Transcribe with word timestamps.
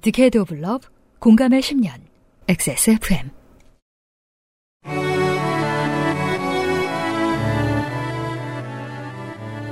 Decade 0.00 0.38
of 0.38 0.54
Love 0.54 0.88
공감의 1.18 1.60
10년 1.60 1.90
XSFM 2.46 3.30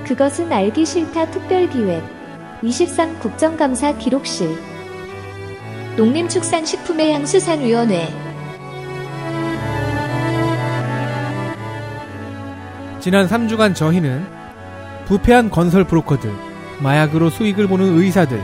그것은 0.04 0.52
알기 0.52 0.84
싫다 0.84 1.30
특별기획 1.30 2.16
23 2.62 3.18
국정감사 3.20 3.98
기록실. 3.98 4.48
농림축산식품해양수산위원회. 5.96 8.08
지난 13.00 13.26
3주간 13.28 13.74
저희는 13.74 14.24
부패한 15.06 15.50
건설 15.50 15.84
브로커들, 15.84 16.30
마약으로 16.82 17.30
수익을 17.30 17.66
보는 17.68 17.98
의사들, 17.98 18.42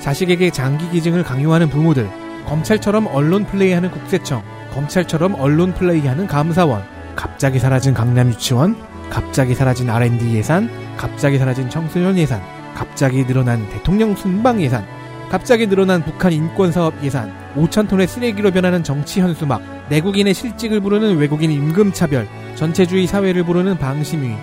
자식에게 0.00 0.50
장기 0.50 0.88
기증을 0.90 1.22
강요하는 1.22 1.68
부모들, 1.68 2.08
검찰처럼 2.46 3.06
언론 3.06 3.44
플레이하는 3.44 3.90
국세청, 3.90 4.42
검찰처럼 4.72 5.34
언론 5.34 5.74
플레이하는 5.74 6.26
감사원, 6.26 6.82
갑자기 7.14 7.58
사라진 7.58 7.92
강남 7.92 8.28
유치원, 8.28 8.76
갑자기 9.10 9.54
사라진 9.54 9.90
R&D 9.90 10.34
예산, 10.34 10.70
갑자기 10.96 11.38
사라진 11.38 11.68
청소년 11.68 12.16
예산, 12.16 12.40
갑자기 12.74 13.26
늘어난 13.26 13.68
대통령 13.68 14.16
순방 14.16 14.60
예산, 14.62 14.86
갑자기 15.28 15.66
늘어난 15.66 16.02
북한 16.02 16.32
인권 16.32 16.72
사업 16.72 16.94
예산, 17.04 17.32
5천 17.54 17.88
톤의 17.88 18.08
쓰레기로 18.08 18.50
변하는 18.52 18.82
정치 18.82 19.20
현수막, 19.20 19.60
내국인의 19.90 20.34
실직을 20.34 20.80
부르는 20.80 21.18
외국인 21.18 21.50
임금 21.50 21.92
차별, 21.92 22.26
전체주의 22.54 23.06
사회를 23.06 23.44
부르는 23.44 23.78
방심위, 23.78 24.34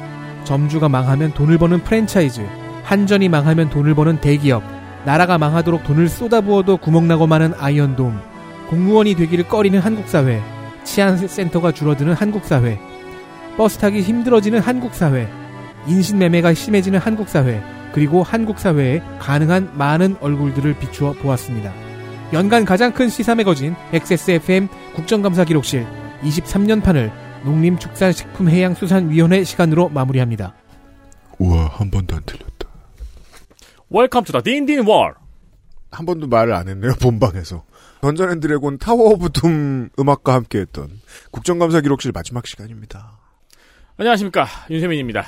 점주가 0.44 0.88
망하면 0.88 1.34
돈을 1.34 1.58
버는 1.58 1.84
프랜차이즈, 1.84 2.45
한전이 2.84 3.28
망하면 3.28 3.70
돈을 3.70 3.95
버는 3.95 4.22
대기업, 4.22 4.77
나라가 5.07 5.38
망하도록 5.38 5.85
돈을 5.85 6.09
쏟아부어도 6.09 6.75
구멍나고 6.75 7.27
마는 7.27 7.53
아이언돔, 7.57 8.20
공무원이 8.67 9.16
되기를 9.16 9.47
꺼리는 9.47 9.80
한국사회, 9.80 10.41
치안센터가 10.83 11.72
줄어드는 11.72 12.11
한국사회, 12.11 12.77
버스 13.55 13.77
타기 13.77 14.02
힘들어지는 14.02 14.59
한국사회, 14.59 15.30
인신매매가 15.88 16.53
심해지는 16.53 16.99
한국사회, 16.99 17.64
그리고 17.94 18.22
한국사회에 18.22 19.02
가능한 19.19 19.77
많은 19.77 20.17
얼굴들을 20.19 20.77
비추어 20.77 21.14
보았습니다. 21.14 21.71
연간 22.33 22.66
가장 22.66 22.92
큰 22.92 23.08
시사 23.08 23.33
매거진 23.36 23.75
XSFM 23.94 24.67
국정감사 24.94 25.45
기록실 25.45 25.88
23년판을 26.23 27.14
농림축산식품해양수산위원회 27.45 29.45
시간으로 29.45 29.88
마무리합니다. 29.88 30.53
우와 31.38 31.71
한 31.75 31.92
번도 31.92 32.14
안 32.14 32.23
틀렸다. 32.25 32.47
Welcome 33.89 34.23
to 34.25 34.31
the 34.33 34.42
D&D 34.42 34.86
World. 34.86 35.14
한 35.91 36.05
번도 36.05 36.27
말을 36.27 36.53
안 36.53 36.67
했네요 36.67 36.93
본방에서. 37.02 37.63
던전 38.02 38.31
앤 38.31 38.39
드래곤 38.39 38.77
Tower 38.78 39.11
of 39.14 39.30
Doom 39.31 39.89
음악과 39.97 40.33
함께 40.33 40.59
했던 40.59 40.89
국정감사 41.31 41.81
기록실 41.81 42.11
마지막 42.13 42.45
시간입니다. 42.45 43.17
안녕하십니까 43.97 44.45
윤세민입니다. 44.69 45.25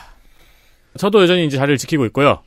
저도 0.97 1.21
여전히 1.23 1.45
이제 1.47 1.57
자리를 1.57 1.77
지키고 1.77 2.05
있고요. 2.07 2.41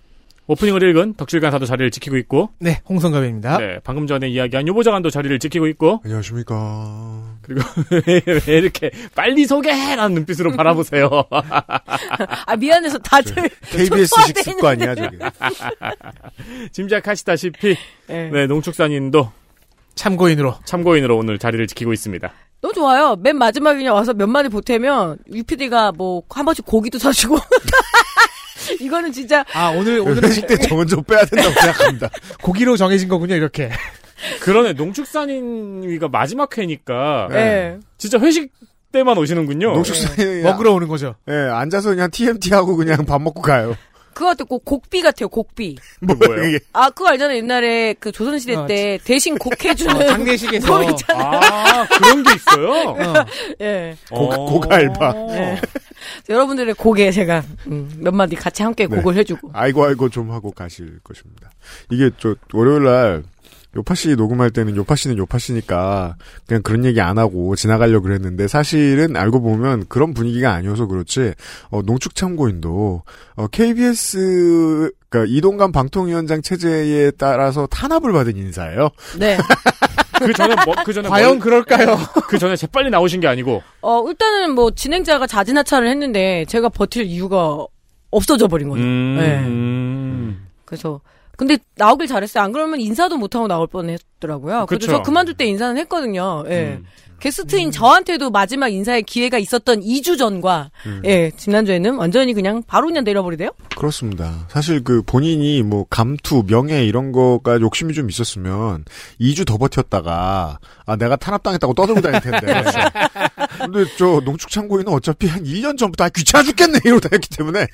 오프닝을 0.47 0.83
읽은 0.91 1.15
덕질 1.15 1.41
간사도 1.41 1.67
자리를 1.67 1.91
지키고 1.93 2.17
있고, 2.19 2.51
네, 2.59 2.83
홍성갑입니다. 2.89 3.59
네 3.59 3.79
방금 3.85 4.07
전에 4.09 4.29
이야기한 4.29 4.67
유보장관도 4.69 5.09
자리를 5.11 5.39
지키고 5.39 5.67
있고, 5.69 6.01
안녕하십니까. 6.05 7.32
그리고 7.43 7.61
왜, 8.07 8.23
왜 8.27 8.59
이렇게 8.59 8.91
빨리 9.15 9.45
소개라는 9.47 10.15
눈빛으로 10.15 10.53
바라보세요. 10.53 11.09
아 11.31 12.57
미안해서 12.57 12.99
다들 12.99 13.49
KBS식 13.71 14.39
습관이야 14.39 14.95
저게. 14.95 15.19
짐작하시다시피 16.73 17.77
네. 18.09 18.31
네 18.31 18.47
농축산인도 18.47 19.31
참고인으로. 19.95 20.57
참고인으로 20.65 21.17
오늘 21.19 21.39
자리를 21.39 21.67
지키고 21.67 21.93
있습니다. 21.93 22.33
너무 22.61 22.75
좋아요. 22.75 23.17
맨 23.17 23.37
마지막에 23.37 23.79
그냥 23.79 23.95
와서 23.95 24.15
몇 24.15 24.27
마디 24.29 24.49
보태면 24.49 25.19
UPD가 25.33 25.93
뭐 25.93 26.23
한 26.31 26.45
번씩 26.45 26.65
고기도 26.65 26.99
사주고 26.99 27.37
이거는 28.81 29.13
진짜 29.13 29.45
아, 29.53 29.71
오늘, 29.71 29.99
오늘은 30.01 30.29
회식 30.29 30.47
때 30.47 30.57
저건 30.57 30.87
좀 30.87 31.03
빼야 31.03 31.25
된다고 31.25 31.53
생각합니다. 31.61 32.09
고기로 32.43 32.77
정해진 32.77 33.09
거군요, 33.09 33.35
이렇게. 33.35 33.71
그러네 34.41 34.73
농축산인위가 34.75 36.09
마지막 36.09 36.57
회니까 36.59 37.29
네. 37.31 37.37
예. 37.37 37.79
진짜 37.99 38.19
회식 38.19 38.51
때만 38.93 39.17
오시는군요. 39.19 39.73
농축산이 39.73 40.43
먹으러 40.43 40.73
오는 40.73 40.87
거죠. 40.89 41.15
예, 41.29 41.33
앉아서 41.33 41.91
그냥 41.91 42.11
TMT 42.11 42.53
하고 42.53 42.77
그냥 42.77 43.05
밥 43.07 43.21
먹고 43.23 43.41
가요. 43.43 43.75
그거 44.15 44.27
같아 44.27 44.45
꼭 44.45 44.63
곡비 44.67 45.01
같아요. 45.01 45.29
곡비. 45.31 45.77
뭐 46.01 46.15
뭐예요? 46.15 46.45
이게 46.51 46.59
아 46.75 46.91
그거 46.91 47.09
알잖아요. 47.09 47.39
옛날에 47.39 47.95
그 47.99 48.13
조선시대 48.13 48.55
어, 48.55 48.67
때 48.67 48.99
대신 49.05 49.39
곡 49.39 49.65
해주는 49.65 49.97
어, 49.97 50.07
장례식에서. 50.07 50.83
아 51.15 51.87
그런 51.89 52.23
게 52.23 52.35
있어요. 52.35 52.71
어, 52.93 53.25
예. 53.63 53.97
고- 54.11 54.31
어. 54.31 54.45
고갈바. 54.53 55.13
네. 55.33 55.61
여러분들의 56.29 56.75
곡에 56.75 57.11
제가 57.11 57.43
음, 57.69 57.91
몇 58.01 58.13
마디 58.13 58.37
같이 58.37 58.63
함께 58.63 58.87
네. 58.87 58.97
곡을 58.97 59.17
해주고. 59.17 59.51
아이고 59.55 59.85
아이고 59.85 60.11
좀 60.11 60.31
하고 60.31 60.51
가실 60.51 60.99
것입니다. 61.03 61.51
이게 61.91 62.11
저 62.19 62.35
월요일 62.53 62.85
날 62.85 63.23
요파 63.75 63.95
씨 63.95 64.15
녹음할 64.17 64.51
때는 64.51 64.77
요파 64.77 64.95
씨는 64.97 65.17
요파 65.17 65.39
씨니까 65.39 66.17
그냥 66.47 66.63
그런 66.63 66.85
얘기 66.85 67.01
안 67.01 67.17
하고 67.19 67.57
지나가려고 67.57 68.03
그랬는데 68.05 68.47
사실은 68.47 69.17
알고 69.17 69.41
보면 69.41 69.87
그런 69.89 70.13
분위기가 70.13 70.53
아니어서 70.53 70.87
그렇지 70.87 71.33
어, 71.71 71.81
농축참고인도 71.83 73.03
어, 73.37 73.47
KBS 73.49 74.91
그러니까 75.09 75.33
이동관 75.35 75.73
방통위원장 75.73 76.43
체제에 76.43 77.13
따라서 77.13 77.67
탄압을 77.67 78.13
받은 78.13 78.37
인사예요. 78.37 78.91
네. 79.19 79.39
그 80.19 80.33
전에 80.35 80.55
뭐, 80.65 80.75
그 80.85 80.93
전에 80.93 81.09
과연 81.09 81.29
뭘- 81.31 81.41
그럴까요? 81.41 81.99
그 82.29 82.39
전에 82.39 82.55
재빨리 82.57 82.91
나오신 82.91 83.21
게 83.21 83.27
아니고 83.27 83.63
어 83.81 84.05
일단은 84.09 84.55
뭐 84.55 84.71
진행자가 84.71 85.27
자진하차를 85.27 85.89
했는데 85.89 86.45
제가 86.47 86.69
버틸 86.69 87.05
이유가 87.05 87.67
없어져 88.11 88.47
버린 88.47 88.69
거죠. 88.69 88.83
음, 88.83 89.17
네. 89.19 89.39
음. 89.41 90.47
그래서 90.65 91.01
근데 91.37 91.59
나오길 91.77 92.07
잘했어요. 92.07 92.45
안 92.45 92.53
그러면 92.53 92.81
인사도 92.81 93.17
못 93.17 93.35
하고 93.35 93.49
나올 93.49 93.67
뻔했더라고요. 93.67 94.67
그래서. 94.67 94.87
저 94.87 95.03
그만둘 95.03 95.35
때 95.35 95.47
인사는 95.47 95.77
했거든요. 95.79 96.45
예. 96.49 96.79
음. 96.79 96.85
게스트인 97.23 97.71
저한테도 97.71 98.31
마지막 98.31 98.69
인사의 98.73 99.05
기회가 99.05 99.39
있었던 99.39 99.81
2주 99.81 100.19
전과 100.19 100.73
예 101.05 101.31
지난주에는 101.31 101.95
완전히 101.95 102.35
그냥 102.35 102.65
바로 102.67 102.89
그냥 102.89 103.05
내려버리대요. 103.05 103.51
그렇습니다. 103.77 104.45
사실 104.49 104.83
그 104.83 105.03
본인이 105.03 105.63
뭐 105.63 105.87
감투, 105.89 106.43
명예 106.49 106.85
이런 106.85 107.13
거가 107.13 107.61
욕심이 107.61 107.95
좀 107.95 108.11
있었으면 108.11 108.85
2주 109.21 109.47
더 109.47 109.57
버텼다가 109.57 110.59
아 110.85 110.97
내가 110.97 111.15
탄압당했다고 111.15 111.75
떠들고 111.75 112.01
다닐 112.01 112.21
텐데. 112.21 112.65
근데 113.63 113.85
저 113.97 114.21
농축창고인은 114.25 114.93
어차피 114.93 115.29
한 115.29 115.45
1년 115.45 115.79
전부터 115.79 116.03
아 116.05 116.09
귀찮아 116.09 116.43
죽겠네 116.43 116.81
이러고 116.85 117.01
다녔기 117.01 117.29
때문에 117.37 117.69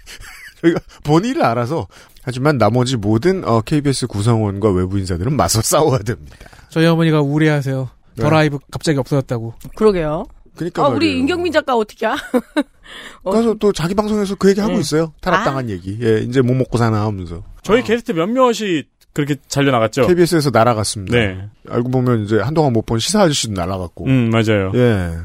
저희가 0.61 0.81
본의를 1.05 1.45
알아서 1.45 1.87
하지만 2.23 2.59
나머지 2.59 2.97
모든 2.97 3.45
어, 3.47 3.61
KBS 3.61 4.07
구성원과 4.07 4.71
외부 4.71 4.99
인사들은 4.99 5.35
맞서 5.37 5.63
싸워야 5.63 5.99
됩니다. 6.01 6.37
저희 6.69 6.87
어머니가 6.87 7.21
우려하세요. 7.23 7.89
네. 8.17 8.23
더 8.23 8.31
라이브 8.31 8.59
갑자기 8.71 8.99
없어졌다고. 8.99 9.55
그러게요. 9.77 10.25
그러니까 10.57 10.85
아. 10.85 10.89
우리 10.89 11.17
임경민 11.19 11.53
작가 11.53 11.77
어떻게 11.77 12.05
야 12.07 12.17
어. 13.23 13.31
가서 13.31 13.55
또 13.55 13.73
자기 13.73 13.95
방송에서 13.95 14.35
그 14.35 14.51
얘기 14.51 14.61
하고 14.61 14.75
네. 14.75 14.81
있어요. 14.81 15.13
탄압당한 15.21 15.71
얘기. 15.71 15.99
예, 16.03 16.19
이제 16.21 16.41
못 16.43 16.55
먹고 16.55 16.79
사나 16.79 17.05
하면서. 17.07 17.43
저희 17.63 17.83
게스트 17.83 18.13
몇몇이 18.13 18.85
그렇게 19.13 19.37
잘려 19.49 19.71
나갔죠. 19.71 20.07
KBS에서 20.07 20.51
날아갔습니다. 20.51 21.17
네. 21.17 21.49
알고 21.69 21.91
보면 21.91 22.25
이제 22.25 22.39
한동안 22.41 22.73
못 22.73 22.87
본 22.87 22.99
시사 22.99 23.23
아저씨도 23.23 23.53
날아갔고. 23.55 24.07
음 24.07 24.31
맞아요. 24.31 24.73
예. 24.75 25.17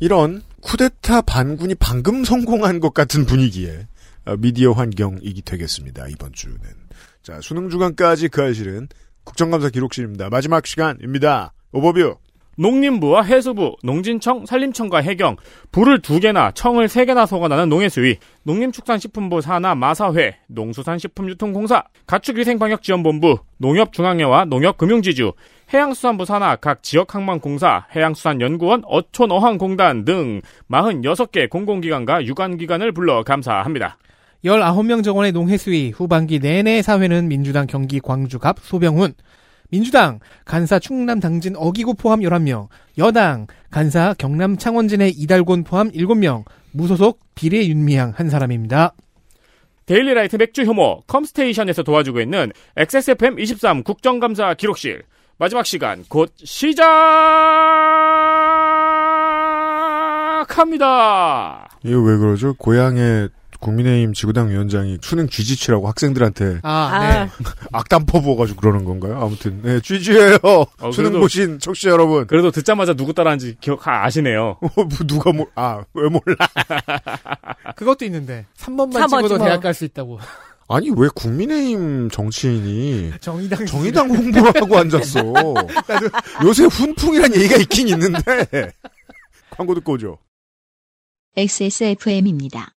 이런 0.00 0.42
쿠데타 0.62 1.22
반군이 1.22 1.74
방금 1.76 2.24
성공한 2.24 2.80
것 2.80 2.92
같은 2.94 3.24
분위기에 3.26 3.70
어, 3.70 3.82
미디어 4.38 4.72
환경이기 4.72 5.42
되겠습니다. 5.42 6.06
이번 6.08 6.32
주는. 6.32 6.58
자, 7.22 7.40
수능 7.40 7.68
주간까지 7.68 8.28
그 8.28 8.42
알실은 8.42 8.88
국정감사 9.24 9.70
기록실입니다. 9.70 10.30
마지막 10.30 10.66
시간입니다. 10.66 11.52
오버뷰. 11.72 12.16
농림부와 12.58 13.22
해수부, 13.22 13.76
농진청, 13.82 14.46
산림청과 14.46 14.98
해경, 15.02 15.36
부를 15.72 16.00
두 16.00 16.20
개나 16.20 16.52
청을 16.52 16.88
세 16.88 17.04
개나 17.04 17.26
서관하는 17.26 17.68
농해수위, 17.68 18.16
농림축산식품부 18.44 19.42
산하 19.42 19.74
마사회, 19.74 20.38
농수산식품유통공사, 20.48 21.84
가축위생방역지원본부, 22.06 23.38
농협중앙회와 23.58 24.46
농협금융지주, 24.46 25.32
해양수산부 25.74 26.24
산하 26.24 26.56
각 26.56 26.82
지역항만공사, 26.82 27.88
해양수산연구원, 27.94 28.82
어촌어항공단 28.86 30.04
등 30.04 30.40
46개 30.70 31.50
공공기관과 31.50 32.24
유관기관을 32.24 32.92
불러 32.92 33.22
감사합니다. 33.22 33.98
19명 34.46 35.02
정원의 35.02 35.32
농해수위 35.32 35.90
후반기 35.90 36.38
내내 36.38 36.80
사회는 36.82 37.28
민주당 37.28 37.66
경기 37.66 38.00
광주갑 38.00 38.60
소병훈 38.60 39.14
민주당 39.70 40.20
간사 40.44 40.78
충남 40.78 41.18
당진 41.20 41.56
어기구 41.56 41.94
포함 41.94 42.20
11명 42.20 42.68
여당 42.98 43.48
간사 43.70 44.14
경남 44.18 44.56
창원진의 44.56 45.10
이달곤 45.10 45.64
포함 45.64 45.90
7명 45.90 46.44
무소속 46.72 47.18
비례 47.34 47.66
윤미향 47.66 48.12
한 48.14 48.30
사람입니다. 48.30 48.94
데일리라이트 49.86 50.36
맥주 50.36 50.62
효모 50.62 51.02
컴스테이션에서 51.06 51.82
도와주고 51.82 52.20
있는 52.20 52.52
XSFM23 52.76 53.82
국정감사 53.84 54.54
기록실 54.54 55.02
마지막 55.38 55.66
시간 55.66 56.04
곧 56.08 56.32
시작합니다. 56.36 56.86
이거 61.84 62.00
왜 62.00 62.16
그러죠? 62.16 62.54
고향의 62.54 63.28
국민의힘 63.66 64.12
지구당 64.12 64.48
위원장이 64.50 64.98
수능 65.02 65.28
쥐지치라고 65.28 65.88
학생들한테 65.88 66.60
아, 66.62 66.70
아, 66.70 67.24
네. 67.24 67.30
악담 67.72 68.06
퍼부어가지고 68.06 68.60
그러는 68.60 68.84
건가요? 68.84 69.20
아무튼 69.20 69.60
네, 69.62 69.80
쥐지예요. 69.80 70.36
어, 70.44 70.64
수능 70.92 71.10
그래도- 71.10 71.20
보신 71.20 71.58
청취자 71.58 71.90
여러분. 71.90 72.26
그래도 72.28 72.50
듣자마자 72.52 72.94
누구 72.94 73.12
따라하는지 73.12 73.56
기억 73.60 73.86
아, 73.88 74.04
아시네요. 74.04 74.58
어, 74.60 74.68
뭐 74.76 74.86
누가 75.06 75.32
뭐, 75.32 75.46
아, 75.56 75.82
왜 75.94 76.08
몰라. 76.08 76.36
그것도 77.74 78.04
있는데 78.04 78.46
3번만 78.56 78.92
삼 78.94 79.10
번지 79.10 79.28
찍어도 79.28 79.38
뭐. 79.38 79.46
대학 79.46 79.60
갈 79.60 79.74
수 79.74 79.84
있다고. 79.84 80.20
아니, 80.68 80.90
왜 80.96 81.08
국민의힘 81.14 82.10
정치인이 82.10 83.12
정의당 83.20 83.66
정의당 83.66 84.08
홍보를 84.10 84.52
하고 84.60 84.78
앉았어. 84.78 85.20
요새 86.44 86.64
훈풍이란 86.64 87.34
얘기가 87.34 87.56
있긴 87.56 87.88
있는데. 87.88 88.72
광고 89.50 89.74
듣고 89.74 89.92
오죠. 89.94 90.18
XSFM입니다. 91.36 92.72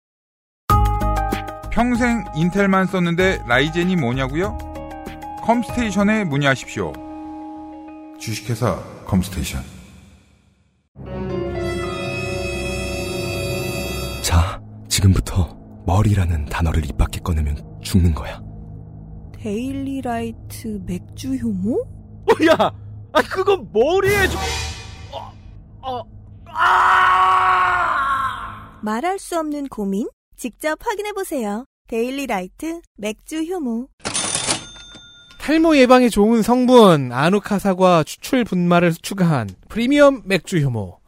평생 1.78 2.24
인텔만 2.34 2.86
썼는데 2.88 3.44
라이젠이 3.46 3.94
뭐냐고요? 3.94 4.58
컴스테이션에 5.44 6.24
문의하십시오. 6.24 6.92
주식회사 8.18 8.82
컴스테이션. 9.06 9.62
자, 14.24 14.60
지금부터 14.88 15.56
머리라는 15.86 16.46
단어를 16.46 16.84
입 16.84 16.98
밖에 16.98 17.20
꺼내면 17.20 17.56
죽는 17.80 18.12
거야. 18.12 18.42
데일리라이트 19.34 20.80
맥주 20.84 21.36
효모? 21.36 21.80
어, 21.80 22.32
야, 22.50 22.72
아 23.12 23.22
그건 23.22 23.70
머리에 23.72 24.26
좀. 24.26 24.40
어, 25.12 25.32
어, 25.88 26.02
아! 26.46 28.00
말할 28.82 29.20
수 29.20 29.38
없는 29.38 29.68
고민? 29.68 30.08
직접 30.36 30.78
확인해 30.84 31.12
보세요. 31.12 31.67
데일리라이트 31.88 32.82
맥주 32.96 33.42
효모. 33.42 33.88
탈모 35.40 35.78
예방에 35.78 36.10
좋은 36.10 36.42
성분 36.42 37.12
아누카 37.12 37.58
사과 37.58 38.04
추출 38.04 38.44
분말을 38.44 38.92
추가한 39.00 39.48
프리미엄 39.68 40.20
맥주 40.26 40.58
효모. 40.58 40.98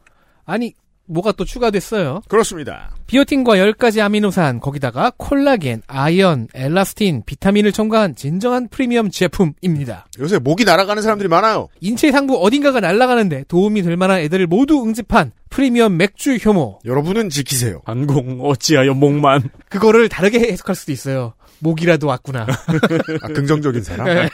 아니 0.43 0.73
뭐가 1.11 1.31
또 1.33 1.45
추가됐어요? 1.45 2.21
그렇습니다. 2.27 2.91
비오틴과 3.07 3.55
10가지 3.55 4.01
아미노산 4.01 4.59
거기다가 4.59 5.11
콜라겐, 5.17 5.81
아연, 5.87 6.47
엘라스틴, 6.53 7.23
비타민을 7.25 7.71
첨가한 7.71 8.15
진정한 8.15 8.67
프리미엄 8.69 9.11
제품입니다. 9.11 10.07
요새 10.19 10.39
목이 10.39 10.63
날아가는 10.63 11.03
사람들이 11.03 11.27
많아요. 11.27 11.67
인체 11.81 12.11
상부 12.11 12.37
어딘가가 12.41 12.79
날아가는데 12.79 13.45
도움이 13.47 13.81
될 13.83 13.97
만한 13.97 14.19
애들을 14.19 14.47
모두 14.47 14.81
응집한 14.83 15.31
프리미엄 15.49 15.97
맥주 15.97 16.35
효모. 16.35 16.79
여러분은 16.85 17.29
지키세요. 17.29 17.81
안공 17.85 18.39
어찌하여 18.41 18.93
목만. 18.93 19.49
그거를 19.69 20.07
다르게 20.07 20.39
해석할 20.39 20.75
수도 20.75 20.91
있어요. 20.93 21.33
목이라도 21.59 22.07
왔구나. 22.07 22.47
아, 23.21 23.27
긍정적인 23.27 23.83
사람. 23.83 24.05
네. 24.07 24.29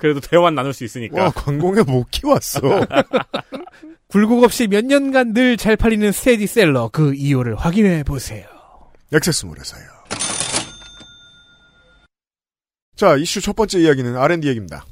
그래도 0.00 0.20
대화 0.20 0.50
나눌 0.50 0.72
수 0.72 0.84
있으니까. 0.84 1.24
와, 1.24 1.30
관공에 1.30 1.82
목이 1.82 2.26
왔어. 2.26 2.60
굴곡 4.08 4.44
없이 4.44 4.66
몇 4.68 4.84
년간 4.84 5.32
늘 5.32 5.56
잘 5.56 5.76
팔리는 5.76 6.12
스테디셀러 6.12 6.90
그 6.92 7.14
이유를 7.14 7.56
확인해 7.56 8.02
보세요. 8.04 8.46
액세스몰에서요. 9.12 9.82
자, 12.96 13.16
이슈 13.16 13.40
첫 13.40 13.54
번째 13.56 13.80
이야기는 13.80 14.16
R&D 14.16 14.48
얘기입니다. 14.48 14.84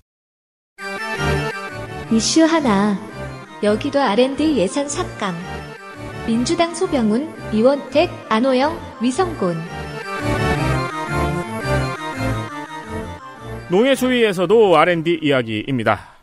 이슈 2.12 2.44
하나. 2.44 2.98
여기도 3.62 4.00
R&D 4.00 4.58
예산 4.58 4.88
삭감. 4.88 5.34
민주당 6.26 6.74
소병훈, 6.74 7.52
이원택, 7.52 8.10
안호영, 8.28 8.78
위성곤. 9.02 9.56
농해수위에서도 13.70 14.76
R&D 14.76 15.20
이야기입니다. 15.22 16.13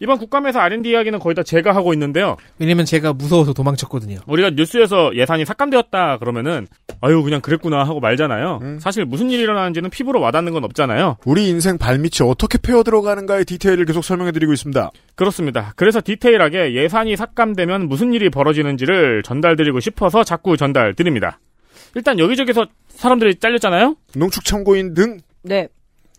이번 0.00 0.18
국감에서 0.18 0.58
R&D 0.58 0.90
이야기는 0.90 1.18
거의 1.18 1.34
다 1.34 1.42
제가 1.42 1.74
하고 1.74 1.92
있는데요. 1.92 2.36
왜냐면 2.58 2.86
제가 2.86 3.12
무서워서 3.12 3.52
도망쳤거든요. 3.52 4.18
우리가 4.26 4.50
뉴스에서 4.50 5.14
예산이 5.14 5.44
삭감되었다 5.44 6.18
그러면은 6.18 6.66
아유 7.02 7.22
그냥 7.22 7.42
그랬구나 7.42 7.84
하고 7.84 8.00
말잖아요. 8.00 8.60
음. 8.62 8.78
사실 8.80 9.04
무슨 9.04 9.30
일이 9.30 9.42
일어나는지는 9.42 9.90
피부로 9.90 10.20
와닿는 10.20 10.52
건 10.54 10.64
없잖아요. 10.64 11.18
우리 11.26 11.48
인생 11.48 11.76
발밑이 11.76 12.26
어떻게 12.28 12.56
패어 12.58 12.82
들어가는가의 12.82 13.44
디테일을 13.44 13.84
계속 13.84 14.02
설명해드리고 14.02 14.52
있습니다. 14.54 14.90
그렇습니다. 15.14 15.74
그래서 15.76 16.00
디테일하게 16.02 16.74
예산이 16.74 17.16
삭감되면 17.16 17.86
무슨 17.88 18.14
일이 18.14 18.30
벌어지는지를 18.30 19.22
전달드리고 19.22 19.80
싶어서 19.80 20.24
자꾸 20.24 20.56
전달드립니다. 20.56 21.38
일단 21.94 22.18
여기저기서 22.18 22.66
사람들이 22.88 23.38
잘렸잖아요. 23.38 23.96
농축 24.16 24.44
참고인 24.46 24.94
등 24.94 25.18
네. 25.42 25.68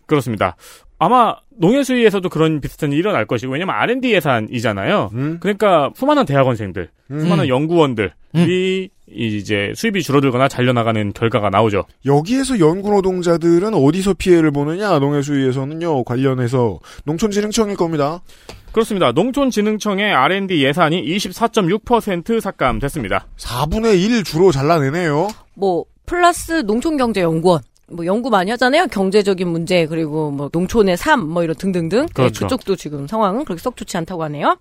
그렇습니다. 0.06 0.56
아마 0.98 1.34
농해수위에서도 1.58 2.28
그런 2.28 2.60
비슷한 2.60 2.92
일이 2.92 3.00
일어날 3.00 3.26
것이고 3.26 3.52
왜냐면 3.52 3.74
R&D 3.74 4.12
예산이잖아요. 4.12 5.10
음, 5.14 5.38
그러니까 5.40 5.90
수많은 5.94 6.24
대학원생들, 6.24 6.88
음. 7.10 7.20
수많은 7.20 7.48
연구원들이 7.48 8.90
이제 9.10 9.72
수입이 9.74 10.02
줄어들거나 10.02 10.48
잘려나가는 10.48 11.12
결과가 11.12 11.50
나오죠. 11.50 11.84
여기에서 12.06 12.60
연구 12.60 12.90
노동자들은 12.90 13.74
어디서 13.74 14.14
피해를 14.14 14.50
보느냐? 14.52 14.98
농해수위에서는요 14.98 16.04
관련해서 16.04 16.78
농촌진흥청일 17.04 17.76
겁니다. 17.76 18.22
그렇습니다. 18.72 19.12
농촌진흥청의 19.12 20.14
R&D 20.14 20.64
예산이 20.64 21.02
24.6% 21.04 22.40
삭감됐습니다. 22.40 23.26
4분의 23.36 24.00
1 24.02 24.24
주로 24.24 24.50
잘라내네요. 24.50 25.28
뭐 25.54 25.84
플러스 26.06 26.62
농촌경제연구원. 26.62 27.60
뭐 27.88 28.06
연구 28.06 28.30
많이 28.30 28.50
하잖아요. 28.52 28.86
경제적인 28.86 29.46
문제 29.48 29.86
그리고 29.86 30.30
뭐 30.30 30.48
농촌의 30.52 30.96
삶 30.96 31.20
뭐 31.28 31.42
이런 31.42 31.54
등등등. 31.56 32.06
네, 32.06 32.12
그렇죠. 32.14 32.46
그쪽도 32.46 32.76
지금 32.76 33.06
상황은 33.06 33.44
그렇게 33.44 33.60
썩 33.60 33.76
좋지 33.76 33.96
않다고 33.98 34.22
하네요. 34.24 34.56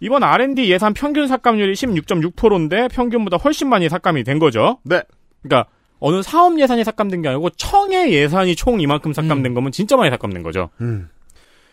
이번 0.00 0.22
R&D 0.22 0.70
예산 0.70 0.94
평균 0.94 1.26
삭감률이 1.26 1.72
16.6%인데 1.72 2.88
평균보다 2.88 3.36
훨씬 3.38 3.68
많이 3.68 3.88
삭감이 3.88 4.22
된 4.24 4.38
거죠. 4.38 4.78
네. 4.84 5.02
그러니까 5.42 5.68
어느 5.98 6.22
사업 6.22 6.58
예산이 6.60 6.84
삭감된 6.84 7.22
게 7.22 7.28
아니고 7.28 7.50
청의 7.50 8.12
예산이 8.12 8.54
총 8.54 8.80
이만큼 8.80 9.12
삭감된 9.12 9.54
거면 9.54 9.72
진짜 9.72 9.96
많이 9.96 10.10
삭감된 10.10 10.44
거죠. 10.44 10.70
음. 10.80 11.08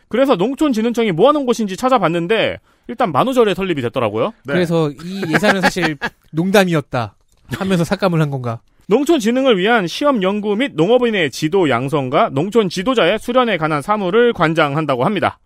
그래서 0.07 0.35
농촌진흥청이 0.35 1.11
뭐 1.11 1.27
하는 1.27 1.45
곳인지 1.45 1.77
찾아봤는데 1.77 2.57
일단 2.87 3.11
만우절에 3.11 3.53
설립이 3.53 3.81
됐더라고요. 3.83 4.33
네. 4.45 4.53
그래서 4.53 4.89
이 4.89 5.21
예산은 5.31 5.61
사실 5.61 5.97
농담이었다 6.31 7.15
하면서 7.51 7.83
삭감을 7.83 8.19
한 8.21 8.31
건가? 8.31 8.59
농촌 8.87 9.19
진흥을 9.19 9.57
위한 9.57 9.87
시험 9.87 10.21
연구 10.21 10.55
및 10.55 10.73
농업인의 10.75 11.31
지도 11.31 11.69
양성과 11.69 12.29
농촌 12.33 12.69
지도자의 12.69 13.17
수련에 13.19 13.57
관한 13.57 13.81
사무를 13.81 14.31
관장한다고 14.33 15.05
합니다. 15.05 15.39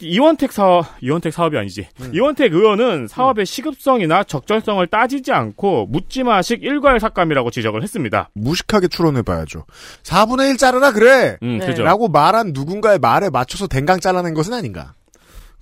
이원택 0.00 0.50
사업, 0.52 0.86
이원택 1.02 1.32
사업이 1.32 1.56
아니지. 1.56 1.86
이원택 2.12 2.52
의원은 2.52 3.06
사업의 3.06 3.46
시급성이나 3.46 4.24
적절성을 4.24 4.84
따지지 4.88 5.32
않고 5.32 5.86
묻지마식 5.86 6.64
일괄 6.64 6.98
삭감이라고 6.98 7.50
지적을 7.50 7.82
했습니다. 7.82 8.28
무식하게 8.34 8.88
추론해봐야죠. 8.88 9.66
4분의 10.02 10.50
1 10.50 10.56
자르라 10.56 10.92
그래! 10.92 11.36
음, 11.42 11.58
네. 11.58 11.66
그죠. 11.66 11.84
라고 11.84 12.08
말한 12.08 12.50
누군가의 12.52 12.98
말에 12.98 13.30
맞춰서 13.30 13.68
댕강 13.68 14.00
잘라낸 14.00 14.34
것은 14.34 14.52
아닌가. 14.52 14.94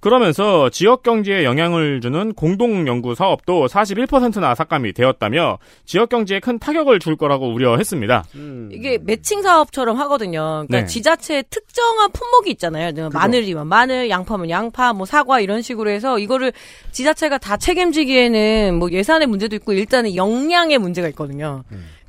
그러면서 0.02 0.68
지역 0.68 1.04
경제에 1.04 1.44
영향을 1.44 2.00
주는 2.00 2.34
공동 2.34 2.88
연구 2.88 3.14
사업도 3.14 3.68
41%나 3.68 4.52
삭감이 4.56 4.94
되었다며 4.94 5.58
지역 5.86 6.08
경제에 6.08 6.40
큰 6.40 6.58
타격을 6.58 6.98
줄 6.98 7.14
거라고 7.14 7.54
우려했습니다. 7.54 8.24
이게 8.72 8.98
매칭 9.00 9.42
사업처럼 9.42 9.96
하거든요. 10.00 10.64
그러니까 10.66 10.80
네. 10.80 10.86
지자체에 10.86 11.42
특정한 11.42 12.10
품목이 12.10 12.50
있잖아요. 12.50 12.90
마늘이면 13.12 13.68
마늘, 13.68 14.10
양파면 14.10 14.50
양파, 14.50 14.92
뭐 14.92 15.06
사과 15.06 15.38
이런 15.38 15.62
식으로 15.62 15.88
해서 15.90 16.18
이거를 16.18 16.52
지자체가 16.90 17.38
다 17.38 17.56
책임지기에는 17.56 18.76
뭐 18.80 18.90
예산의 18.90 19.28
문제도 19.28 19.54
있고 19.54 19.72
일단은 19.72 20.16
역량의 20.16 20.78
문제가 20.78 21.06
있거든요. 21.10 21.62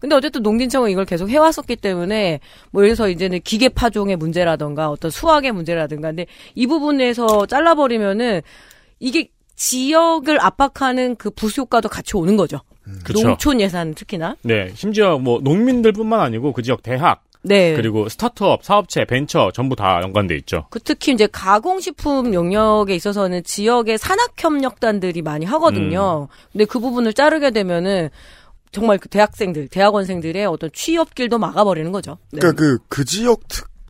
근데 0.04 0.18
어쨌든 0.18 0.44
농진청은 0.44 0.92
이걸 0.92 1.06
계속 1.06 1.30
해왔었기 1.30 1.78
때문에 1.78 2.42
뭐 2.72 2.84
예를 2.84 2.94
들어서 2.94 3.10
이제는 3.10 3.40
기계 3.42 3.70
파종의 3.70 4.18
문제라던가 4.18 4.90
어떤 4.90 5.10
수학의 5.10 5.54
문제라든가 5.54 6.10
근데 6.10 6.26
이 6.56 6.68
부분에서 6.68 7.46
잘라버리면은 7.46 8.42
이게 9.00 9.30
지역을 9.56 10.44
압박하는 10.44 11.16
그 11.16 11.30
부수효과도 11.30 11.88
같이 11.88 12.18
오는 12.18 12.36
거죠. 12.36 12.60
그쵸. 13.06 13.26
농촌 13.26 13.62
예산 13.62 13.94
특히나. 13.96 14.36
네, 14.42 14.74
심지어 14.76 15.18
뭐 15.18 15.40
농민들뿐만 15.42 16.20
아니고 16.20 16.52
그 16.52 16.64
지역 16.64 16.84
대학 16.84 17.24
네. 17.42 17.74
그리고 17.74 18.10
스타트업, 18.10 18.66
사업체, 18.66 19.06
벤처 19.06 19.52
전부 19.54 19.78
다 19.78 20.02
연관돼 20.02 20.36
있죠. 20.40 20.66
그 20.70 20.82
특히 20.82 21.14
이제 21.14 21.28
가공식품 21.32 22.34
영역에 22.34 22.94
있어서는 22.94 23.46
지역의 23.46 23.98
산학협력단들이 23.98 25.22
많이 25.22 25.46
하거든요. 25.46 26.28
근데 26.52 26.66
그 26.66 26.82
부분을 26.82 27.14
자르게 27.14 27.52
되면은 27.52 28.10
정말 28.74 28.98
그 28.98 29.08
대학생들, 29.08 29.70
대학원생들의 29.70 30.46
어떤 30.46 30.70
취업길도 30.74 31.38
막아버리는 31.38 31.90
거죠. 31.92 32.18
네. 32.32 32.40
그러니까 32.40 32.60
그, 32.60 32.80
그 32.90 33.06
지역 33.06 33.42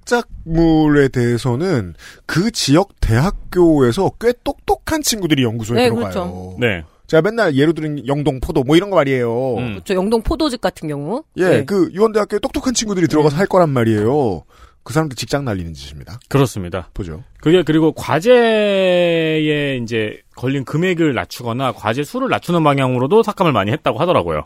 창작물에 0.06 1.08
대해서는 1.08 1.96
그 2.26 2.52
지역 2.52 3.00
대학교에서 3.00 4.12
꽤 4.20 4.34
똑똑한 4.44 5.02
친구들이 5.02 5.44
연구소에 5.44 5.78
네, 5.78 5.84
들어가요. 5.86 6.04
그렇죠. 6.04 6.58
네. 6.60 6.84
제가 7.08 7.22
맨날 7.22 7.56
예로 7.56 7.74
들은 7.74 8.08
영동 8.08 8.40
포도 8.40 8.64
뭐 8.64 8.76
이런 8.76 8.90
거 8.90 8.96
말이에요. 8.96 9.56
음. 9.56 9.72
그렇죠. 9.74 9.94
영동 9.94 10.22
포도즙 10.22 10.62
같은 10.62 10.88
경우. 10.88 11.24
예, 11.38 11.50
네. 11.50 11.66
그 11.66 11.90
유원대학교에 11.94 12.40
똑똑한 12.40 12.74
친구들이 12.74 13.08
들어가서 13.08 13.36
할 13.38 13.46
거란 13.46 13.70
말이에요. 13.70 14.44
그 14.84 14.94
사람들 14.94 15.16
직장 15.16 15.46
날리는 15.46 15.74
짓입니다. 15.74 16.20
그렇습니다. 16.28 16.90
보죠. 16.94 17.24
그게 17.42 17.64
그리고 17.64 17.94
과제에 17.94 19.80
이제 19.82 20.22
걸린 20.36 20.66
금액을 20.66 21.14
낮추거나 21.14 21.72
과제 21.72 22.04
수를 22.04 22.30
낮추는 22.30 22.64
방향으로도 22.64 23.24
삭감을 23.24 23.52
많이 23.54 23.72
했다고 23.72 24.00
하더라고요. 24.00 24.44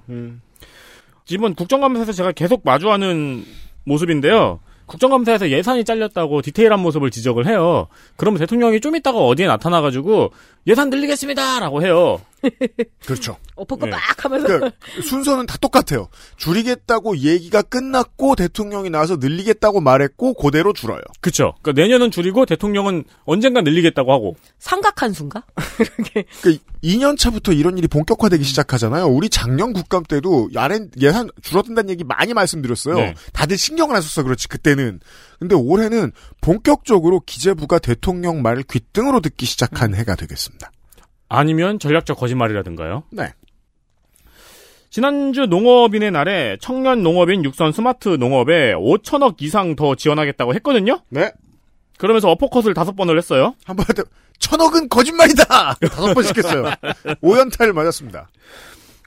이번 1.30 1.56
국정감사에서 1.56 2.12
제가 2.12 2.32
계속 2.32 2.62
마주하는 2.64 3.44
모습인데요. 3.84 4.60
국정감사에서 4.86 5.50
예산이 5.50 5.84
잘렸다고 5.84 6.42
디테일한 6.42 6.80
모습을 6.80 7.12
지적을 7.12 7.46
해요. 7.48 7.88
그러면 8.16 8.40
대통령이 8.40 8.80
좀 8.80 8.96
있다가 8.96 9.18
어디에 9.20 9.48
나타나가지고 9.48 10.32
예산 10.68 10.90
늘리겠습니다라고 10.90 11.84
해요. 11.84 12.22
그렇죠. 13.06 13.38
어퍼컷 13.56 13.90
네. 13.90 13.92
막 13.92 14.26
하면서. 14.26 14.48
그러니까 14.48 14.72
순서는 15.02 15.46
다 15.46 15.58
똑같아요. 15.60 16.08
줄이겠다고 16.38 17.18
얘기가 17.18 17.62
끝났고 17.62 18.36
대통령이 18.36 18.90
나와서 18.90 19.18
늘리겠다고 19.18 19.82
말했고 19.82 20.36
그대로 20.36 20.74
줄어요. 20.74 21.02
그쵸. 21.22 21.56
그러니까 21.62 21.82
내년은 21.82 22.12
줄이고 22.12 22.46
대통령은 22.46 23.04
언젠가 23.26 23.62
늘리겠다고 23.62 24.12
하고. 24.12 24.36
삼각한수인가? 24.60 25.44
그러니까 26.14 26.64
2년 26.84 27.18
차부터 27.18 27.54
이런 27.54 27.78
일이 27.78 27.88
본격화되기 27.88 28.44
시작하잖아요. 28.44 29.08
우리 29.08 29.30
작년 29.30 29.74
국감 29.74 30.04
때도 30.04 30.50
야렌 30.54 30.92
예산 31.02 31.30
줄어든다는 31.42 31.90
얘기 31.90 32.04
많이 32.04 32.34
말씀드렸어요. 32.34 32.96
네. 32.96 33.16
다들 33.34 33.58
신경을 33.58 33.96
안 33.96 34.02
썼어 34.02 34.24
그렇지 34.24 34.48
그때는. 34.48 35.00
근데 35.40 35.56
올해는 35.56 36.12
본격적으로 36.42 37.20
기재부가 37.22 37.80
대통령 37.80 38.42
말을 38.42 38.64
귓등으로 38.64 39.22
듣기 39.22 39.46
시작한 39.46 39.96
해가 39.96 40.16
되겠습니다. 40.16 40.72
아니면 41.30 41.80
전략적 41.80 42.18
거짓말이라든가요. 42.18 43.04
네. 43.12 43.34
지난주 44.90 45.46
농업인의 45.46 46.12
날에 46.12 46.58
청년 46.62 47.04
농업인 47.04 47.44
육선 47.44 47.72
스마트 47.72 48.10
농업에 48.10 48.74
5천억 48.74 49.42
이상 49.42 49.76
더 49.76 49.96
지원하겠다고 49.96 50.54
했거든요. 50.56 51.02
네. 51.10 51.32
그러면서 51.98 52.30
어퍼컷을 52.32 52.74
다섯 52.74 52.96
번을 52.96 53.18
했어요. 53.18 53.54
한번 53.66 53.86
천억은 54.40 54.88
거짓말이다. 54.90 55.46
다섯 55.92 56.14
번 56.14 56.24
시켰어요. 56.24 56.66
오연타를 57.22 57.74
맞았습니다. 57.74 58.30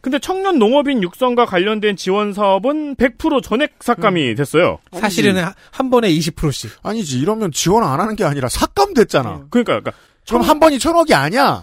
근데 0.03 0.19
청년 0.19 0.59
농업인 0.59 1.03
육성과 1.03 1.45
관련된 1.47 1.95
지원 1.97 2.33
사업은 2.33 2.97
100% 2.97 3.43
전액 3.43 3.75
삭감이 3.81 4.35
됐어요. 4.35 4.79
사실은 4.99 5.37
한- 5.37 5.53
한 5.71 5.91
번에 5.91 6.11
20%씩. 6.11 6.71
아니지 6.83 7.19
이러면 7.21 7.53
지원 7.53 7.85
안 7.85 8.00
하는 8.00 8.17
게 8.17 8.25
아니라 8.25 8.49
삭감됐잖아. 8.49 9.47
그러니까, 9.50 9.81
그러니까 9.81 9.93
그럼 10.27 10.43
한 10.43 10.59
번이 10.59 10.79
천억이 10.79 11.12
아니야. 11.15 11.61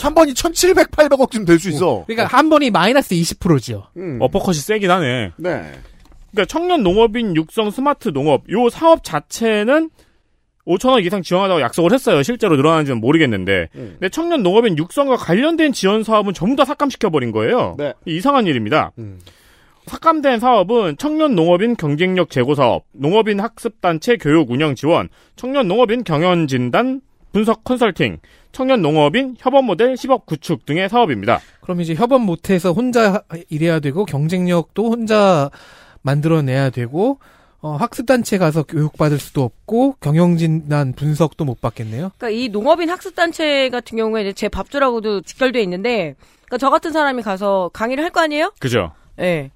한 0.00 0.14
번이 0.14 0.34
천칠백, 0.34 0.90
팔백억쯤 0.90 1.44
될 1.44 1.58
수 1.58 1.68
있어. 1.70 2.04
그러니까 2.06 2.36
한 2.36 2.48
번이 2.50 2.70
마이너스 2.70 3.14
20%죠. 3.14 3.86
음. 3.96 4.18
어퍼컷이 4.20 4.56
세긴 4.58 4.90
하네. 4.90 5.32
네. 5.36 5.72
그러니까 6.32 6.46
청년 6.48 6.82
농업인 6.82 7.36
육성 7.36 7.70
스마트 7.70 8.12
농업 8.12 8.50
요 8.50 8.68
사업 8.68 9.04
자체는 9.04 9.90
5천억 10.66 11.04
이상 11.04 11.22
지원하다고 11.22 11.60
약속을 11.60 11.92
했어요. 11.92 12.22
실제로 12.22 12.56
늘어나는지는 12.56 13.00
모르겠는데. 13.00 13.68
음. 13.74 13.96
근데 14.00 14.08
청년 14.08 14.42
농업인 14.42 14.76
육성과 14.78 15.16
관련된 15.16 15.72
지원 15.72 16.02
사업은 16.02 16.32
전부 16.34 16.56
다 16.56 16.64
삭감시켜 16.64 17.10
버린 17.10 17.32
거예요. 17.32 17.74
네. 17.78 17.92
이상한 18.06 18.46
일입니다. 18.46 18.90
음. 18.98 19.20
삭감된 19.86 20.40
사업은 20.40 20.96
청년 20.96 21.34
농업인 21.34 21.76
경쟁력 21.76 22.30
제고 22.30 22.54
사업, 22.54 22.84
농업인 22.92 23.38
학습 23.40 23.82
단체 23.82 24.16
교육 24.16 24.50
운영 24.50 24.74
지원, 24.74 25.10
청년 25.36 25.68
농업인 25.68 26.02
경연 26.04 26.46
진단 26.46 27.02
분석 27.34 27.64
컨설팅, 27.64 28.18
청년 28.52 28.80
농업인 28.80 29.34
협업 29.38 29.64
모델 29.64 29.94
10억 29.94 30.24
구축 30.24 30.64
등의 30.66 30.88
사업입니다. 30.88 31.40
그럼 31.60 31.80
이제 31.80 31.92
협업 31.92 32.22
못해서 32.22 32.72
혼자 32.72 33.24
일해야 33.50 33.80
되고 33.80 34.04
경쟁력도 34.04 34.88
혼자 34.88 35.50
만들어내야 36.02 36.70
되고 36.70 37.18
어, 37.60 37.72
학습단체 37.76 38.38
가서 38.38 38.62
교육받을 38.62 39.18
수도 39.18 39.42
없고 39.42 39.96
경영진단 40.00 40.92
분석도 40.92 41.44
못 41.44 41.60
받겠네요. 41.60 42.12
그러니까 42.18 42.30
이 42.30 42.48
농업인 42.50 42.88
학습단체 42.90 43.68
같은 43.70 43.98
경우에 43.98 44.20
이제 44.22 44.32
제 44.32 44.48
밥줄하고도 44.48 45.22
직결돼 45.22 45.60
있는데, 45.62 46.14
그러니까 46.44 46.58
저 46.58 46.70
같은 46.70 46.92
사람이 46.92 47.22
가서 47.22 47.70
강의를 47.72 48.04
할 48.04 48.10
거 48.10 48.20
아니에요? 48.20 48.52
그죠? 48.60 48.92
예. 49.18 49.50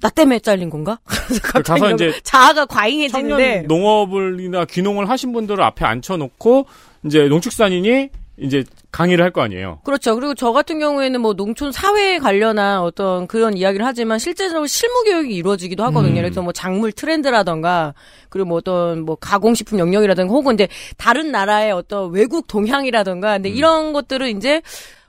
나 0.00 0.08
때문에 0.08 0.38
잘린 0.38 0.70
건가? 0.70 1.00
그래서 1.04 1.40
갑자기 1.42 1.80
가서 1.80 1.94
이제 1.96 2.12
자아가 2.22 2.64
과잉해지는데. 2.66 3.62
농업을이나 3.66 4.64
귀농을 4.64 5.10
하신 5.10 5.32
분들을 5.32 5.62
앞에 5.62 5.84
앉혀놓고 5.84 6.66
이제 7.04 7.28
농축산인이 7.28 8.10
이제 8.42 8.64
강의를 8.90 9.22
할 9.24 9.32
거 9.32 9.42
아니에요. 9.42 9.80
그렇죠. 9.84 10.14
그리고 10.14 10.34
저 10.34 10.52
같은 10.52 10.78
경우에는 10.78 11.20
뭐 11.20 11.34
농촌 11.34 11.72
사회에 11.72 12.18
관련한 12.18 12.80
어떤 12.80 13.26
그런 13.26 13.56
이야기를 13.56 13.84
하지만 13.84 14.18
실제로 14.18 14.66
실무 14.66 15.04
교육이 15.04 15.34
이루어지기도 15.34 15.84
하거든요. 15.84 16.14
음. 16.14 16.22
그래서 16.22 16.40
뭐 16.42 16.52
작물 16.52 16.90
트렌드라던가 16.92 17.94
그리고 18.30 18.48
뭐 18.48 18.58
어떤 18.58 19.02
뭐 19.02 19.16
가공식품 19.16 19.78
영역이라든가 19.78 20.32
혹은 20.32 20.54
이제 20.54 20.68
다른 20.96 21.30
나라의 21.30 21.72
어떤 21.72 22.10
외국 22.12 22.46
동향이라던가 22.46 23.34
근데 23.34 23.50
이런 23.50 23.92
것들은 23.92 24.36
이제 24.36 24.62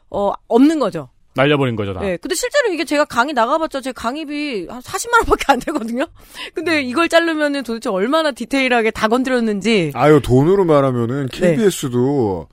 어 0.09 0.33
없는 0.49 0.79
거죠. 0.79 1.07
날려버린 1.33 1.75
거죠, 1.75 1.93
다. 1.93 2.01
네. 2.01 2.17
근데 2.17 2.35
실제로 2.35 2.73
이게 2.73 2.83
제가 2.83 3.05
강의 3.05 3.33
나가봤자 3.33 3.81
제 3.81 3.91
강의비 3.91 4.67
한 4.69 4.81
40만 4.81 5.13
원밖에 5.19 5.45
안 5.47 5.59
되거든요. 5.59 6.05
근데 6.53 6.81
이걸 6.81 7.07
자르면은 7.09 7.63
도대체 7.63 7.89
얼마나 7.89 8.31
디테일하게 8.31 8.91
다 8.91 9.07
건드렸는지. 9.07 9.91
아유 9.93 10.21
돈으로 10.21 10.65
말하면은 10.65 11.29
네. 11.29 11.55
KBS도 11.55 12.47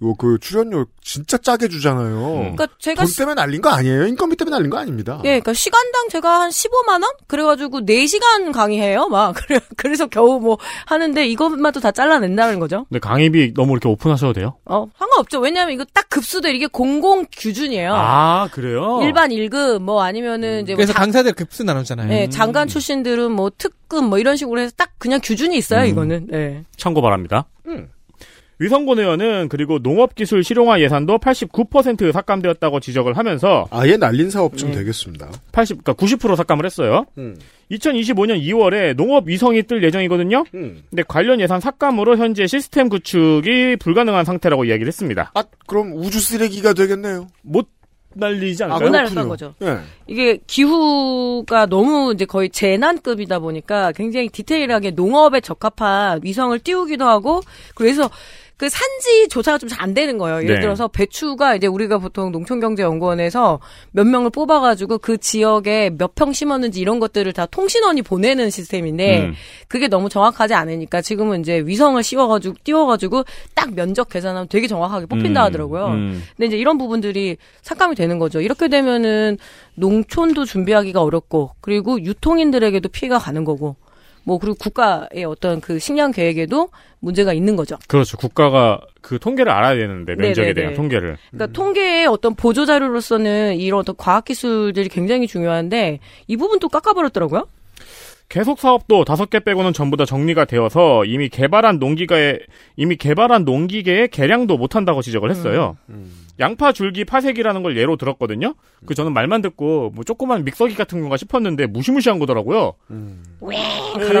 요그 0.00 0.38
출연료 0.40 0.86
진짜 1.02 1.36
짜게 1.38 1.66
주잖아요. 1.68 2.20
그러니까 2.38 2.68
제가 2.78 3.04
돈 3.04 3.12
때문에 3.16 3.34
날린 3.34 3.60
거 3.60 3.68
아니에요. 3.70 4.06
인건비 4.06 4.36
때문에 4.36 4.56
날린 4.56 4.70
거 4.70 4.78
아닙니다. 4.78 5.16
예, 5.24 5.40
그러니까 5.40 5.52
시간당 5.54 6.08
제가 6.08 6.40
한 6.42 6.50
15만 6.50 7.02
원? 7.02 7.02
그래가지고 7.26 7.80
4시간 7.80 8.52
강의해요. 8.52 9.08
막 9.08 9.34
그래 9.46 9.58
그래서 9.76 10.06
겨우 10.06 10.38
뭐 10.40 10.56
하는데 10.86 11.26
이것만도 11.26 11.80
다 11.80 11.90
잘라낸다는 11.90 12.60
거죠. 12.60 12.86
근데 12.88 13.00
강의비 13.00 13.54
너무 13.54 13.72
이렇게 13.72 13.88
오픈하셔도 13.88 14.34
돼요? 14.34 14.54
어 14.66 14.86
상관없죠. 14.98 15.40
왜냐하면 15.40 15.74
이거 15.74 15.84
딱 15.92 16.08
급수대 16.08 16.52
이게 16.52 16.66
공공 16.68 17.26
규준이에요. 17.32 17.92
아, 17.94 18.48
그래요? 18.52 19.00
일반 19.02 19.30
1급 19.30 19.80
뭐 19.80 20.02
아니면은 20.02 20.62
이제 20.62 20.72
뭐 20.74 20.76
그래서 20.76 20.92
장- 20.92 21.02
강사들 21.02 21.32
급수 21.32 21.64
나누잖아요. 21.64 22.12
예, 22.12 22.28
장관 22.28 22.68
출신들은 22.68 23.32
뭐 23.32 23.50
특급 23.58 24.04
뭐 24.04 24.18
이런 24.18 24.36
식으로 24.36 24.60
해서 24.60 24.72
딱 24.76 24.90
그냥 24.98 25.18
규준이 25.22 25.56
있어요. 25.56 25.80
음. 25.80 25.86
이거는. 25.86 26.28
예. 26.32 26.64
참고 26.76 27.02
바랍니다. 27.02 27.46
음. 27.66 27.88
위성군 28.60 28.98
의원은 28.98 29.48
그리고 29.48 29.78
농업기술 29.78 30.42
실용화 30.42 30.80
예산도 30.80 31.18
89% 31.18 32.12
삭감되었다고 32.12 32.80
지적을 32.80 33.16
하면서 33.16 33.66
아예 33.70 33.96
날린 33.96 34.30
사업쯤 34.30 34.70
네. 34.70 34.78
되겠습니다. 34.78 35.30
80, 35.52 35.84
그러니까 35.84 36.04
90% 36.04 36.36
삭감을 36.36 36.64
했어요. 36.66 37.06
음. 37.18 37.36
2025년 37.70 38.40
2월에 38.42 38.96
농업 38.96 39.28
위성이 39.28 39.62
뜰 39.62 39.82
예정이거든요. 39.84 40.44
음. 40.54 40.82
근데 40.90 41.02
관련 41.06 41.40
예산 41.40 41.60
삭감으로 41.60 42.16
현재 42.16 42.46
시스템 42.46 42.88
구축이 42.88 43.76
불가능한 43.76 44.24
상태라고 44.24 44.64
이야기를 44.64 44.88
했습니다. 44.88 45.30
아 45.34 45.44
그럼 45.66 45.92
우주 45.94 46.18
쓰레기가 46.18 46.72
되겠네요. 46.72 47.28
못 47.42 47.68
날리지 48.14 48.64
아, 48.64 48.66
않을까요? 48.66 48.88
못 48.90 48.96
날렸던. 48.96 49.28
거죠. 49.28 49.54
예. 49.62 49.78
이게 50.06 50.38
기후가 50.46 51.66
너무 51.66 52.12
이제 52.14 52.24
거의 52.24 52.48
재난급이다 52.48 53.38
보니까 53.38 53.92
굉장히 53.92 54.28
디테일하게 54.30 54.92
농업에 54.92 55.40
적합한 55.40 56.20
위성을 56.22 56.58
띄우기도 56.58 57.04
하고 57.06 57.42
그래서 57.74 58.10
그 58.58 58.68
산지 58.68 59.28
조사가 59.28 59.56
좀 59.58 59.68
잘 59.70 59.78
안 59.80 59.94
되는 59.94 60.18
거예요. 60.18 60.42
예를 60.42 60.56
네. 60.56 60.60
들어서 60.60 60.88
배추가 60.88 61.54
이제 61.54 61.66
우리가 61.68 61.98
보통 61.98 62.32
농촌경제연구원에서 62.32 63.60
몇 63.92 64.04
명을 64.06 64.30
뽑아가지고 64.30 64.98
그 64.98 65.16
지역에 65.18 65.90
몇 65.96 66.14
평 66.16 66.32
심었는지 66.32 66.80
이런 66.80 66.98
것들을 66.98 67.32
다 67.32 67.46
통신원이 67.46 68.02
보내는 68.02 68.50
시스템인데 68.50 69.20
음. 69.26 69.34
그게 69.68 69.86
너무 69.88 70.08
정확하지 70.08 70.54
않으니까 70.54 71.00
지금은 71.00 71.40
이제 71.42 71.60
위성을 71.64 72.02
씌워가지고 72.02 72.56
띄워가지고 72.64 73.24
딱 73.54 73.72
면적 73.74 74.08
계산하면 74.08 74.48
되게 74.48 74.66
정확하게 74.66 75.06
뽑힌다 75.06 75.40
음, 75.42 75.44
하더라고요. 75.46 75.86
음. 75.86 76.22
근데 76.36 76.46
이제 76.48 76.56
이런 76.56 76.76
부분들이 76.78 77.36
삭감이 77.62 77.94
되는 77.94 78.18
거죠. 78.18 78.40
이렇게 78.40 78.66
되면은 78.68 79.38
농촌도 79.76 80.44
준비하기가 80.44 81.00
어렵고 81.00 81.50
그리고 81.60 82.02
유통인들에게도 82.02 82.88
피해가 82.88 83.18
가는 83.20 83.44
거고 83.44 83.76
뭐 84.28 84.36
그리고 84.36 84.56
국가의 84.58 85.24
어떤 85.24 85.62
그 85.62 85.78
식량 85.78 86.10
계획에도 86.10 86.68
문제가 87.00 87.32
있는 87.32 87.56
거죠. 87.56 87.78
그렇죠. 87.88 88.18
국가가 88.18 88.78
그 89.00 89.18
통계를 89.18 89.50
알아야 89.50 89.74
되는데 89.74 90.16
면적에 90.16 90.48
네네네. 90.48 90.54
대한 90.54 90.74
통계를. 90.74 91.16
그러니까 91.30 91.58
통계의 91.58 92.06
어떤 92.06 92.34
보조 92.34 92.66
자료로서는 92.66 93.56
이런 93.56 93.80
어떤 93.80 93.96
과학 93.96 94.26
기술들이 94.26 94.90
굉장히 94.90 95.26
중요한데 95.26 96.00
이 96.26 96.36
부분 96.36 96.58
또 96.58 96.68
깎아버렸더라고요. 96.68 97.46
계속 98.28 98.58
사업도 98.58 99.06
다섯 99.06 99.30
개 99.30 99.40
빼고는 99.40 99.72
전부 99.72 99.96
다 99.96 100.04
정리가 100.04 100.44
되어서 100.44 101.06
이미 101.06 101.30
개발한 101.30 101.78
농기계에 101.78 102.40
이미 102.76 102.96
개발한 102.96 103.46
농기계에 103.46 104.08
개량도 104.08 104.58
못 104.58 104.76
한다고 104.76 105.00
지적을 105.00 105.30
했어요. 105.30 105.78
양파 106.40 106.72
줄기 106.72 107.04
파색이라는 107.04 107.62
걸 107.62 107.76
예로 107.76 107.96
들었거든요. 107.96 108.54
그 108.86 108.94
저는 108.94 109.12
말만 109.12 109.42
듣고 109.42 109.90
뭐 109.94 110.04
조그만 110.04 110.44
믹서기 110.44 110.74
같은 110.74 111.00
건가 111.00 111.16
싶었는데 111.16 111.66
무시무시한 111.66 112.18
거더라고요. 112.18 112.74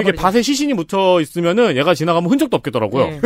이게 0.00 0.12
밭에 0.12 0.42
시신이 0.42 0.74
묻혀 0.74 1.20
있으면은 1.20 1.76
얘가 1.76 1.94
지나가면 1.94 2.30
흔적도 2.30 2.56
없겠더라고요. 2.56 3.06
네. 3.06 3.20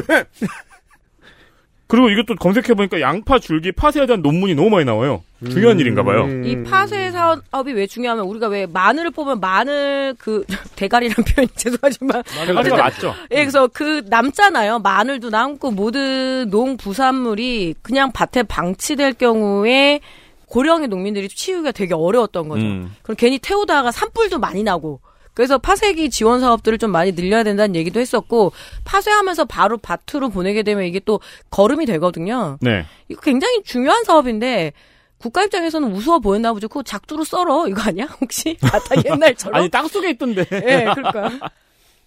그리고 1.92 2.08
이것도 2.08 2.36
검색해 2.36 2.72
보니까 2.72 3.02
양파 3.02 3.38
줄기 3.38 3.70
파쇄에 3.70 4.06
대한 4.06 4.22
논문이 4.22 4.54
너무 4.54 4.70
많이 4.70 4.86
나와요. 4.86 5.22
중요한 5.50 5.78
일인가 5.78 6.02
봐요. 6.02 6.26
이 6.42 6.62
파쇄 6.62 7.10
사업이 7.10 7.74
왜 7.74 7.86
중요하면 7.86 8.24
우리가 8.24 8.48
왜 8.48 8.64
마늘을 8.64 9.10
뽑으면 9.10 9.40
마늘 9.40 10.14
그 10.16 10.42
대가리라는 10.74 11.22
표현이 11.22 11.50
죄송하지만 11.54 12.22
대가리가 12.46 12.76
맞죠? 12.78 13.14
예, 13.32 13.40
그래서 13.40 13.68
그 13.70 14.02
남잖아요. 14.06 14.78
마늘도 14.78 15.28
남고 15.28 15.72
모든 15.72 16.48
농부산물이 16.48 17.74
그냥 17.82 18.10
밭에 18.10 18.44
방치될 18.44 19.12
경우에 19.12 20.00
고령의 20.46 20.88
농민들이 20.88 21.28
치우기가 21.28 21.72
되게 21.72 21.92
어려웠던 21.92 22.48
거죠. 22.48 22.64
음. 22.64 22.96
그럼 23.02 23.16
괜히 23.18 23.38
태우다가 23.38 23.90
산불도 23.90 24.38
많이 24.38 24.62
나고. 24.62 25.00
그래서 25.34 25.58
파쇄기 25.58 26.10
지원 26.10 26.40
사업들을 26.40 26.78
좀 26.78 26.90
많이 26.90 27.12
늘려야 27.12 27.42
된다는 27.42 27.74
얘기도 27.74 28.00
했었고 28.00 28.52
파쇄하면서 28.84 29.46
바로 29.46 29.78
밭으로 29.78 30.28
보내게 30.28 30.62
되면 30.62 30.84
이게 30.84 31.00
또 31.00 31.20
거름이 31.50 31.86
되거든요. 31.86 32.58
네. 32.60 32.84
이거 33.08 33.20
굉장히 33.22 33.62
중요한 33.62 34.04
사업인데 34.04 34.72
국가 35.18 35.44
입장에서는 35.44 35.90
우스워 35.92 36.18
보였나 36.18 36.52
보죠. 36.52 36.68
그거 36.68 36.82
작두로 36.82 37.24
썰어 37.24 37.68
이거 37.68 37.80
아니야? 37.82 38.06
혹시 38.20 38.56
아까 38.62 39.02
옛날처럼? 39.04 39.60
아니 39.60 39.68
땅 39.68 39.88
속에 39.88 40.10
있던데. 40.10 40.44
예, 40.52 40.92
그럴까요? 40.94 41.38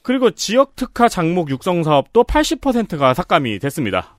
그리고 0.01 0.29
지역 0.31 0.75
특화 0.75 1.09
장목 1.09 1.49
육성 1.49 1.83
사업도 1.83 2.25
80%가 2.25 3.15
삭감이 3.15 3.57
됐습니다. 3.57 4.15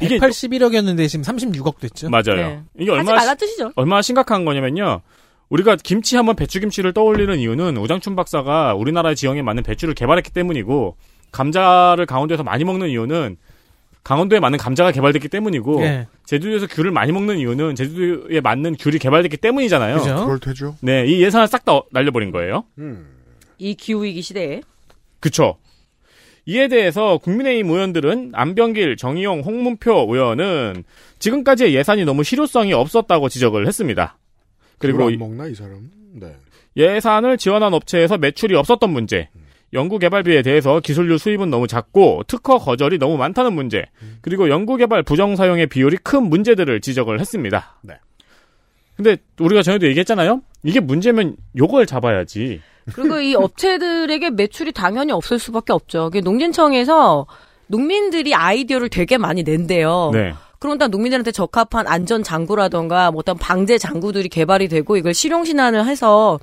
이게 0.00 0.18
181억이었는데 0.18 1.08
지금 1.08 1.24
36억 1.24 1.80
됐죠. 1.80 2.10
맞아요. 2.10 2.36
네. 2.36 2.62
이게 2.78 2.92
얼마나 2.92 3.16
말라 3.16 3.34
뜻이죠. 3.34 3.72
얼마나 3.74 4.02
심각한 4.02 4.44
거냐면요. 4.44 5.00
우리가 5.50 5.76
김치 5.76 6.16
하면 6.16 6.36
배추김치를 6.36 6.92
떠올리는 6.92 7.36
이유는 7.38 7.76
우장춘 7.76 8.16
박사가 8.16 8.74
우리나라 8.74 9.14
지형에 9.14 9.42
맞는 9.42 9.64
배추를 9.64 9.94
개발했기 9.94 10.30
때문이고 10.30 10.96
감자를 11.32 12.06
강원도에서 12.06 12.42
많이 12.42 12.64
먹는 12.64 12.88
이유는 12.88 13.36
강원도에 14.02 14.40
맞는 14.40 14.58
감자가 14.58 14.92
개발됐기 14.92 15.28
때문이고 15.28 15.82
예. 15.82 16.06
제주도에서 16.24 16.66
귤을 16.68 16.90
많이 16.90 17.12
먹는 17.12 17.38
이유는 17.38 17.74
제주도에 17.74 18.40
맞는 18.40 18.76
귤이 18.76 18.98
개발됐기 18.98 19.36
때문이잖아요. 19.36 19.98
그죠? 19.98 20.24
그럴 20.24 20.38
테죠. 20.38 20.76
네, 20.80 21.04
이 21.06 21.20
예산을 21.22 21.46
싹 21.48 21.64
다 21.64 21.80
날려버린 21.90 22.30
거예요. 22.30 22.64
이 23.58 23.74
기후 23.74 24.04
위기 24.04 24.22
시대에 24.22 24.62
그쵸. 25.18 25.56
이에 26.46 26.68
대해서 26.68 27.18
국민의힘 27.18 27.70
의원들은 27.70 28.30
안병길, 28.32 28.96
정의용, 28.96 29.40
홍문표 29.40 30.06
의원은 30.08 30.84
지금까지의 31.18 31.74
예산이 31.74 32.06
너무 32.06 32.24
실효성이 32.24 32.72
없었다고 32.72 33.28
지적을 33.28 33.66
했습니다. 33.66 34.16
그리고 34.80 35.08
먹나 35.10 35.46
이 35.46 35.54
사람? 35.54 35.90
네. 36.14 36.34
예산을 36.76 37.38
지원한 37.38 37.74
업체에서 37.74 38.18
매출이 38.18 38.56
없었던 38.56 38.90
문제, 38.90 39.28
연구개발비에 39.72 40.42
대해서 40.42 40.80
기술료 40.80 41.18
수입은 41.18 41.50
너무 41.50 41.68
작고 41.68 42.24
특허 42.26 42.58
거절이 42.58 42.98
너무 42.98 43.16
많다는 43.16 43.52
문제, 43.52 43.84
그리고 44.20 44.48
연구개발 44.48 45.04
부정 45.04 45.36
사용의 45.36 45.68
비율이 45.68 45.98
큰 45.98 46.24
문제들을 46.24 46.80
지적을 46.80 47.20
했습니다. 47.20 47.76
네. 47.82 47.94
근데 48.96 49.16
우리가 49.38 49.62
전에도 49.62 49.86
얘기했잖아요. 49.86 50.42
이게 50.62 50.80
문제면 50.80 51.36
요걸 51.56 51.86
잡아야지. 51.86 52.60
그리고 52.94 53.20
이 53.20 53.34
업체들에게 53.34 54.30
매출이 54.30 54.72
당연히 54.72 55.12
없을 55.12 55.38
수밖에 55.38 55.72
없죠. 55.72 56.10
그 56.10 56.18
농진청에서 56.18 57.26
농민들이 57.66 58.34
아이디어를 58.34 58.88
되게 58.88 59.16
많이 59.16 59.42
낸대요. 59.42 60.10
네. 60.12 60.34
일단 60.68 60.90
농민들한테 60.90 61.32
적합한 61.32 61.86
안전 61.86 62.22
장구라던가 62.22 63.10
뭐 63.10 63.20
어떤 63.20 63.38
방제 63.38 63.78
장구들이 63.78 64.28
개발이 64.28 64.68
되고 64.68 64.96
이걸 64.96 65.14
실용 65.14 65.44
신안을 65.44 65.86
해서 65.86 66.38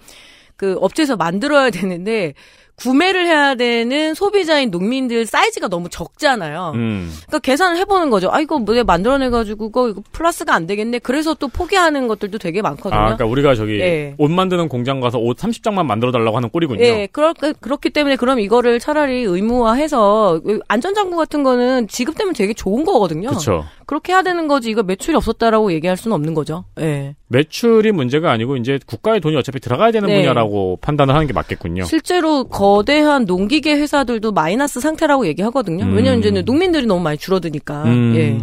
그 0.55 0.75
업체에서 0.81 1.15
만들어야 1.15 1.69
되는데 1.69 2.33
구매를 2.77 3.25
해야 3.25 3.55
되는 3.55 4.13
소비자인 4.13 4.69
농민들 4.69 5.25
사이즈가 5.25 5.67
너무 5.67 5.89
적잖아요. 5.89 6.73
음. 6.75 7.11
그러니까 7.25 7.39
계산을 7.39 7.77
해보는 7.77 8.11
거죠. 8.11 8.29
아 8.31 8.39
이거 8.39 8.59
뭐 8.59 8.75
만들어내가지고 8.83 9.71
그거 9.71 9.89
이거 9.89 10.03
플러스가 10.11 10.53
안 10.53 10.67
되겠네. 10.67 10.99
그래서 10.99 11.33
또 11.33 11.47
포기하는 11.47 12.07
것들도 12.07 12.37
되게 12.37 12.61
많거든요. 12.61 12.99
아, 12.99 13.03
그러니까 13.05 13.25
우리가 13.25 13.55
저기 13.55 13.79
예. 13.79 14.13
옷 14.19 14.29
만드는 14.29 14.69
공장 14.69 14.99
가서 14.99 15.17
옷 15.17 15.37
30장만 15.37 15.87
만들어 15.87 16.11
달라고 16.11 16.37
하는 16.37 16.49
꼴이군요. 16.49 16.83
예, 16.83 17.07
그렇, 17.11 17.33
그렇기 17.59 17.89
때문에 17.89 18.15
그럼 18.15 18.39
이거를 18.39 18.79
차라리 18.79 19.23
의무화해서 19.23 20.41
안전장구 20.67 21.17
같은 21.17 21.41
거는 21.41 21.87
지급 21.87 22.15
되면 22.15 22.33
되게 22.33 22.53
좋은 22.53 22.85
거거든요. 22.85 23.29
그렇죠. 23.29 23.65
그렇게 23.87 24.11
해야 24.11 24.21
되는 24.21 24.49
거지 24.49 24.69
이거 24.69 24.83
매출이 24.83 25.15
없었다라고 25.15 25.71
얘기할 25.71 25.95
수는 25.95 26.13
없는 26.13 26.33
거죠. 26.33 26.65
예. 26.79 27.15
매출이 27.29 27.93
문제가 27.93 28.31
아니고 28.31 28.57
이제 28.57 28.79
국가의 28.85 29.21
돈이 29.21 29.37
어차피 29.37 29.61
들어가야 29.61 29.91
되는 29.91 30.09
네. 30.09 30.19
분야라고 30.19 30.77
판단을 30.81 31.15
하는 31.15 31.25
게 31.25 31.31
맞겠군요. 31.31 31.85
실제로 31.85 32.43
거대한 32.43 33.23
농기계 33.23 33.75
회사들도 33.77 34.33
마이너스 34.33 34.81
상태라고 34.81 35.25
얘기하거든요. 35.27 35.85
음. 35.85 35.95
왜냐면 35.95 36.19
이제는 36.19 36.43
농민들이 36.43 36.85
너무 36.85 37.01
많이 37.01 37.17
줄어드니까. 37.17 37.83
음. 37.85 38.13
예. 38.17 38.37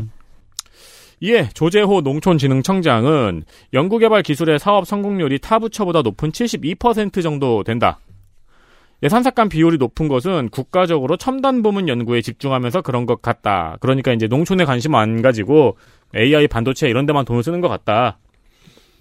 이에 1.20 1.50
조재호 1.52 2.00
농촌진흥청장은 2.00 3.44
연구개발 3.74 4.22
기술의 4.22 4.58
사업 4.58 4.86
성공률이 4.86 5.40
타 5.40 5.58
부처보다 5.58 6.00
높은 6.00 6.32
72% 6.32 7.22
정도 7.22 7.62
된다. 7.64 7.98
예산삭감 9.04 9.50
비율이 9.50 9.76
높은 9.76 10.08
것은 10.08 10.48
국가적으로 10.48 11.16
첨단 11.18 11.62
부문 11.62 11.88
연구에 11.88 12.22
집중하면서 12.22 12.80
그런 12.82 13.04
것 13.04 13.20
같다. 13.20 13.76
그러니까 13.80 14.12
이제 14.12 14.26
농촌에 14.26 14.64
관심 14.64 14.94
안 14.94 15.20
가지고 15.20 15.76
AI 16.16 16.48
반도체 16.48 16.88
이런 16.88 17.04
데만 17.04 17.24
돈을 17.26 17.42
쓰는 17.42 17.60
것 17.60 17.68
같다. 17.68 18.18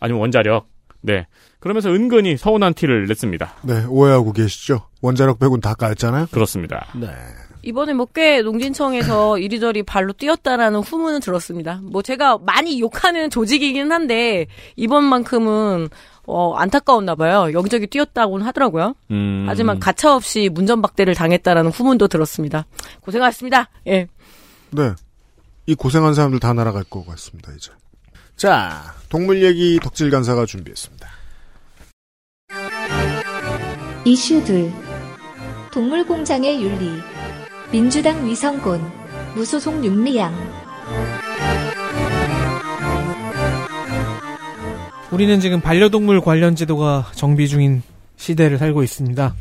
아니면 0.02 0.20
원자력. 0.22 0.68
네. 1.02 1.26
그러면서 1.60 1.90
은근히 1.90 2.36
서운한 2.38 2.74
티를 2.74 3.08
냈습니다. 3.08 3.54
네, 3.64 3.86
오해하고 3.88 4.34
계시죠? 4.34 4.88
원자력 5.02 5.40
빼곤 5.40 5.62
다 5.62 5.74
까였잖아요? 5.74 6.28
그렇습니다. 6.32 6.88
네. 6.96 7.08
이번에 7.62 7.94
뭐 7.94 8.08
꽤 8.14 8.42
농진청에서 8.42 9.38
이리저리 9.40 9.84
발로 9.84 10.12
뛰었다라는 10.12 10.82
후문은 10.82 11.22
들었습니다. 11.22 11.80
뭐 11.82 12.02
제가 12.02 12.38
많이 12.40 12.80
욕하는 12.82 13.30
조직이긴 13.30 13.90
한데 13.92 14.48
이번만큼은 14.76 15.88
어 16.26 16.56
안타까웠나 16.56 17.16
봐요. 17.16 17.52
여기저기 17.54 17.88
뛰었다고는 17.88 18.46
하더라고요. 18.48 18.96
음. 19.12 19.46
하지만 19.48 19.80
가차없이 19.80 20.50
문전박대를 20.50 21.16
당했다라는 21.16 21.72
후문도 21.72 22.08
들었습니다. 22.08 22.66
고생하셨습니다. 23.02 23.70
예. 23.88 24.08
네. 24.72 24.94
이 25.66 25.76
고생한 25.76 26.14
사람들 26.14 26.40
다 26.40 26.54
날아갈 26.54 26.84
것 26.84 27.06
같습니다, 27.08 27.52
이제. 27.54 27.72
자, 28.36 28.96
동물 29.10 29.44
얘기 29.44 29.80
덕질 29.82 30.10
간사가 30.10 30.46
준비했습니다. 30.46 31.08
이슈 34.06 34.44
둘. 34.44 34.72
동물공장의 35.72 36.62
윤리. 36.62 37.02
민주당 37.72 38.26
위성곤. 38.26 38.82
무소속 39.36 39.84
윤리양. 39.84 40.63
우리는 45.14 45.40
지금 45.40 45.62
반려동물 45.62 46.22
관련 46.22 46.56
제도가 46.56 47.12
정비 47.14 47.48
중인 47.48 47.84
시대를 48.16 48.58
살고 48.58 48.82
있습니다. 48.82 49.36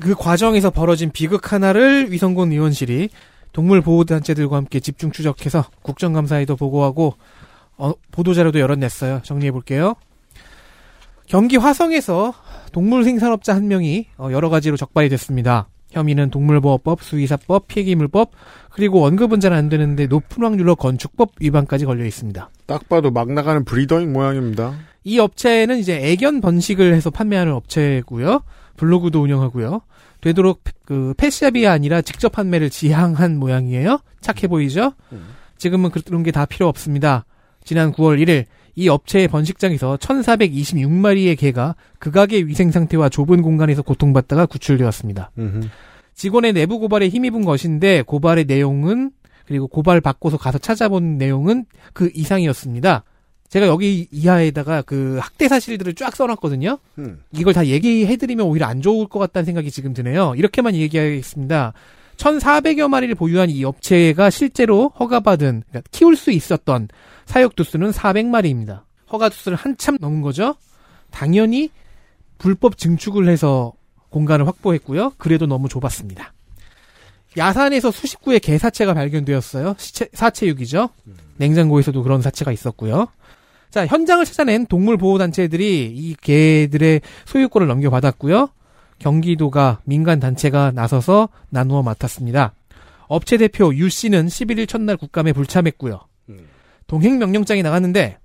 그 0.00 0.16
과정에서 0.16 0.70
벌어진 0.70 1.12
비극 1.12 1.52
하나를 1.52 2.10
위성군 2.10 2.50
의원실이 2.50 3.10
동물 3.52 3.80
보호 3.80 4.02
단체들과 4.02 4.56
함께 4.56 4.80
집중 4.80 5.12
추적해서 5.12 5.66
국정감사에도 5.82 6.56
보고하고 6.56 7.14
어, 7.76 7.92
보도자료도 8.10 8.58
열어냈어요. 8.58 9.20
정리해 9.22 9.52
볼게요. 9.52 9.94
경기 11.28 11.58
화성에서 11.58 12.34
동물 12.72 13.04
생산업자 13.04 13.54
한 13.54 13.68
명이 13.68 14.06
어, 14.18 14.30
여러 14.32 14.48
가지로 14.48 14.76
적발이 14.76 15.10
됐습니다. 15.10 15.68
혐의는 15.94 16.30
동물보호법, 16.30 17.02
수의사법, 17.02 17.66
폐기물법, 17.68 18.30
그리고 18.70 19.00
원급은 19.00 19.40
잘 19.40 19.52
안 19.54 19.68
되는데 19.68 20.06
높은 20.06 20.42
확률로 20.42 20.74
건축법 20.76 21.30
위반까지 21.40 21.84
걸려 21.86 22.04
있습니다. 22.04 22.50
딱 22.66 22.88
봐도 22.88 23.10
막 23.10 23.32
나가는 23.32 23.64
브리더잉 23.64 24.12
모양입니다. 24.12 24.74
이 25.04 25.18
업체는 25.18 25.78
이제 25.78 25.96
애견 26.02 26.40
번식을 26.40 26.92
해서 26.94 27.10
판매하는 27.10 27.52
업체고요. 27.52 28.42
블로그도 28.76 29.22
운영하고요. 29.22 29.82
되도록 30.20 30.62
그 30.86 31.14
펫샵이 31.16 31.66
아니라 31.66 32.00
직접 32.02 32.32
판매를 32.32 32.70
지향한 32.70 33.38
모양이에요. 33.38 34.00
착해 34.20 34.48
보이죠? 34.48 34.92
지금은 35.58 35.90
그런 35.90 36.22
게 36.22 36.30
다 36.32 36.46
필요 36.46 36.66
없습니다. 36.68 37.24
지난 37.62 37.92
9월 37.92 38.20
1일 38.22 38.46
이 38.76 38.88
업체의 38.88 39.28
번식장에서 39.28 39.96
1426마리의 39.98 41.38
개가 41.38 41.76
극악의 41.98 42.46
위생 42.48 42.70
상태와 42.70 43.08
좁은 43.08 43.42
공간에서 43.42 43.82
고통받다가 43.82 44.46
구출되었습니다. 44.46 45.30
음흠. 45.38 45.68
직원의 46.14 46.52
내부 46.52 46.78
고발에 46.78 47.08
힘입은 47.08 47.44
것인데 47.44 48.02
고발의 48.02 48.44
내용은 48.46 49.10
그리고 49.46 49.66
고발 49.66 50.00
받고서 50.00 50.38
가서 50.38 50.58
찾아본 50.58 51.18
내용은 51.18 51.66
그 51.92 52.10
이상이었습니다. 52.14 53.04
제가 53.48 53.66
여기 53.66 54.08
이하에다가 54.10 54.82
그 54.82 55.18
학대 55.20 55.48
사실들을 55.48 55.94
쫙 55.94 56.16
써놨거든요. 56.16 56.78
음. 56.98 57.20
이걸 57.32 57.52
다 57.52 57.66
얘기해드리면 57.66 58.46
오히려 58.46 58.66
안 58.66 58.80
좋을 58.80 59.06
것 59.06 59.18
같다는 59.18 59.44
생각이 59.44 59.70
지금 59.70 59.92
드네요. 59.92 60.34
이렇게만 60.36 60.74
얘기하겠습니다. 60.74 61.72
1,400여 62.16 62.88
마리를 62.88 63.14
보유한 63.14 63.50
이 63.50 63.64
업체가 63.64 64.30
실제로 64.30 64.90
허가받은, 64.98 65.64
그러니까 65.68 65.88
키울 65.90 66.16
수 66.16 66.30
있었던 66.30 66.88
사육 67.26 67.56
두수는 67.56 67.90
400마리입니다. 67.90 68.82
허가 69.12 69.28
두수를 69.28 69.56
한참 69.56 69.98
넘은 70.00 70.22
거죠. 70.22 70.54
당연히 71.10 71.70
불법 72.38 72.76
증축을 72.76 73.28
해서 73.28 73.72
공간을 74.10 74.46
확보했고요. 74.46 75.12
그래도 75.18 75.46
너무 75.46 75.68
좁았습니다. 75.68 76.32
야산에서 77.36 77.90
수십 77.90 78.20
구의 78.20 78.40
개 78.40 78.58
사체가 78.58 78.94
발견되었어요. 78.94 79.74
시체, 79.78 80.08
사체육이죠. 80.12 80.88
냉장고에서도 81.36 82.00
그런 82.02 82.22
사체가 82.22 82.52
있었고요. 82.52 83.08
자, 83.70 83.86
현장을 83.86 84.24
찾아낸 84.24 84.66
동물보호단체들이 84.66 85.92
이 85.96 86.14
개들의 86.20 87.00
소유권을 87.24 87.66
넘겨받았고요. 87.66 88.50
경기도가 88.98 89.80
민간단체가 89.84 90.72
나서서 90.72 91.28
나누어 91.50 91.82
맡았습니다. 91.82 92.54
업체 93.06 93.36
대표 93.36 93.74
유 93.74 93.88
씨는 93.88 94.26
11일 94.26 94.68
첫날 94.68 94.96
국감에 94.96 95.32
불참했고요. 95.32 96.00
동행 96.86 97.18
명령장이 97.18 97.62
나갔는데 97.62 98.18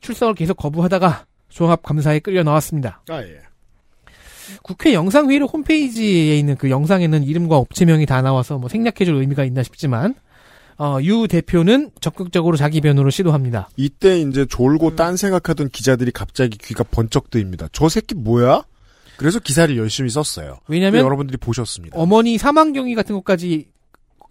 출석을 0.00 0.34
계속 0.34 0.56
거부하다가 0.56 1.26
종합감사에 1.48 2.20
끌려 2.20 2.42
나왔습니다. 2.42 3.02
아, 3.08 3.22
예. 3.22 3.40
국회 4.62 4.92
영상회의록 4.92 5.52
홈페이지에 5.52 6.38
있는 6.38 6.56
그 6.56 6.70
영상에는 6.70 7.22
이름과 7.22 7.56
업체명이 7.56 8.06
다 8.06 8.22
나와서 8.22 8.58
뭐 8.58 8.68
생략해줄 8.68 9.14
의미가 9.14 9.44
있나 9.44 9.62
싶지만, 9.62 10.14
어, 10.78 10.98
유 11.02 11.28
대표는 11.28 11.90
적극적으로 12.00 12.56
자기 12.56 12.80
변호를 12.80 13.12
시도합니다. 13.12 13.68
이때 13.76 14.20
이제 14.20 14.46
졸고 14.46 14.88
음. 14.88 14.96
딴 14.96 15.16
생각하던 15.16 15.68
기자들이 15.68 16.10
갑자기 16.10 16.58
귀가 16.58 16.82
번쩍 16.82 17.30
뜨입니다. 17.30 17.68
저 17.72 17.88
새끼 17.88 18.14
뭐야? 18.14 18.64
그래서 19.22 19.38
기사를 19.38 19.76
열심히 19.76 20.10
썼어요. 20.10 20.58
왜냐면 20.66 21.04
여러분들이 21.04 21.36
보셨습니다. 21.36 21.96
어머니 21.96 22.38
사망 22.38 22.72
경위 22.72 22.96
같은 22.96 23.14
것까지 23.14 23.68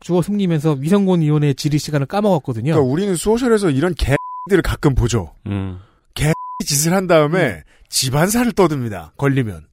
주워 0.02 0.22
숨기면서 0.22 0.74
위성곤 0.74 1.22
의원의 1.22 1.56
질의 1.56 1.80
시간을 1.80 2.08
까먹었거든요. 2.08 2.74
그러니까 2.74 2.92
우리는 2.92 3.16
소셜에서 3.16 3.70
이런 3.70 3.96
개들을 3.96 4.62
가끔 4.62 4.94
보죠. 4.94 5.34
음. 5.48 5.80
짓을 6.68 6.92
한 6.94 7.08
다음에 7.08 7.64
집안사를 7.88 8.52
떠듭니다. 8.52 9.14
걸리면. 9.16 9.66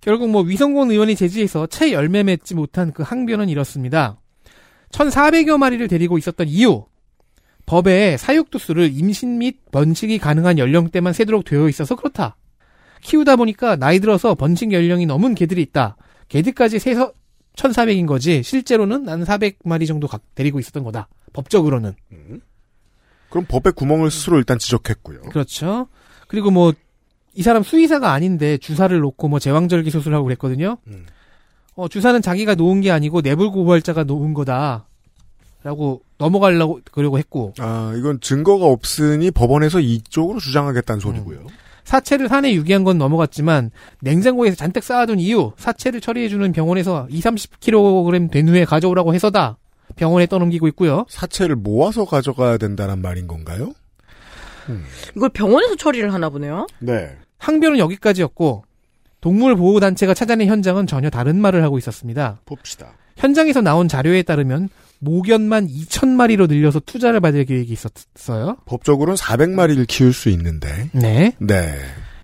결국 0.00 0.30
뭐 0.30 0.40
위성곤 0.40 0.90
의원이 0.90 1.14
제지해서 1.14 1.66
채 1.66 1.92
열매 1.92 2.22
맺지 2.22 2.54
못한 2.54 2.92
그 2.92 3.02
항변은 3.02 3.50
이렇습니다. 3.50 4.18
1,400여 4.92 5.58
마리를 5.58 5.86
데리고 5.88 6.16
있었던 6.16 6.48
이유. 6.48 6.86
법에 7.66 8.16
사육두수를 8.16 8.92
임신 8.94 9.36
및 9.36 9.58
번식이 9.72 10.18
가능한 10.20 10.58
연령대만 10.58 11.12
세도록 11.12 11.44
되어 11.44 11.68
있어서 11.68 11.96
그렇다. 11.96 12.36
키우다 13.02 13.36
보니까 13.36 13.76
나이 13.76 14.00
들어서 14.00 14.34
번식 14.34 14.72
연령이 14.72 15.06
넘은 15.06 15.34
개들이 15.34 15.62
있다. 15.62 15.96
개들까지 16.28 16.78
세서 16.78 17.12
1,400인 17.56 18.06
거지. 18.06 18.42
실제로는 18.42 19.04
난 19.04 19.24
400마리 19.24 19.86
정도 19.86 20.06
각- 20.06 20.22
데리고 20.34 20.58
있었던 20.58 20.82
거다. 20.84 21.08
법적으로는. 21.32 21.94
그럼 23.30 23.44
법의 23.48 23.72
구멍을 23.74 24.10
스스로 24.10 24.38
일단 24.38 24.58
지적했고요. 24.58 25.22
그렇죠. 25.22 25.88
그리고 26.28 26.50
뭐, 26.50 26.72
이 27.34 27.42
사람 27.42 27.62
수의사가 27.62 28.12
아닌데 28.12 28.56
주사를 28.58 28.98
놓고 28.98 29.28
뭐 29.28 29.38
제왕절개 29.38 29.90
수술하고 29.90 30.24
그랬거든요. 30.24 30.78
음. 30.86 31.06
어, 31.74 31.88
주사는 31.88 32.22
자기가 32.22 32.54
놓은 32.54 32.80
게 32.80 32.90
아니고 32.90 33.20
내불고발자가 33.20 34.04
놓은 34.04 34.32
거다. 34.34 34.86
라고 35.62 36.00
넘어가려고 36.18 36.80
그러고 36.92 37.18
했고, 37.18 37.52
아, 37.58 37.92
이건 37.98 38.20
증거가 38.20 38.66
없으니 38.66 39.30
법원에서 39.32 39.80
이쪽으로 39.80 40.38
주장하겠다는 40.38 41.00
소리고요. 41.00 41.44
사체를 41.86 42.28
산에 42.28 42.52
유기한 42.52 42.82
건 42.82 42.98
넘어갔지만, 42.98 43.70
냉장고에서 44.00 44.56
잔뜩 44.56 44.82
쌓아둔 44.82 45.20
이유, 45.20 45.52
사체를 45.56 46.00
처리해주는 46.00 46.50
병원에서 46.52 47.06
2, 47.08 47.20
30kg 47.20 48.30
된 48.30 48.48
후에 48.48 48.64
가져오라고 48.64 49.14
해서다. 49.14 49.56
병원에 49.94 50.26
떠넘기고 50.26 50.66
있고요. 50.68 51.06
사체를 51.08 51.54
모아서 51.54 52.04
가져가야 52.04 52.58
된다는 52.58 53.00
말인 53.00 53.28
건가요? 53.28 53.72
이걸 55.16 55.28
병원에서 55.28 55.76
처리를 55.76 56.12
하나 56.12 56.28
보네요. 56.28 56.66
네. 56.80 57.16
항변은 57.38 57.78
여기까지였고, 57.78 58.64
동물 59.20 59.54
보호 59.54 59.78
단체가 59.78 60.12
찾아낸 60.12 60.48
현장은 60.48 60.88
전혀 60.88 61.08
다른 61.08 61.40
말을 61.40 61.62
하고 61.62 61.78
있었습니다. 61.78 62.40
봅시다. 62.46 62.94
현장에서 63.16 63.60
나온 63.60 63.86
자료에 63.86 64.22
따르면 64.22 64.68
모견만 65.00 65.68
2,000마리로 65.68 66.48
늘려서 66.48 66.80
투자를 66.80 67.20
받을 67.20 67.44
계획이 67.44 67.72
있었어요. 67.72 68.56
법적으로는 68.66 69.16
400마리를 69.16 69.86
키울 69.86 70.12
수 70.12 70.28
있는데. 70.30 70.90
네. 70.92 71.34
네. 71.38 71.74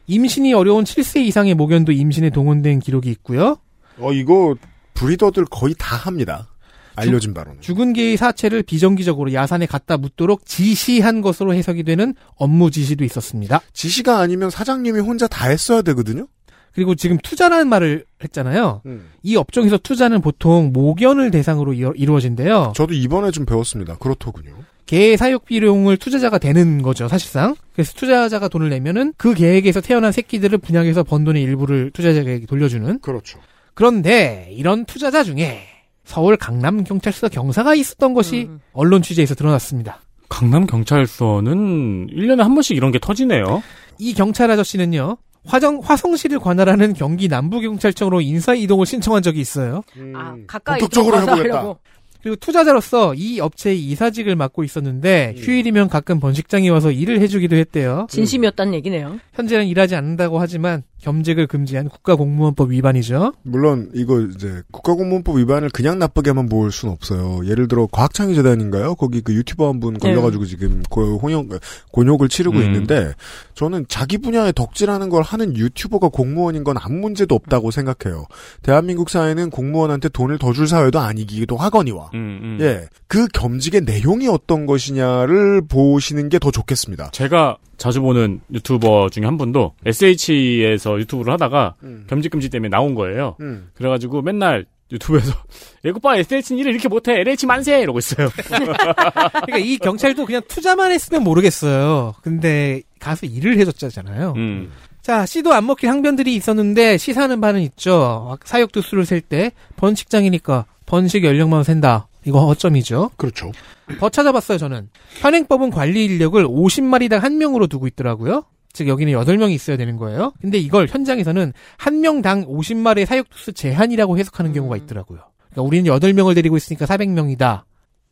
임신이 0.06 0.52
어려운 0.52 0.84
7세 0.84 1.20
이상의 1.26 1.54
모견도 1.54 1.92
임신에 1.92 2.30
동원된 2.30 2.80
기록이 2.80 3.10
있고요. 3.10 3.58
어, 3.98 4.12
이거 4.12 4.54
브리더들 4.94 5.44
거의 5.46 5.74
다 5.78 5.96
합니다. 5.96 6.48
알려진 6.94 7.32
바로는. 7.32 7.60
죽은 7.60 7.94
개의 7.94 8.16
사체를 8.16 8.62
비정기적으로 8.62 9.32
야산에 9.32 9.66
갖다 9.66 9.96
묻도록 9.96 10.44
지시한 10.44 11.22
것으로 11.22 11.54
해석이 11.54 11.84
되는 11.84 12.14
업무 12.36 12.70
지시도 12.70 13.04
있었습니다. 13.04 13.60
지시가 13.72 14.18
아니면 14.18 14.50
사장님이 14.50 15.00
혼자 15.00 15.26
다 15.26 15.48
했어야 15.48 15.82
되거든요? 15.82 16.26
그리고 16.74 16.94
지금 16.94 17.18
투자라는 17.18 17.68
말을 17.68 18.04
했잖아요. 18.24 18.82
음. 18.86 19.08
이 19.22 19.36
업종에서 19.36 19.76
투자는 19.78 20.20
보통 20.20 20.70
모견을 20.72 21.30
대상으로 21.30 21.72
이루- 21.74 21.92
이루어진대요. 21.96 22.72
저도 22.74 22.94
이번에 22.94 23.30
좀 23.30 23.44
배웠습니다. 23.44 23.96
그렇더군요. 23.96 24.52
개의 24.86 25.16
사육 25.16 25.44
비용을 25.44 25.96
투자자가 25.96 26.38
되는 26.38 26.82
거죠, 26.82 27.08
사실상. 27.08 27.54
그래서 27.74 27.92
투자자가 27.94 28.48
돈을 28.48 28.68
내면은 28.70 29.12
그 29.16 29.32
개에게서 29.34 29.80
태어난 29.80 30.12
새끼들을 30.12 30.58
분양해서 30.58 31.02
번 31.02 31.24
돈의 31.24 31.42
일부를 31.42 31.90
투자자에게 31.92 32.46
돌려주는. 32.46 32.98
그렇죠. 33.00 33.38
그런데 33.74 34.48
이런 34.52 34.84
투자자 34.84 35.22
중에 35.24 35.62
서울 36.04 36.36
강남 36.36 36.84
경찰서 36.84 37.28
경사가 37.28 37.74
있었던 37.74 38.12
것이 38.12 38.46
음. 38.50 38.60
언론 38.72 39.02
취재에서 39.02 39.34
드러났습니다. 39.34 40.00
강남 40.28 40.66
경찰서는 40.66 42.08
1년에 42.08 42.38
한 42.42 42.54
번씩 42.54 42.76
이런 42.76 42.90
게 42.92 42.98
터지네요. 42.98 43.62
이 43.98 44.14
경찰 44.14 44.50
아저씨는요. 44.50 45.16
화정 45.44 45.80
화성시를 45.82 46.38
관할하는 46.38 46.92
경기 46.94 47.28
남부경찰청으로 47.28 48.20
인사 48.20 48.54
이동을 48.54 48.86
신청한 48.86 49.22
적이 49.22 49.40
있어요. 49.40 49.82
아, 50.14 50.36
가까이 50.46 50.78
본격적으로 50.78 51.16
해보겠다. 51.22 51.40
하려고. 51.58 51.78
그리고 52.22 52.36
투자자로서 52.36 53.14
이 53.14 53.40
업체의 53.40 53.82
이사직을 53.84 54.36
맡고 54.36 54.62
있었는데 54.62 55.34
휴일이면 55.38 55.88
가끔 55.88 56.20
번식장에 56.20 56.68
와서 56.68 56.92
일을 56.92 57.20
해주기도 57.20 57.56
했대요. 57.56 58.06
진심이었다는 58.10 58.74
얘기네요. 58.74 59.18
현재는 59.34 59.66
일하지 59.66 59.96
않는다고 59.96 60.38
하지만 60.38 60.84
겸직을 61.02 61.46
금지한 61.48 61.88
국가공무원법 61.88 62.70
위반이죠. 62.70 63.32
물론 63.42 63.90
이거 63.94 64.20
이제 64.20 64.62
국가공무원법 64.70 65.36
위반을 65.38 65.68
그냥 65.70 65.98
나쁘게만 65.98 66.48
볼 66.48 66.70
수는 66.70 66.94
없어요. 66.94 67.40
예를 67.46 67.66
들어 67.68 67.88
과학창의재단인가요? 67.90 68.94
거기 68.94 69.20
그 69.20 69.34
유튜버 69.34 69.68
한 69.68 69.80
분 69.82 69.98
걸려가지고 69.98 70.44
지금 70.46 70.82
고, 70.88 71.18
혼용, 71.18 71.48
곤욕을 71.90 72.28
치르고 72.28 72.58
음. 72.58 72.62
있는데 72.62 73.12
저는 73.54 73.86
자기 73.88 74.16
분야에 74.18 74.52
덕질하는 74.52 75.08
걸 75.08 75.22
하는 75.22 75.56
유튜버가 75.56 76.08
공무원인 76.08 76.62
건 76.62 76.76
아무 76.78 76.98
문제도 76.98 77.34
없다고 77.34 77.72
생각해요. 77.72 78.26
대한민국 78.62 79.10
사회는 79.10 79.50
공무원한테 79.50 80.08
돈을 80.10 80.38
더 80.38 80.52
줄 80.52 80.68
사회도 80.68 81.00
아니기도 81.00 81.56
하거니와. 81.56 82.10
음, 82.14 82.40
음. 82.42 82.58
예, 82.60 82.86
그 83.08 83.26
겸직의 83.28 83.80
내용이 83.80 84.28
어떤 84.28 84.66
것이냐를 84.66 85.62
보시는 85.66 86.28
게 86.28 86.38
더 86.38 86.50
좋겠습니다. 86.50 87.10
제가 87.12 87.56
자주 87.82 88.00
보는 88.00 88.40
유튜버 88.54 89.08
중에 89.10 89.24
한 89.24 89.36
분도 89.36 89.74
SH에서 89.84 90.98
유튜브를 91.00 91.32
하다가 91.32 91.74
겸직금지 92.08 92.48
때문에 92.48 92.68
나온 92.68 92.94
거예요. 92.94 93.34
음. 93.40 93.70
그래가지고 93.74 94.22
맨날 94.22 94.66
유튜브에서 94.92 95.32
예고봐 95.84 96.18
SH는 96.18 96.60
일을 96.60 96.72
이렇게 96.74 96.86
못해 96.88 97.18
LH 97.18 97.46
만세 97.46 97.80
이러고 97.80 97.98
있어요. 97.98 98.28
그러니까 98.38 99.58
이 99.58 99.78
경찰도 99.78 100.26
그냥 100.26 100.42
투자만 100.46 100.92
했으면 100.92 101.24
모르겠어요. 101.24 102.14
근데 102.22 102.82
가서 103.00 103.26
일을 103.26 103.58
해줬잖아요. 103.58 104.34
음. 104.36 104.70
자, 105.00 105.26
씨도 105.26 105.52
안 105.52 105.66
먹힐 105.66 105.88
항변들이 105.90 106.36
있었는데 106.36 106.96
시사하는 106.98 107.40
바는 107.40 107.62
있죠. 107.62 108.38
사육두수를 108.44 109.04
셀 109.06 109.20
때 109.20 109.50
번식장이니까 109.76 110.66
번식 110.86 111.24
연령만 111.24 111.64
센다. 111.64 112.06
이거 112.24 112.46
허점이죠. 112.46 113.10
그렇죠. 113.16 113.52
더 113.98 114.08
찾아봤어요, 114.08 114.58
저는. 114.58 114.88
현행법은 115.20 115.70
관리 115.70 116.04
인력을 116.04 116.46
50마리당 116.46 117.20
한 117.20 117.38
명으로 117.38 117.66
두고 117.66 117.86
있더라고요. 117.88 118.44
즉 118.72 118.88
여기는 118.88 119.12
8명이 119.12 119.52
있어야 119.52 119.76
되는 119.76 119.96
거예요. 119.96 120.32
근데 120.40 120.58
이걸 120.58 120.86
현장에서는 120.88 121.52
한 121.76 122.00
명당 122.00 122.46
50마리의 122.46 123.04
사육두수 123.06 123.52
제한이라고 123.52 124.18
해석하는 124.18 124.52
경우가 124.52 124.76
있더라고요. 124.78 125.20
그러니까 125.50 125.62
우리는 125.62 125.90
8명을 125.90 126.34
데리고 126.34 126.56
있으니까 126.56 126.86
400명이다. 126.86 127.62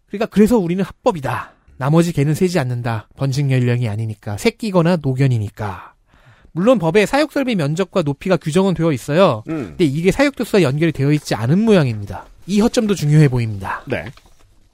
그러니까 0.09 0.27
그래서 0.27 0.59
우리는 0.59 0.85
합법이다. 0.85 1.53
나머지 1.79 2.13
개는 2.13 2.35
세지 2.35 2.59
않는다. 2.59 3.09
번식 3.17 3.51
연령이 3.51 3.89
아니니까. 3.89 4.37
새끼거나 4.37 4.99
노견이니까. 5.01 5.95
물론 6.53 6.79
법에 6.79 7.07
사육설비 7.07 7.55
면적과 7.55 8.03
높이가 8.03 8.37
규정은 8.37 8.75
되어 8.75 8.93
있어요. 8.93 9.45
음. 9.49 9.69
근데 9.69 9.85
이게 9.85 10.11
사육두수와 10.11 10.63
연결이 10.63 10.93
되어 10.93 11.13
있지 11.13 11.35
않은 11.35 11.59
모양입니다. 11.59 12.27
이 12.51 12.61
허점도 12.61 12.97
중요해 12.97 13.29
보입니다. 13.29 13.83
네. 13.87 14.07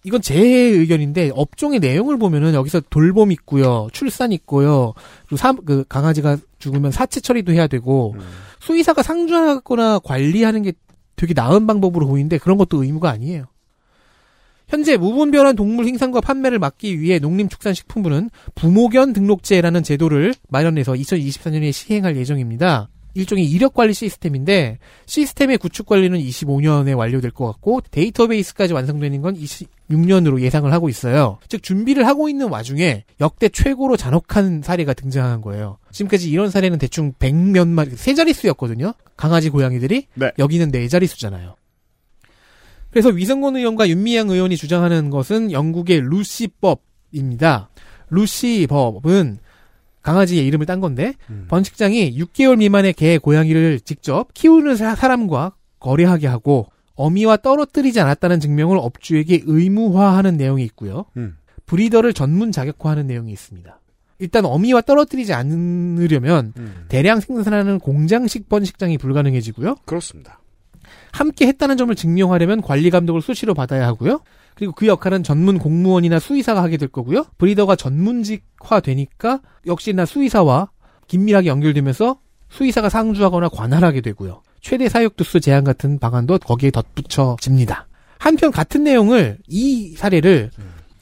이건 0.02 0.22
제 0.22 0.38
의견인데 0.38 1.32
업종의 1.34 1.80
내용을 1.80 2.16
보면은 2.16 2.54
여기서 2.54 2.80
돌봄 2.88 3.32
있고요, 3.32 3.88
출산 3.92 4.32
있고요, 4.32 4.94
그리고 5.26 5.36
사, 5.36 5.52
그 5.52 5.84
강아지가 5.86 6.38
죽으면 6.58 6.90
사체 6.90 7.20
처리도 7.20 7.52
해야 7.52 7.66
되고 7.66 8.14
음. 8.16 8.20
수의사가 8.60 9.02
상주하거나 9.02 9.98
관리하는 9.98 10.62
게 10.62 10.72
되게 11.16 11.34
나은 11.34 11.66
방법으로 11.66 12.06
보이는데 12.06 12.38
그런 12.38 12.56
것도 12.56 12.82
의무가 12.82 13.10
아니에요. 13.10 13.44
현재 14.68 14.96
무분별한 14.96 15.54
동물 15.54 15.84
생산과 15.84 16.20
판매를 16.22 16.58
막기 16.58 17.00
위해 17.00 17.18
농림축산식품부는 17.18 18.30
부모견 18.54 19.12
등록제라는 19.12 19.82
제도를 19.82 20.34
마련해서 20.48 20.92
2024년에 20.92 21.72
시행할 21.72 22.16
예정입니다. 22.16 22.88
일종의 23.16 23.46
이력 23.46 23.72
관리 23.74 23.94
시스템인데 23.94 24.78
시스템의 25.06 25.58
구축 25.58 25.86
관리는 25.86 26.18
25년에 26.18 26.96
완료될 26.96 27.30
것 27.30 27.46
같고 27.46 27.80
데이터베이스까지 27.90 28.74
완성되는 28.74 29.22
건 29.22 29.34
26년으로 29.34 30.40
예상을 30.40 30.70
하고 30.70 30.88
있어요. 30.88 31.38
즉 31.48 31.62
준비를 31.62 32.06
하고 32.06 32.28
있는 32.28 32.48
와중에 32.48 33.04
역대 33.20 33.48
최고로 33.48 33.96
잔혹한 33.96 34.60
사례가 34.62 34.92
등장한 34.92 35.40
거예요. 35.40 35.78
지금까지 35.92 36.30
이런 36.30 36.50
사례는 36.50 36.78
대충 36.78 37.14
100몇 37.14 37.66
마리 37.66 37.90
세 37.92 38.14
자릿수였거든요. 38.14 38.92
강아지 39.16 39.48
고양이들이 39.48 40.08
네. 40.14 40.30
여기는 40.38 40.70
네 40.70 40.86
자릿수잖아요. 40.86 41.56
그래서 42.90 43.08
위성곤 43.08 43.56
의원과 43.56 43.88
윤미향 43.88 44.30
의원이 44.30 44.56
주장하는 44.56 45.10
것은 45.10 45.52
영국의 45.52 46.00
루시법입니다. 46.02 47.70
루시 48.10 48.66
법은 48.68 49.38
강아지의 50.06 50.46
이름을 50.46 50.66
딴 50.66 50.78
건데 50.80 51.14
음. 51.30 51.46
번식장이 51.48 52.16
6개월 52.16 52.58
미만의 52.58 52.92
개, 52.92 53.18
고양이를 53.18 53.80
직접 53.80 54.32
키우는 54.34 54.76
사- 54.76 54.94
사람과 54.94 55.54
거래하게 55.80 56.28
하고 56.28 56.68
어미와 56.94 57.38
떨어뜨리지 57.38 57.98
않았다는 58.00 58.38
증명을 58.38 58.78
업주에게 58.78 59.42
의무화하는 59.44 60.36
내용이 60.36 60.62
있고요. 60.64 61.06
음. 61.16 61.36
브리더를 61.66 62.12
전문 62.12 62.52
자격화하는 62.52 63.08
내용이 63.08 63.32
있습니다. 63.32 63.80
일단 64.20 64.44
어미와 64.44 64.82
떨어뜨리지 64.82 65.32
않으려면 65.34 66.52
음. 66.56 66.84
대량 66.88 67.18
생산하는 67.18 67.80
공장식 67.80 68.48
번식장이 68.48 68.98
불가능해지고요. 68.98 69.74
그렇습니다. 69.84 70.38
함께 71.12 71.48
했다는 71.48 71.76
점을 71.76 71.92
증명하려면 71.94 72.62
관리 72.62 72.90
감독을 72.90 73.22
수시로 73.22 73.54
받아야 73.54 73.86
하고요. 73.88 74.20
그리고 74.56 74.72
그 74.72 74.86
역할은 74.86 75.22
전문 75.22 75.58
공무원이나 75.58 76.18
수의사가 76.18 76.62
하게 76.62 76.78
될 76.78 76.88
거고요. 76.88 77.26
브리더가 77.38 77.76
전문직화 77.76 78.80
되니까 78.80 79.40
역시나 79.66 80.06
수의사와 80.06 80.70
긴밀하게 81.06 81.48
연결되면서 81.48 82.18
수의사가 82.48 82.88
상주하거나 82.88 83.50
관할하게 83.50 84.00
되고요. 84.00 84.42
최대 84.62 84.88
사육 84.88 85.16
두수 85.16 85.40
제한 85.40 85.62
같은 85.62 85.98
방안도 85.98 86.38
거기에 86.38 86.70
덧붙여집니다. 86.70 87.86
한편 88.18 88.50
같은 88.50 88.82
내용을 88.82 89.38
이 89.46 89.94
사례를 89.94 90.50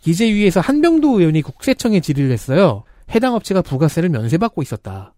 기재위에서 0.03 0.61
한병도 0.61 1.21
의원이 1.21 1.43
국세청에 1.43 2.01
질의를 2.01 2.33
했어요. 2.33 2.83
해당 3.15 3.35
업체가 3.35 3.63
부가세를 3.63 4.09
면세받고 4.09 4.63
있었다. 4.63 5.15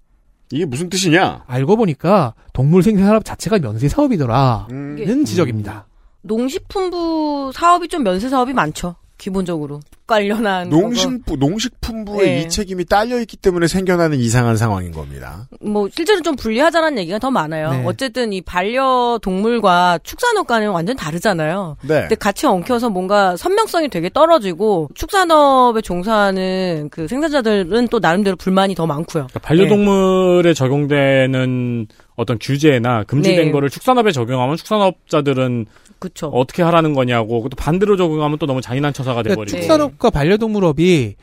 이게 0.53 0.65
무슨 0.65 0.91
뜻이냐? 0.91 1.45
알고 1.47 1.77
보니까 1.77 2.35
동물 2.53 2.83
생산 2.83 3.07
산업 3.07 3.25
자체가 3.25 3.59
면세 3.59 3.89
사업이더라는 3.89 4.67
음. 4.71 5.25
지적입니다. 5.25 5.87
농식품부 6.27 7.53
사업이 7.55 7.89
좀 7.89 8.03
면세 8.03 8.29
사업이 8.29 8.53
많죠. 8.53 8.97
기본적으로 9.19 9.81
관련한 10.07 10.69
농식부, 10.69 11.37
농식품부의 11.37 12.27
네. 12.27 12.41
이 12.43 12.49
책임이 12.49 12.85
딸려 12.85 13.19
있기 13.21 13.39
때문에 13.39 13.67
생겨나는 13.67 14.19
이상한 14.19 14.57
상황인 14.57 14.93
겁니다. 14.93 15.49
뭐 15.61 15.89
실제로 15.91 16.21
좀 16.21 16.37
분리하자는 16.37 16.99
얘기가 16.99 17.19
더 17.19 17.31
많아요. 17.31 17.71
네. 17.71 17.83
어쨌든 17.87 18.33
이 18.33 18.41
반려 18.41 19.19
동물과 19.23 20.01
축산업과는 20.03 20.69
완전 20.69 20.97
다르잖아요. 20.97 21.79
네. 21.83 22.01
근데 22.03 22.15
같이 22.15 22.47
엉켜서 22.47 22.91
뭔가 22.91 23.37
선명성이 23.37 23.89
되게 23.89 24.11
떨어지고 24.11 24.91
축산업에 24.95 25.81
종사하는 25.81 26.89
그 26.93 27.09
생산자들은 27.09 27.89
또 27.89 27.99
나름대로 27.99 28.37
불만이 28.37 28.75
더 28.75 28.87
많고요. 28.87 29.29
그러니까 29.29 29.41
반려동물에 29.41 30.53
적용되는 30.55 31.87
어떤 32.17 32.39
규제나 32.39 33.05
금지된 33.05 33.47
네. 33.47 33.51
거를 33.51 33.71
축산업에 33.71 34.13
적용하면 34.13 34.57
축산업자들은 34.57 35.67
그렇죠. 35.99 36.27
어떻게 36.29 36.63
하라는 36.63 36.93
거냐고 36.95 37.49
또 37.49 37.57
반대로 37.57 37.97
적용하면 37.97 38.39
또 38.39 38.47
너무 38.47 38.61
잔인한 38.61 38.93
처사가 38.93 39.23
그러니까 39.23 39.45
돼버리고 39.45 39.57
축산업과 39.59 40.11
반려동물업이 40.11 41.17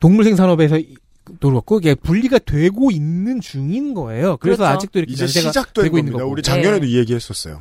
동물 0.00 0.24
생산업에서 0.24 0.78
그렇고 1.40 1.78
이게 1.78 1.94
분리가 1.94 2.38
되고 2.40 2.90
있는 2.90 3.40
중인 3.40 3.94
거예요. 3.94 4.36
그래서 4.38 4.58
그렇죠. 4.64 4.74
아직도 4.74 4.98
이렇게 4.98 5.12
이제 5.12 5.24
면세가 5.24 5.48
시작된 5.48 5.84
되고 5.84 5.98
있는 5.98 6.12
겁니다. 6.12 6.24
거고. 6.24 6.32
우리 6.32 6.42
작년에도 6.42 6.84
네. 6.84 6.90
이 6.92 6.98
얘기했었어요. 6.98 7.60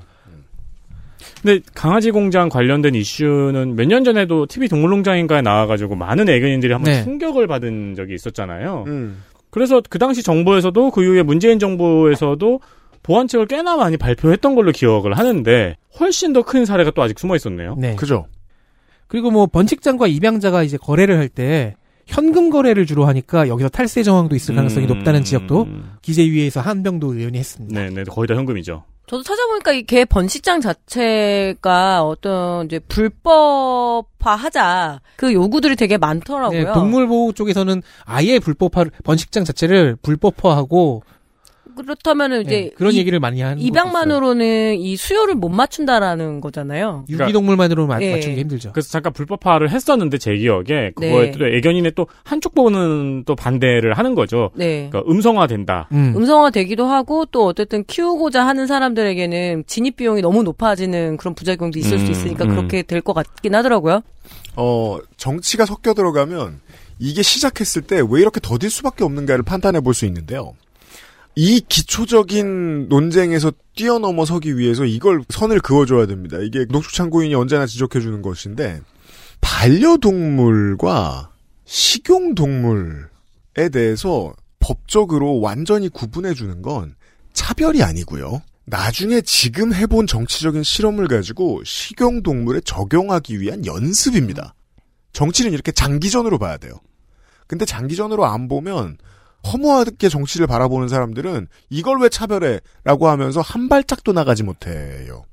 근데 1.43 1.59
강아지 1.73 2.11
공장 2.11 2.49
관련된 2.49 2.95
이슈는 2.95 3.75
몇 3.75 3.85
년 3.87 4.03
전에도 4.03 4.45
TV 4.45 4.67
동물농장인가에 4.67 5.41
나와가지고 5.41 5.95
많은 5.95 6.27
애견인들이 6.29 6.73
한번 6.73 6.91
네. 6.93 7.03
충격을 7.03 7.47
받은 7.47 7.95
적이 7.95 8.15
있었잖아요. 8.15 8.85
음. 8.87 9.23
그래서 9.49 9.81
그 9.89 9.99
당시 9.99 10.23
정부에서도 10.23 10.91
그 10.91 11.03
이후에 11.03 11.23
문재인 11.23 11.59
정부에서도 11.59 12.59
보완책을 13.03 13.47
꽤나 13.47 13.75
많이 13.77 13.97
발표했던 13.97 14.55
걸로 14.55 14.71
기억을 14.71 15.17
하는데 15.17 15.75
훨씬 15.99 16.33
더 16.33 16.41
큰 16.43 16.65
사례가 16.65 16.91
또 16.91 17.01
아직 17.01 17.17
숨어 17.19 17.35
있었네요. 17.35 17.75
네. 17.77 17.95
그죠? 17.95 18.25
그리고 19.07 19.29
뭐 19.31 19.45
번식장과 19.47 20.07
입양자가 20.07 20.63
이제 20.63 20.77
거래를 20.77 21.17
할 21.17 21.29
때 21.29 21.75
현금 22.07 22.49
거래를 22.49 22.85
주로 22.85 23.05
하니까 23.05 23.47
여기서 23.47 23.69
탈세 23.69 24.03
정황도 24.03 24.35
있을 24.35 24.55
가능성이 24.55 24.85
음, 24.87 24.97
높다는 24.97 25.23
지적도 25.23 25.67
기재위에서 26.01 26.59
한병도 26.59 27.13
의원이 27.13 27.37
했습니다. 27.37 27.79
네, 27.79 27.89
네, 27.89 28.03
거의 28.03 28.27
다 28.27 28.35
현금이죠. 28.35 28.83
저도 29.07 29.23
찾아보니까 29.23 29.71
이 29.73 29.83
개 29.83 30.03
번식장 30.05 30.61
자체가 30.61 32.03
어떤 32.03 32.65
이제 32.65 32.79
불법화하자 33.79 35.01
그 35.15 35.33
요구들이 35.33 35.75
되게 35.75 35.97
많더라고요. 35.97 36.63
네, 36.67 36.73
동물 36.73 37.07
보호 37.07 37.31
쪽에서는 37.33 37.81
아예 38.05 38.39
불법화 38.39 38.85
번식장 39.03 39.43
자체를 39.43 39.97
불법화하고 40.01 41.03
그렇다면은 41.75 42.41
이제 42.41 42.49
네, 42.49 42.69
그런 42.75 42.93
이- 42.93 42.97
얘기를 42.97 43.19
많이 43.19 43.41
하는. 43.41 43.61
입양만으로는 43.61 44.75
이 44.79 44.95
수요를 44.95 45.35
못 45.35 45.49
맞춘다라는 45.49 46.41
거잖아요. 46.41 47.05
유기동물만으로 47.09 47.87
마- 47.87 48.01
예. 48.01 48.13
맞추기 48.13 48.39
힘들죠. 48.39 48.71
그래서 48.73 48.89
잠깐 48.89 49.13
불법화를 49.13 49.69
했었는데 49.69 50.17
제 50.17 50.35
기억에 50.35 50.91
그거에 50.95 51.31
네. 51.31 51.31
또 51.31 51.47
애견인의 51.47 51.93
또 51.95 52.07
한쪽 52.23 52.55
부분은 52.55 53.23
또 53.25 53.35
반대를 53.35 53.93
하는 53.93 54.15
거죠. 54.15 54.51
네. 54.55 54.89
그러니까 54.91 55.11
음성화된다. 55.11 55.89
음. 55.91 56.13
음성화되기도 56.15 56.85
하고 56.85 57.25
또 57.25 57.45
어쨌든 57.45 57.83
키우고자 57.85 58.45
하는 58.45 58.67
사람들에게는 58.67 59.63
진입 59.67 59.95
비용이 59.97 60.21
너무 60.21 60.43
높아지는 60.43 61.17
그런 61.17 61.33
부작용도 61.35 61.79
있을 61.79 61.97
수 61.99 62.05
음, 62.05 62.11
있으니까 62.11 62.45
음. 62.45 62.49
그렇게 62.49 62.81
될 62.83 63.01
것 63.01 63.13
같긴 63.13 63.55
하더라고요. 63.55 64.01
어, 64.55 64.97
정치가 65.17 65.65
섞여 65.65 65.93
들어가면 65.93 66.59
이게 66.99 67.21
시작했을 67.23 67.81
때 67.81 67.99
왜 67.99 68.21
이렇게 68.21 68.39
더딜 68.39 68.69
수밖에 68.69 69.03
없는가를 69.03 69.43
판단해 69.43 69.79
볼 69.81 69.93
수 69.95 70.05
있는데요. 70.05 70.53
이 71.35 71.61
기초적인 71.61 72.89
논쟁에서 72.89 73.51
뛰어넘어서기 73.75 74.57
위해서 74.57 74.85
이걸 74.85 75.23
선을 75.29 75.59
그어줘야 75.61 76.05
됩니다. 76.05 76.37
이게 76.41 76.65
농축창고인이 76.69 77.33
언제나 77.35 77.65
지적해주는 77.65 78.21
것인데 78.21 78.81
반려동물과 79.39 81.31
식용동물에 81.65 83.07
대해서 83.71 84.33
법적으로 84.59 85.39
완전히 85.39 85.89
구분해주는 85.89 86.61
건 86.61 86.95
차별이 87.33 87.81
아니고요. 87.81 88.41
나중에 88.65 89.21
지금 89.21 89.73
해본 89.73 90.07
정치적인 90.07 90.63
실험을 90.63 91.07
가지고 91.07 91.63
식용동물에 91.63 92.61
적용하기 92.61 93.39
위한 93.39 93.65
연습입니다. 93.65 94.53
정치는 95.13 95.51
이렇게 95.51 95.71
장기전으로 95.71 96.37
봐야 96.37 96.57
돼요. 96.57 96.73
근데 97.47 97.65
장기전으로 97.65 98.25
안 98.25 98.47
보면 98.47 98.97
허무하게 99.47 100.09
정치를 100.09 100.47
바라보는 100.47 100.87
사람들은 100.87 101.47
이걸 101.69 101.99
왜 101.99 102.09
차별해? 102.09 102.59
라고 102.83 103.07
하면서 103.07 103.41
한 103.41 103.69
발짝도 103.69 104.13
나가지 104.13 104.43
못해요. 104.43 105.23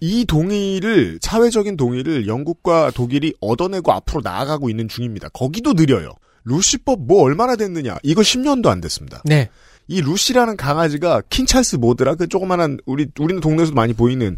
이 0.00 0.24
동의를, 0.24 1.18
사회적인 1.22 1.76
동의를 1.76 2.26
영국과 2.26 2.90
독일이 2.90 3.32
얻어내고 3.40 3.92
앞으로 3.92 4.20
나아가고 4.22 4.68
있는 4.68 4.88
중입니다. 4.88 5.28
거기도 5.30 5.72
느려요. 5.72 6.12
루시법 6.44 7.06
뭐 7.06 7.22
얼마나 7.22 7.56
됐느냐? 7.56 7.96
이거 8.02 8.20
10년도 8.20 8.66
안 8.66 8.80
됐습니다. 8.80 9.22
네. 9.24 9.48
이 9.86 10.00
루시라는 10.00 10.56
강아지가 10.56 11.22
킹찰스 11.30 11.76
모드라 11.76 12.14
그 12.16 12.26
조그만한 12.26 12.78
우리 12.86 13.06
우리는 13.18 13.40
동네에서도 13.40 13.74
많이 13.74 13.92
보이는 13.92 14.36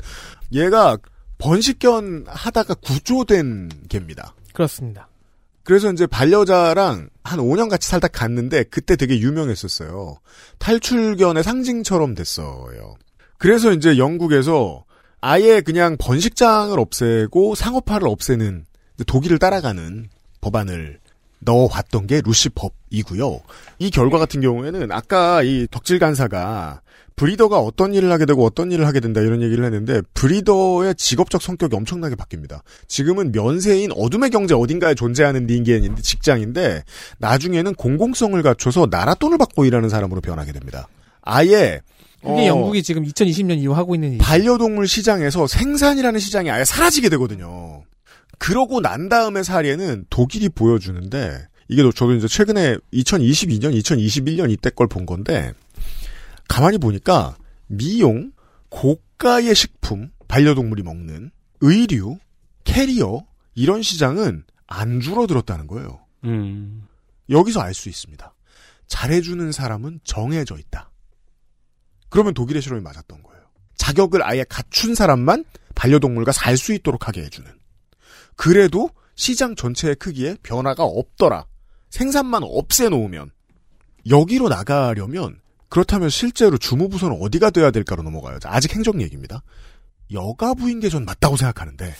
얘가 0.53 0.97
번식견 1.39 2.25
하다가 2.29 2.75
구조된 2.75 3.71
개입니다. 3.89 4.35
그렇습니다. 4.53 5.09
그래서 5.67 5.93
이제 5.93 6.07
반려자랑 6.07 7.09
한 7.25 7.39
5년 7.41 7.69
같이 7.69 7.89
살다 7.89 8.07
갔는데 8.07 8.63
그때 8.63 8.95
되게 8.95 9.19
유명했었어요. 9.19 10.21
탈출견의 10.61 11.43
상징처럼 11.43 12.15
됐어요. 12.15 12.95
그래서 13.37 13.73
이제 13.73 13.99
영국에서 13.99 14.85
아예 15.21 15.61
그냥 15.61 15.97
번식장을 15.99 16.79
없애고 16.79 17.57
상업화를 17.57 18.07
없애는 18.07 18.65
독일을 19.09 19.41
따라가는 19.41 20.09
법안을 20.41 21.01
넣어왔던 21.40 22.07
게 22.07 22.20
루시법이고요. 22.25 23.40
이 23.79 23.90
결과 23.90 24.18
같은 24.18 24.40
경우에는 24.40 24.90
아까 24.92 25.42
이 25.42 25.66
덕질 25.70 25.99
간사가 25.99 26.81
브리더가 27.16 27.59
어떤 27.59 27.94
일을 27.94 28.12
하게 28.12 28.27
되고 28.27 28.44
어떤 28.44 28.70
일을 28.70 28.87
하게 28.87 29.01
된다 29.01 29.22
이런 29.22 29.40
얘기를 29.40 29.64
했는데 29.64 30.03
브리더의 30.12 30.94
직업적 30.96 31.40
성격이 31.40 31.75
엄청나게 31.75 32.14
바뀝니다. 32.14 32.61
지금은 32.88 33.33
면세인 33.33 33.90
어둠의 33.96 34.31
경제 34.31 34.55
어딘가에 34.55 34.94
존재하는 34.94 35.46
닌겐인데 35.46 36.03
직장인데 36.03 36.85
나중에는 37.18 37.75
공공성을 37.75 38.40
갖춰서 38.42 38.87
나라 38.87 39.14
돈을 39.14 39.38
받고 39.38 39.64
일하는 39.64 39.88
사람으로 39.88 40.20
변하게 40.20 40.53
됩니다. 40.53 40.88
아예 41.22 41.81
그게 42.20 42.42
어, 42.42 42.46
영국이 42.46 42.83
지금 42.83 43.05
2020년 43.05 43.59
이후 43.59 43.72
하고 43.72 43.94
있는 43.94 44.12
일. 44.12 44.18
반려동물 44.18 44.87
시장에서 44.87 45.46
생산이라는 45.46 46.20
시장이 46.20 46.51
아예 46.51 46.64
사라지게 46.64 47.09
되거든요. 47.11 47.83
그러고 48.38 48.81
난 48.81 49.09
다음의 49.09 49.44
사례는 49.44 50.07
독일이 50.11 50.49
보여주는데 50.49 51.46
이게 51.68 51.83
저도 51.83 52.14
이제 52.14 52.29
최근에 52.29 52.77
2022년, 52.92 53.75
2021년 53.81 54.51
이때 54.51 54.70
걸 54.70 54.87
본 54.88 55.07
건데 55.07 55.53
가만히 56.49 56.79
보니까 56.79 57.37
미용, 57.66 58.33
고가의 58.68 59.55
식품, 59.55 60.11
반려동물이 60.29 60.83
먹는 60.83 61.31
의류, 61.61 62.18
캐리어 62.64 63.25
이런 63.55 63.83
시장은 63.83 64.44
안 64.66 65.01
줄어들었다는 65.01 65.66
거예요. 65.66 66.01
음. 66.25 66.87
여기서 67.31 67.61
알 67.61 67.75
수 67.75 67.88
있습니다. 67.88 68.33
잘해주는 68.87 69.51
사람은 69.51 70.01
정해져 70.05 70.57
있다. 70.59 70.90
그러면 72.09 72.35
독일의 72.35 72.62
실험이 72.62 72.83
맞았던 72.83 73.22
거예요. 73.22 73.42
자격을 73.77 74.22
아예 74.22 74.44
갖춘 74.49 74.94
사람만 74.94 75.44
반려동물과 75.75 76.31
살 76.33 76.57
수 76.57 76.72
있도록 76.72 77.09
하게 77.09 77.22
해주는. 77.25 77.51
그래도 78.37 78.90
시장 79.14 79.55
전체의 79.57 79.96
크기에 79.96 80.37
변화가 80.42 80.85
없더라. 80.85 81.46
생산만 81.90 82.42
없애놓으면. 82.44 83.31
여기로 84.09 84.49
나가려면 84.49 85.40
그렇다면 85.68 86.11
실제로 86.11 86.59
주무부서는 86.59 87.18
어디가 87.20 87.51
돼야 87.51 87.70
될까로 87.70 88.03
넘어가요. 88.03 88.38
아직 88.44 88.75
행정 88.75 89.01
얘기입니다. 89.03 89.42
여가부인 90.12 90.79
게 90.81 90.88
전 90.88 91.05
맞다고 91.05 91.37
생각하는데 91.37 91.92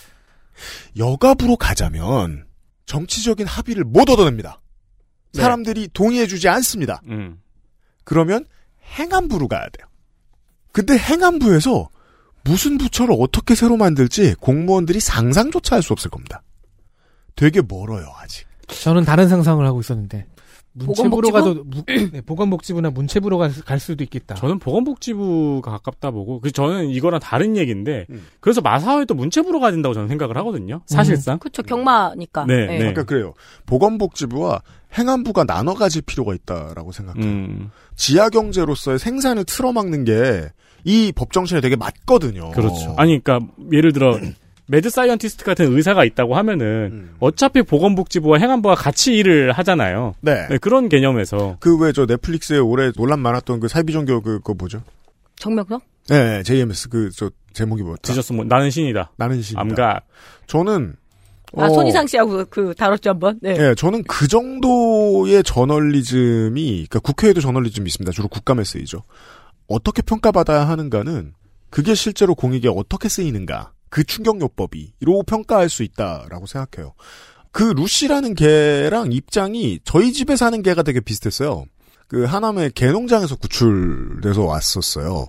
여가부로 0.97 1.57
가자면 1.57 2.47
정치적인 2.87 3.47
합의를 3.47 3.83
못 3.85 4.09
얻어냅니다. 4.09 4.61
네. 5.33 5.41
사람들이 5.43 5.89
동의해주지 5.93 6.49
않습니다. 6.49 7.01
음. 7.09 7.41
그러면 8.05 8.47
행안부로 8.99 9.49
가야 9.49 9.69
돼요. 9.69 9.89
근데 10.71 10.97
행안부에서 10.97 11.89
무슨 12.47 12.79
부처를 12.79 13.15
어떻게 13.19 13.55
새로 13.55 13.77
만들지 13.77 14.35
공무원들이 14.41 15.01
상상조차 15.01 15.77
할 15.77 15.83
수 15.83 15.93
없을 15.93 16.11
겁니다. 16.11 16.43
되게 17.35 17.61
멀어요, 17.67 18.07
아직. 18.19 18.47
저는 18.69 19.05
다른 19.05 19.29
상상을 19.29 19.65
하고 19.67 19.81
있었는데 19.81 20.27
문체부로 20.73 21.31
보건복지부? 21.31 21.33
가도 21.33 21.65
무- 21.65 21.85
네, 22.13 22.21
보건복지부나 22.21 22.91
문체부로 22.91 23.39
갈, 23.39 23.51
갈 23.65 23.79
수도 23.81 24.05
있겠다. 24.05 24.35
저는 24.35 24.59
보건복지부가 24.59 25.71
가깝다 25.71 26.11
보고, 26.11 26.41
그 26.41 26.51
저는 26.53 26.91
이거랑 26.91 27.19
다른 27.21 27.57
얘기인데, 27.57 28.05
음. 28.11 28.27
그래서 28.41 28.61
마사회도 28.61 29.15
문체부로 29.15 29.59
가야 29.61 29.71
된다고 29.71 29.95
저는 29.95 30.09
생각을 30.09 30.37
하거든요. 30.39 30.83
사실상. 30.87 31.39
그렇죠. 31.39 31.63
경마니까. 31.63 32.45
네, 32.47 32.67
네. 32.67 32.79
그러니까 32.79 33.05
그래요. 33.05 33.33
보건복지부와 33.65 34.61
행안부가 34.99 35.45
나눠 35.45 35.75
가질 35.75 36.03
필요가 36.03 36.35
있다라고 36.35 36.93
생각해요. 36.93 37.25
음, 37.25 37.71
지하 37.97 38.29
경제로서의 38.29 38.99
생산을 38.99 39.45
틀어막는 39.45 40.05
게 40.05 40.49
이 40.89 41.13
법정신에 41.13 41.61
되게 41.61 41.75
맞거든요. 41.77 42.53
그렇죠. 42.53 42.95
아니, 42.97 43.23
그러니까 43.23 43.53
예를 43.73 43.93
들어 43.93 44.19
mad 44.69 44.89
scientist 44.89 45.45
같은 45.45 45.77
의사가 45.77 46.05
있다고 46.05 46.37
하면은 46.37 46.67
음. 46.93 47.15
어차피 47.21 47.63
보건복지부와 47.63 48.39
행안부가 48.39 48.75
같이 48.77 49.15
일을 49.17 49.53
하잖아요. 49.53 50.15
네. 50.21 50.47
네, 50.49 50.59
그런 50.59 50.89
개념에서 50.89 51.57
그 51.61 51.77
왜 51.79 51.93
저 51.93 52.07
넷플릭스에 52.07 52.59
올해 52.59 52.91
논란 52.97 53.21
많았던 53.21 53.61
그 53.61 53.69
사이비종교 53.69 54.23
그, 54.23 54.41
그 54.43 54.53
뭐죠? 54.57 54.83
정명석? 55.37 55.83
네, 56.09 56.43
JMS 56.45 56.89
그 56.89 57.11
저 57.11 57.31
제목이 57.53 57.83
뭐였죠? 57.83 58.03
지저스 58.03 58.33
뭐 58.33 58.45
나는 58.45 58.71
신이다. 58.71 59.13
나는 59.17 59.43
신. 59.43 59.57
암가 59.59 60.01
저는 60.47 60.95
아, 61.57 61.67
어, 61.67 61.69
손이상 61.73 62.07
씨하고 62.07 62.45
그 62.51 62.75
다뤘죠, 62.77 63.11
한번? 63.11 63.39
네. 63.41 63.57
예, 63.59 63.75
저는 63.77 64.03
그 64.05 64.27
정도의 64.29 65.43
저널리즘이, 65.45 66.71
그러니까 66.89 66.99
국회에도 66.99 67.41
저널리즘이 67.41 67.87
있습니다. 67.87 68.13
주로 68.13 68.29
국감에 68.29 68.65
쓰이죠. 68.65 69.03
어떻게 69.69 70.03
평가받아야 70.03 70.69
하는가는 70.69 71.35
그게 71.71 71.95
실제로 71.95 72.35
공익에 72.35 72.69
어떻게 72.69 73.09
쓰이는가, 73.09 73.73
그 73.91 74.05
충격요법이로 74.05 75.23
평가할 75.27 75.69
수 75.69 75.83
있다라고 75.83 76.47
생각해요. 76.47 76.95
그 77.53 77.63
루시라는 77.65 78.35
개랑 78.35 79.13
입장이 79.13 79.81
저희 79.85 80.13
집에 80.13 80.37
사는 80.37 80.63
개가 80.63 80.83
되게 80.83 81.01
비슷했어요. 81.01 81.65
그 82.09 82.25
하남의 82.25 82.73
개농장에서 82.73 83.37
구출돼서 83.37 84.45
왔었어요. 84.45 85.27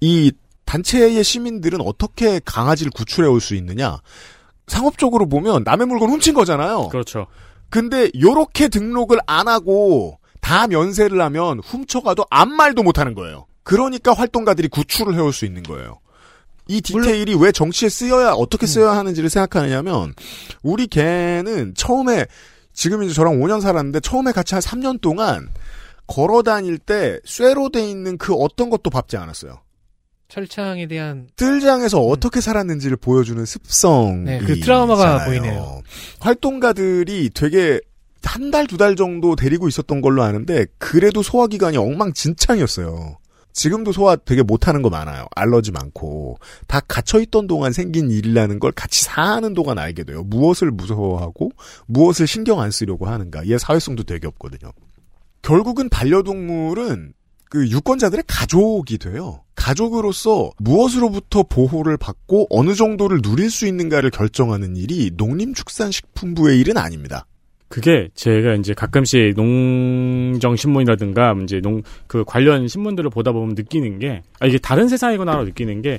이 0.00 0.32
단체의 0.64 1.22
시민들은 1.22 1.80
어떻게 1.82 2.40
강아지를 2.44 2.90
구출해 2.94 3.28
올 3.28 3.40
수 3.40 3.54
있느냐? 3.56 3.98
상업적으로 4.66 5.28
보면 5.28 5.62
남의 5.64 5.86
물건 5.86 6.08
훔친 6.10 6.32
거잖아요. 6.34 6.88
그렇죠. 6.88 7.26
근데 7.68 8.10
요렇게 8.18 8.68
등록을 8.68 9.18
안 9.26 9.48
하고 9.48 10.18
다 10.40 10.66
면세를 10.66 11.20
하면 11.20 11.58
훔쳐가도 11.60 12.24
아무 12.30 12.54
말도 12.54 12.82
못 12.82 12.98
하는 12.98 13.14
거예요. 13.14 13.46
그러니까 13.64 14.12
활동가들이 14.12 14.68
구출을 14.68 15.14
해올 15.14 15.32
수 15.32 15.44
있는 15.44 15.62
거예요. 15.62 15.98
이 16.68 16.80
디테일이 16.80 17.34
왜 17.34 17.52
정치에 17.52 17.88
쓰여야 17.88 18.30
어떻게 18.32 18.66
쓰여야 18.66 18.96
하는지를 18.96 19.28
생각하느냐면 19.28 20.14
우리 20.62 20.86
개는 20.86 21.74
처음에 21.74 22.26
지금 22.72 23.02
이제 23.02 23.12
저랑 23.12 23.38
5년 23.40 23.60
살았는데 23.60 24.00
처음에 24.00 24.32
같이 24.32 24.54
한 24.54 24.62
3년 24.62 25.00
동안 25.00 25.48
걸어 26.06 26.42
다닐 26.42 26.78
때 26.78 27.18
쇠로 27.24 27.68
돼 27.70 27.88
있는 27.88 28.16
그 28.18 28.34
어떤 28.34 28.70
것도 28.70 28.90
밟지 28.90 29.16
않았어요. 29.16 29.60
철창에 30.28 30.86
대한 30.86 31.28
뜰장에서 31.36 32.00
어떻게 32.00 32.40
살았는지를 32.40 32.96
보여주는 32.96 33.44
습성. 33.44 34.24
네, 34.24 34.38
그 34.38 34.58
트라우마가 34.58 35.26
보이네요. 35.26 35.82
활동가들이 36.20 37.30
되게 37.34 37.80
한 38.22 38.50
달, 38.50 38.66
두 38.66 38.76
달 38.78 38.96
정도 38.96 39.36
데리고 39.36 39.68
있었던 39.68 40.00
걸로 40.00 40.22
아는데, 40.22 40.64
그래도 40.78 41.22
소화기관이 41.22 41.76
엉망진창이었어요. 41.76 43.18
지금도 43.54 43.92
소화 43.92 44.16
되게 44.16 44.42
못하는 44.42 44.82
거 44.82 44.90
많아요. 44.90 45.26
알러지 45.34 45.70
많고. 45.70 46.38
다 46.66 46.80
갇혀 46.80 47.20
있던 47.20 47.46
동안 47.46 47.72
생긴 47.72 48.10
일이라는 48.10 48.58
걸 48.58 48.72
같이 48.72 49.04
사는 49.04 49.54
동안 49.54 49.78
알게 49.78 50.04
돼요. 50.04 50.24
무엇을 50.24 50.70
무서워하고, 50.72 51.50
무엇을 51.86 52.26
신경 52.26 52.60
안 52.60 52.70
쓰려고 52.70 53.06
하는가. 53.06 53.48
얘 53.48 53.56
사회성도 53.56 54.02
되게 54.02 54.26
없거든요. 54.26 54.72
결국은 55.40 55.88
반려동물은 55.88 57.14
그 57.48 57.68
유권자들의 57.68 58.24
가족이 58.26 58.98
돼요. 58.98 59.44
가족으로서 59.54 60.50
무엇으로부터 60.58 61.44
보호를 61.44 61.96
받고 61.96 62.48
어느 62.50 62.74
정도를 62.74 63.22
누릴 63.22 63.50
수 63.50 63.66
있는가를 63.68 64.10
결정하는 64.10 64.76
일이 64.76 65.12
농림축산식품부의 65.16 66.58
일은 66.58 66.76
아닙니다. 66.76 67.26
그게 67.74 68.08
제가 68.14 68.54
이제 68.54 68.72
가끔씩 68.72 69.34
농정 69.34 70.54
신문이라든가 70.54 71.34
이제 71.42 71.60
농 71.60 71.82
그 72.06 72.22
관련 72.24 72.68
신문들을 72.68 73.10
보다 73.10 73.32
보면 73.32 73.56
느끼는 73.56 73.98
게 73.98 74.22
아, 74.38 74.46
이게 74.46 74.58
다른 74.58 74.86
세상이구나로 74.86 75.44
느끼는 75.46 75.82
게 75.82 75.98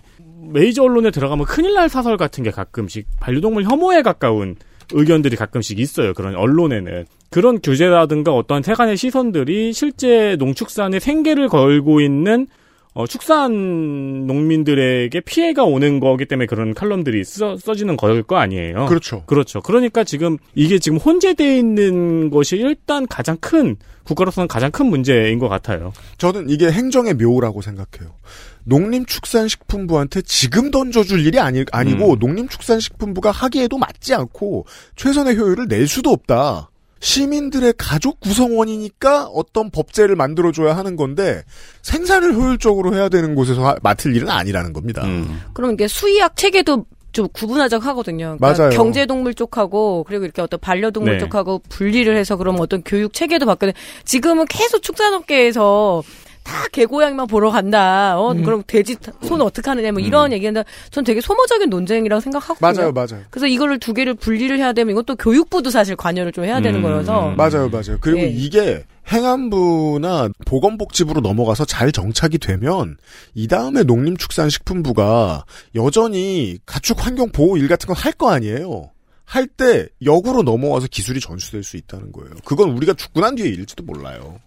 메이저 0.53 0.83
언론에 0.83 1.11
들어가면 1.11 1.45
큰일 1.45 1.73
날 1.73 1.89
사설 1.89 2.15
같은 2.15 2.45
게 2.45 2.51
가끔씩 2.51 3.05
반려동물 3.19 3.63
혐오에 3.63 4.01
가까운 4.01 4.55
의견들이 4.93 5.35
가끔씩 5.35 5.79
있어요. 5.79 6.13
그런 6.13 6.35
언론에는 6.35 7.05
그런 7.29 7.59
규제라든가 7.61 8.33
어떤 8.33 8.61
태간의 8.61 8.95
시선들이 8.95 9.73
실제 9.73 10.37
농축산의 10.39 11.01
생계를 11.01 11.49
걸고 11.49 11.99
있는 11.99 12.47
어, 12.95 13.05
축산 13.05 14.25
농민들에게 14.25 15.19
피해가 15.19 15.65
오는 15.65 15.99
거기 15.99 16.25
때문에 16.25 16.47
그런 16.47 16.73
칼럼들이 16.73 17.25
써, 17.25 17.57
써지는 17.57 17.97
거일 17.97 18.23
거 18.23 18.37
아니에요. 18.37 18.85
그렇죠. 18.85 19.23
그렇죠. 19.25 19.59
그러니까 19.59 20.05
지금 20.05 20.37
이게 20.55 20.79
지금 20.79 20.97
혼재되어 20.97 21.57
있는 21.57 22.29
것이 22.29 22.55
일단 22.55 23.05
가장 23.05 23.35
큰 23.41 23.75
국가로서는 24.05 24.47
가장 24.47 24.71
큰 24.71 24.85
문제인 24.85 25.39
것 25.39 25.49
같아요. 25.49 25.91
저는 26.17 26.49
이게 26.49 26.71
행정의 26.71 27.15
묘라고 27.15 27.61
생각해요. 27.61 28.15
농림축산식품부한테 28.63 30.21
지금 30.21 30.71
던져줄 30.71 31.19
일이 31.25 31.37
아니, 31.37 31.65
아니고 31.73 32.13
음. 32.13 32.19
농림축산식품부가 32.19 33.31
하기에도 33.31 33.77
맞지 33.77 34.13
않고 34.13 34.67
최선의 34.95 35.37
효율을 35.37 35.67
낼 35.67 35.85
수도 35.87 36.11
없다. 36.11 36.69
시민들의 36.99 37.73
가족 37.77 38.19
구성원이니까 38.19 39.25
어떤 39.25 39.69
법제를 39.69 40.15
만들어줘야 40.15 40.75
하는 40.75 40.95
건데 40.95 41.43
생산을 41.81 42.33
효율적으로 42.33 42.95
해야 42.95 43.09
되는 43.09 43.35
곳에서 43.35 43.65
하- 43.65 43.75
맡을 43.83 44.15
일은 44.15 44.29
아니라는 44.29 44.73
겁니다. 44.73 45.03
음. 45.05 45.41
그럼 45.53 45.71
이게 45.73 45.87
수의학 45.87 46.35
체계도 46.35 46.85
좀 47.11 47.27
구분하자고 47.31 47.83
하거든요. 47.85 48.35
그러니까 48.37 48.63
맞아요. 48.63 48.75
경제동물 48.75 49.35
쪽하고 49.35 50.03
그리고 50.05 50.25
이렇게 50.25 50.41
어떤 50.41 50.59
반려동물 50.59 51.13
네. 51.13 51.19
쪽하고 51.19 51.61
분리를 51.69 52.13
해서 52.17 52.35
그러면 52.35 52.61
어떤 52.61 52.81
교육 52.83 53.13
체계도 53.13 53.45
바뀌는 53.45 53.73
지금은 54.03 54.45
계속 54.47 54.81
축산업계에서 54.81 56.03
다 56.45 56.67
개고양이만 56.71 57.25
보러 57.27 57.49
간다. 57.51 58.17
어, 58.19 58.31
음. 58.31 58.43
그럼 58.43 58.63
돼지 58.67 58.95
손 59.23 59.41
어떻게 59.41 59.69
하느냐 59.69 59.91
뭐 59.91 59.99
이런 59.99 60.31
얘기인데 60.31 60.63
전 60.91 61.03
되게 61.03 61.19
소모적인 61.19 61.69
논쟁이라고 61.69 62.21
생각하거든요. 62.21 62.71
맞아요, 62.81 62.91
맞아요. 62.93 63.23
그래서 63.31 63.47
이거를 63.47 63.79
두 63.79 63.93
개를 63.93 64.13
분리를 64.13 64.55
해야 64.57 64.71
되면 64.71 64.91
이것도 64.91 65.15
교육부도 65.15 65.71
사실 65.71 65.95
관여를 65.95 66.31
좀 66.31 66.45
해야 66.45 66.61
되는 66.61 66.79
음. 66.79 66.83
거여서 66.83 67.31
맞아요, 67.35 67.67
맞아요. 67.69 67.97
그리고 67.99 68.19
예. 68.21 68.27
이게 68.27 68.83
행안부나 69.11 70.29
보건복지부로 70.45 71.21
넘어가서 71.21 71.65
잘 71.65 71.91
정착이 71.91 72.37
되면 72.37 72.97
이 73.33 73.47
다음에 73.47 73.83
농림축산식품부가 73.83 75.45
여전히 75.75 76.57
가축 76.65 77.05
환경 77.05 77.29
보호 77.31 77.57
일 77.57 77.67
같은 77.67 77.87
건 77.87 77.95
할 77.95 78.13
거 78.13 78.29
아니에요. 78.31 78.91
할 79.25 79.47
때 79.47 79.87
역으로 80.05 80.43
넘어와서 80.43 80.85
기술이 80.91 81.19
전수될 81.19 81.63
수 81.63 81.75
있다는 81.77 82.11
거예요. 82.11 82.29
그건 82.45 82.69
우리가 82.69 82.93
죽고 82.93 83.19
난 83.21 83.33
뒤에 83.35 83.47
일지도 83.47 83.83
몰라요. 83.83 84.39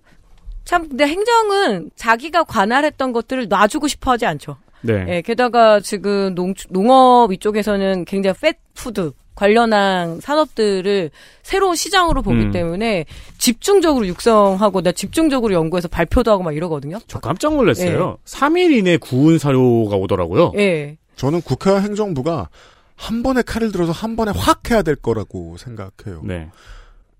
참 0.68 0.86
근데 0.86 1.06
행정은 1.06 1.88
자기가 1.96 2.44
관할했던 2.44 3.14
것들을 3.14 3.48
놔주고 3.48 3.88
싶어 3.88 4.10
하지 4.10 4.26
않죠. 4.26 4.58
네. 4.82 5.06
예, 5.08 5.22
게다가 5.22 5.80
지금 5.80 6.34
농, 6.34 6.52
농업 6.68 7.32
이쪽에서는 7.32 8.04
굉장히 8.04 8.36
팻푸드 8.74 9.12
관련한 9.34 10.20
산업들을 10.20 11.10
새로운 11.42 11.74
시장으로 11.74 12.20
보기 12.20 12.36
음. 12.36 12.50
때문에 12.52 13.06
집중적으로 13.38 14.06
육성하고 14.08 14.82
나 14.82 14.92
집중적으로 14.92 15.54
연구해서 15.54 15.88
발표도 15.88 16.30
하고 16.30 16.42
막 16.42 16.54
이러거든요. 16.54 16.98
저 17.06 17.18
깜짝 17.18 17.54
놀랐어요. 17.54 18.18
3일 18.26 18.72
이내 18.72 18.98
구운 18.98 19.38
사료가 19.38 19.96
오더라고요. 19.96 20.52
예. 20.58 20.98
저는 21.16 21.40
국회와 21.40 21.80
행정부가 21.80 22.50
한 22.94 23.22
번에 23.22 23.40
칼을 23.40 23.72
들어서 23.72 23.92
한 23.92 24.16
번에 24.16 24.32
확 24.36 24.70
해야 24.70 24.82
될 24.82 24.96
거라고 24.96 25.56
생각해요. 25.56 26.20
네. 26.24 26.50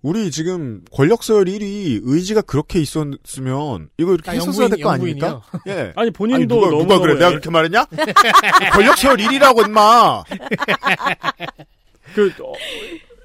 우리 0.01 0.31
지금 0.31 0.83
권력서열 0.93 1.47
1위 1.47 2.01
의지가 2.05 2.43
그렇게 2.43 2.79
있었으면 2.81 3.89
이거 3.99 4.15
이렇게 4.15 4.31
아, 4.31 4.35
했었어야 4.35 4.69
될 4.69 4.79
거 4.81 4.91
아닙니까? 4.91 5.43
예. 5.67 5.93
아니 5.97 6.11
본인도 6.13 6.37
아니, 6.37 6.47
누가, 6.47 6.71
너무 6.71 6.83
누가 6.85 6.99
그래? 7.01 7.15
내가 7.15 7.31
그렇게 7.31 7.51
말했냐? 7.51 7.85
권력서열 8.73 9.17
1위라고 9.17 9.67
임마. 9.67 10.23
그 12.15 12.33
어, 12.43 12.53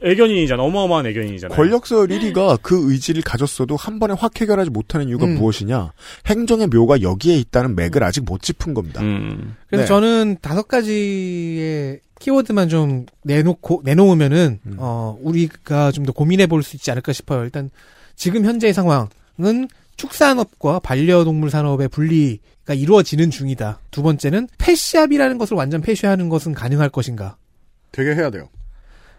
애견인이잖아. 0.03 0.61
어마어마한 0.63 1.05
애견인이잖아요. 1.07 1.55
권력서열 1.55 2.07
1위가 2.09 2.59
그 2.61 2.91
의지를 2.91 3.21
가졌어도 3.21 3.75
한 3.75 3.99
번에 3.99 4.13
확 4.17 4.39
해결하지 4.39 4.69
못하는 4.69 5.07
이유가 5.07 5.25
음. 5.25 5.35
무엇이냐? 5.35 5.93
행정의 6.27 6.67
묘가 6.67 7.01
여기에 7.01 7.37
있다는 7.37 7.75
맥을 7.75 8.03
아직 8.03 8.23
못 8.25 8.41
짚은 8.41 8.73
겁니다. 8.73 9.01
음. 9.01 9.55
그래서 9.67 9.83
네. 9.83 9.87
저는 9.87 10.37
다섯 10.41 10.67
가지의 10.67 11.99
키워드만 12.19 12.69
좀 12.69 13.05
내놓고 13.23 13.81
내놓으면은 13.85 14.59
음. 14.65 14.75
어 14.77 15.17
우리가 15.21 15.91
좀 15.91 16.05
더 16.05 16.11
고민해 16.11 16.47
볼 16.47 16.63
수 16.63 16.75
있지 16.75 16.91
않을까 16.91 17.13
싶어요. 17.13 17.43
일단 17.43 17.69
지금 18.15 18.45
현재의 18.45 18.73
상황은 18.73 19.67
축산업과 19.95 20.79
반려동물 20.79 21.49
산업의 21.49 21.87
분리가 21.89 22.73
이루어지는 22.73 23.29
중이다. 23.29 23.79
두 23.91 24.01
번째는 24.03 24.47
펫샵이라는 24.57 25.37
것을 25.37 25.55
완전 25.55 25.81
폐쇄하는 25.81 26.29
것은 26.29 26.53
가능할 26.53 26.89
것인가? 26.89 27.37
되게 27.91 28.15
해야 28.15 28.29
돼요. 28.29 28.49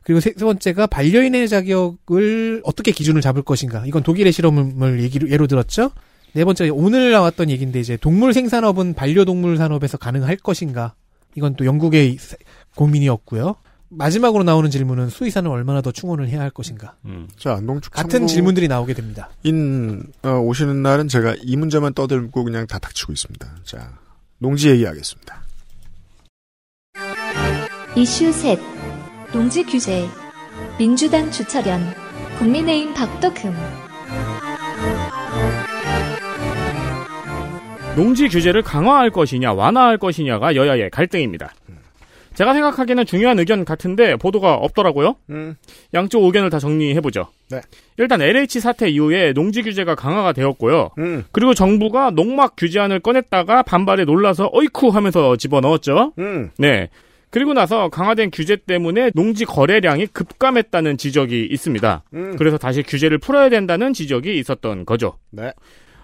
그리고 0.04 0.20
세, 0.20 0.32
세 0.36 0.44
번째가 0.44 0.86
반려인의 0.86 1.48
자격을 1.48 2.60
어떻게 2.64 2.92
기준을 2.92 3.20
잡을 3.22 3.42
것인가? 3.42 3.84
이건 3.86 4.02
독일의 4.02 4.32
실험을 4.32 5.02
얘기로 5.02 5.30
예로 5.30 5.46
들었죠. 5.46 5.90
네 6.34 6.44
번째 6.44 6.68
오늘 6.70 7.10
나왔던 7.12 7.48
얘기인데 7.50 7.80
이제 7.80 7.96
동물 7.96 8.32
생산업은 8.34 8.94
반려동물 8.94 9.56
산업에서 9.56 9.96
가능할 9.98 10.36
것인가? 10.36 10.94
이건 11.36 11.54
또 11.56 11.64
영국의 11.64 12.16
세- 12.18 12.36
고민이었고요. 12.76 13.56
마지막으로 13.88 14.42
나오는 14.42 14.68
질문은 14.70 15.08
수의사는 15.08 15.48
얼마나 15.48 15.80
더 15.80 15.92
충원을 15.92 16.28
해야 16.28 16.40
할 16.40 16.50
것인가? 16.50 16.96
음. 17.04 17.28
자, 17.38 17.60
농축 17.62 17.92
같은 17.92 18.26
질문들이 18.26 18.66
나오게 18.66 18.92
됩니다. 18.94 19.30
인 19.44 20.02
어, 20.22 20.30
오시는 20.38 20.82
날은 20.82 21.06
제가 21.08 21.36
이 21.42 21.56
문제만 21.56 21.94
떠들고 21.94 22.42
그냥 22.44 22.66
다 22.66 22.78
닥치고 22.80 23.12
있습니다. 23.12 23.54
자, 23.64 23.92
농지 24.38 24.68
얘기하겠습니다. 24.70 25.42
이슈 27.96 28.32
셋 28.32 28.58
농지 29.34 29.64
규제 29.64 30.06
민주당 30.78 31.28
주철현 31.28 31.80
국민의힘 32.38 32.94
박덕흠 32.94 33.52
농지 37.96 38.28
규제를 38.28 38.62
강화할 38.62 39.10
것이냐 39.10 39.52
완화할 39.52 39.98
것이냐가 39.98 40.54
여야의 40.54 40.88
갈등입니다. 40.90 41.52
제가 42.34 42.52
생각하기에는 42.52 43.06
중요한 43.06 43.40
의견 43.40 43.64
같은데 43.64 44.14
보도가 44.14 44.54
없더라고요. 44.54 45.16
음. 45.30 45.56
양쪽 45.94 46.22
의견을 46.22 46.50
다 46.50 46.60
정리해보죠. 46.60 47.26
네. 47.50 47.60
일단 47.96 48.22
LH 48.22 48.60
사태 48.60 48.88
이후에 48.88 49.32
농지 49.32 49.62
규제가 49.62 49.96
강화가 49.96 50.32
되었고요. 50.32 50.90
음. 50.98 51.24
그리고 51.32 51.54
정부가 51.54 52.10
농막 52.10 52.54
규제안을 52.56 53.00
꺼냈다가 53.00 53.64
반발에 53.64 54.04
놀라서 54.04 54.48
어이쿠 54.52 54.90
하면서 54.90 55.34
집어넣었죠. 55.36 56.12
음. 56.18 56.50
네. 56.56 56.88
그리고 57.34 57.52
나서 57.52 57.88
강화된 57.88 58.30
규제 58.32 58.54
때문에 58.54 59.10
농지 59.12 59.44
거래량이 59.44 60.06
급감했다는 60.06 60.96
지적이 60.96 61.48
있습니다. 61.50 62.04
음. 62.14 62.36
그래서 62.38 62.58
다시 62.58 62.84
규제를 62.84 63.18
풀어야 63.18 63.48
된다는 63.48 63.92
지적이 63.92 64.38
있었던 64.38 64.86
거죠. 64.86 65.14
네. 65.32 65.52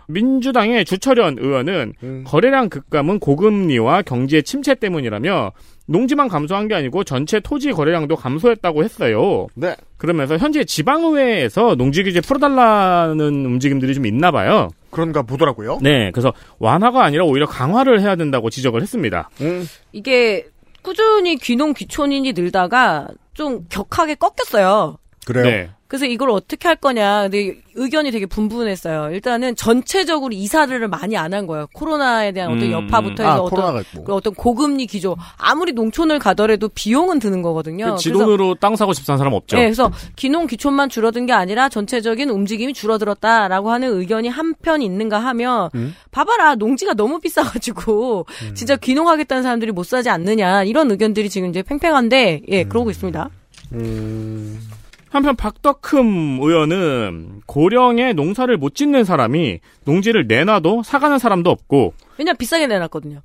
민주당의 0.08 0.84
주철현 0.84 1.36
의원은 1.38 1.92
음. 2.02 2.24
거래량 2.26 2.68
급감은 2.68 3.20
고금리와 3.20 4.02
경제 4.02 4.42
침체 4.42 4.74
때문이라며 4.74 5.52
농지만 5.86 6.26
감소한 6.26 6.66
게 6.66 6.74
아니고 6.74 7.04
전체 7.04 7.38
토지 7.38 7.70
거래량도 7.70 8.16
감소했다고 8.16 8.82
했어요. 8.82 9.46
네. 9.54 9.76
그러면서 9.98 10.36
현재 10.36 10.64
지방의회에서 10.64 11.76
농지 11.76 12.02
규제 12.02 12.20
풀어달라는 12.20 13.46
움직임들이 13.46 13.94
좀 13.94 14.04
있나 14.04 14.32
봐요. 14.32 14.66
그런가 14.90 15.22
보더라고요. 15.22 15.78
네, 15.80 16.10
그래서 16.10 16.32
완화가 16.58 17.04
아니라 17.04 17.22
오히려 17.22 17.46
강화를 17.46 18.00
해야 18.00 18.16
된다고 18.16 18.50
지적을 18.50 18.82
했습니다. 18.82 19.30
음. 19.42 19.64
이게 19.92 20.46
꾸준히 20.82 21.36
귀농 21.36 21.74
귀촌인이 21.74 22.32
늘다가 22.32 23.08
좀 23.34 23.66
격하게 23.68 24.16
꺾였어요. 24.16 24.98
그래요. 25.26 25.44
네. 25.44 25.70
그래서 25.90 26.06
이걸 26.06 26.30
어떻게 26.30 26.68
할 26.68 26.76
거냐. 26.76 27.22
근데 27.22 27.56
의견이 27.74 28.12
되게 28.12 28.24
분분했어요. 28.26 29.10
일단은 29.12 29.56
전체적으로 29.56 30.32
이사를 30.32 30.86
많이 30.86 31.16
안 31.16 31.34
한 31.34 31.46
거예요. 31.48 31.66
코로나에 31.72 32.30
대한 32.32 32.50
어떤 32.52 32.62
음. 32.64 32.72
여파부터 32.72 33.24
아, 33.24 33.30
해서 33.32 33.42
어떤 33.42 33.50
코로나가 33.50 33.80
있고. 33.80 34.04
그 34.04 34.14
어떤 34.14 34.34
고금리 34.34 34.86
기조. 34.86 35.16
아무리 35.36 35.72
농촌을 35.72 36.18
가더라도 36.20 36.68
비용은 36.68 37.18
드는 37.18 37.42
거거든요. 37.42 37.94
그 37.96 38.00
지돈으로 38.00 38.54
땅 38.56 38.76
사고 38.76 38.92
싶다는 38.92 39.18
사람 39.18 39.32
없죠. 39.32 39.56
네, 39.56 39.64
그래서 39.64 39.90
기농 40.14 40.46
기촌만 40.46 40.88
줄어든 40.90 41.26
게 41.26 41.32
아니라 41.32 41.68
전체적인 41.68 42.30
움직임이 42.30 42.72
줄어들었다라고 42.72 43.70
하는 43.72 43.96
의견이 43.98 44.28
한편 44.28 44.80
있는가 44.82 45.18
하면 45.18 45.70
음. 45.74 45.94
봐봐라 46.12 46.54
농지가 46.54 46.94
너무 46.94 47.18
비싸가지고 47.20 48.26
진짜 48.54 48.76
귀농하겠다는 48.76 49.42
사람들이 49.42 49.72
못 49.72 49.84
사지 49.86 50.08
않느냐 50.08 50.62
이런 50.64 50.90
의견들이 50.90 51.28
지금 51.30 51.50
이제 51.50 51.62
팽팽한데 51.62 52.42
예 52.48 52.64
그러고 52.64 52.90
있습니다. 52.90 53.28
음. 53.72 54.60
한편 55.10 55.36
박덕흠 55.36 56.38
의원은 56.40 57.42
고령의 57.46 58.14
농사를 58.14 58.56
못 58.56 58.74
짓는 58.74 59.04
사람이 59.04 59.60
농지를 59.84 60.26
내놔도 60.26 60.82
사가는 60.82 61.18
사람도 61.18 61.50
없고, 61.50 61.94
왜냐 62.18 62.32
면 62.32 62.36
비싸게 62.38 62.66
내놨거든요. 62.66 63.20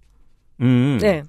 음, 0.62 0.98
네. 1.02 1.24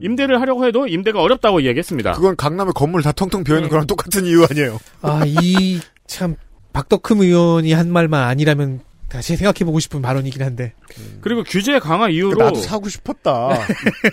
임대를 0.00 0.40
하려고 0.40 0.64
해도 0.64 0.86
임대가 0.86 1.20
어렵다고 1.20 1.60
이야기했습니다. 1.60 2.12
그건 2.12 2.36
강남의 2.36 2.72
건물 2.74 3.02
다 3.02 3.12
텅텅 3.12 3.42
비어 3.44 3.56
있는 3.56 3.64
네. 3.68 3.70
거랑 3.70 3.86
똑같은 3.86 4.24
이유 4.24 4.46
아니에요. 4.48 4.78
아, 5.02 5.22
이 5.26 5.80
참 6.10 6.34
박덕흠 6.72 7.22
의원이 7.22 7.72
한 7.72 7.90
말만 7.92 8.24
아니라면 8.24 8.80
다시 9.08 9.36
생각해 9.36 9.64
보고 9.64 9.78
싶은 9.78 10.02
발언이긴 10.02 10.42
한데. 10.42 10.72
그리고 11.20 11.44
규제 11.44 11.78
강화 11.78 12.08
이후로 12.08 12.36
나도 12.36 12.56
사고 12.56 12.88
싶었다. 12.88 13.50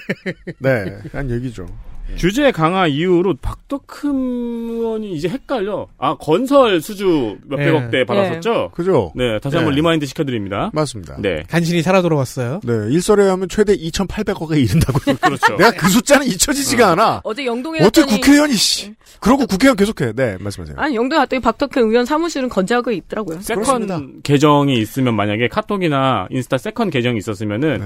네, 0.59 0.97
한 1.11 1.29
얘기죠. 1.31 1.67
규제 2.17 2.51
강화 2.51 2.87
이후로 2.87 3.35
박덕흠 3.41 4.69
의원이 4.71 5.13
이제 5.13 5.27
헷갈려. 5.27 5.87
아 5.97 6.15
건설 6.15 6.81
수주 6.81 7.37
몇백억 7.45 7.85
네. 7.85 7.89
대 7.89 8.05
받았었죠. 8.05 8.71
그죠? 8.73 9.11
네, 9.15 9.39
다시 9.39 9.55
한번 9.55 9.73
네. 9.73 9.77
remind 9.77 10.05
시켜드립니다. 10.05 10.71
맞습니다. 10.73 11.17
네, 11.19 11.43
간신히 11.49 11.81
살아 11.81 12.01
돌아왔어요. 12.01 12.61
네, 12.63 12.73
일설에 12.89 13.27
하면 13.27 13.49
최대 13.49 13.75
2,800억에 13.75 14.57
이른다고. 14.63 14.99
그렇죠. 15.21 15.55
내가 15.57 15.71
그 15.71 15.89
숫자는 15.89 16.25
잊혀지지가 16.27 16.91
않아. 16.91 17.21
어제 17.23 17.45
영동에 17.45 17.79
어떻게 17.83 18.15
국회의원이 18.15 18.53
씨. 18.53 18.95
그러고 19.19 19.45
국회의원 19.45 19.75
계속해. 19.75 20.13
네, 20.13 20.37
말씀하세요. 20.39 20.77
아니 20.77 20.95
영동에 20.95 21.19
갔더니 21.19 21.41
박덕흠 21.41 21.89
의원 21.89 22.05
사무실은 22.05 22.49
건재하고 22.49 22.91
있더라고요. 22.91 23.41
second 23.41 23.63
그렇습니다. 23.63 24.01
계정이 24.23 24.73
있으면 24.79 25.15
만약에 25.15 25.47
카톡이나 25.47 26.27
인스타 26.29 26.57
second 26.57 26.89
계정이 26.89 27.17
있었으면은 27.17 27.79
네. 27.79 27.85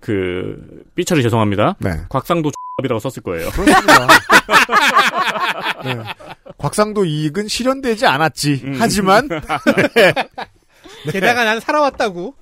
그 0.00 0.84
삐처리 0.94 1.22
죄송합니다. 1.22 1.76
네. 1.78 1.90
곽상도 2.08 2.50
X이라고 2.82 3.00
썼을 3.00 3.22
거예요. 3.22 3.50
그렇습니다. 3.50 4.06
네. 5.84 5.96
곽상도 6.58 7.04
이익은 7.04 7.48
실현되지 7.48 8.06
않았지. 8.06 8.62
음. 8.64 8.76
하지만 8.78 9.28
게다가 11.10 11.44
난 11.44 11.60
살아왔다고. 11.60 12.34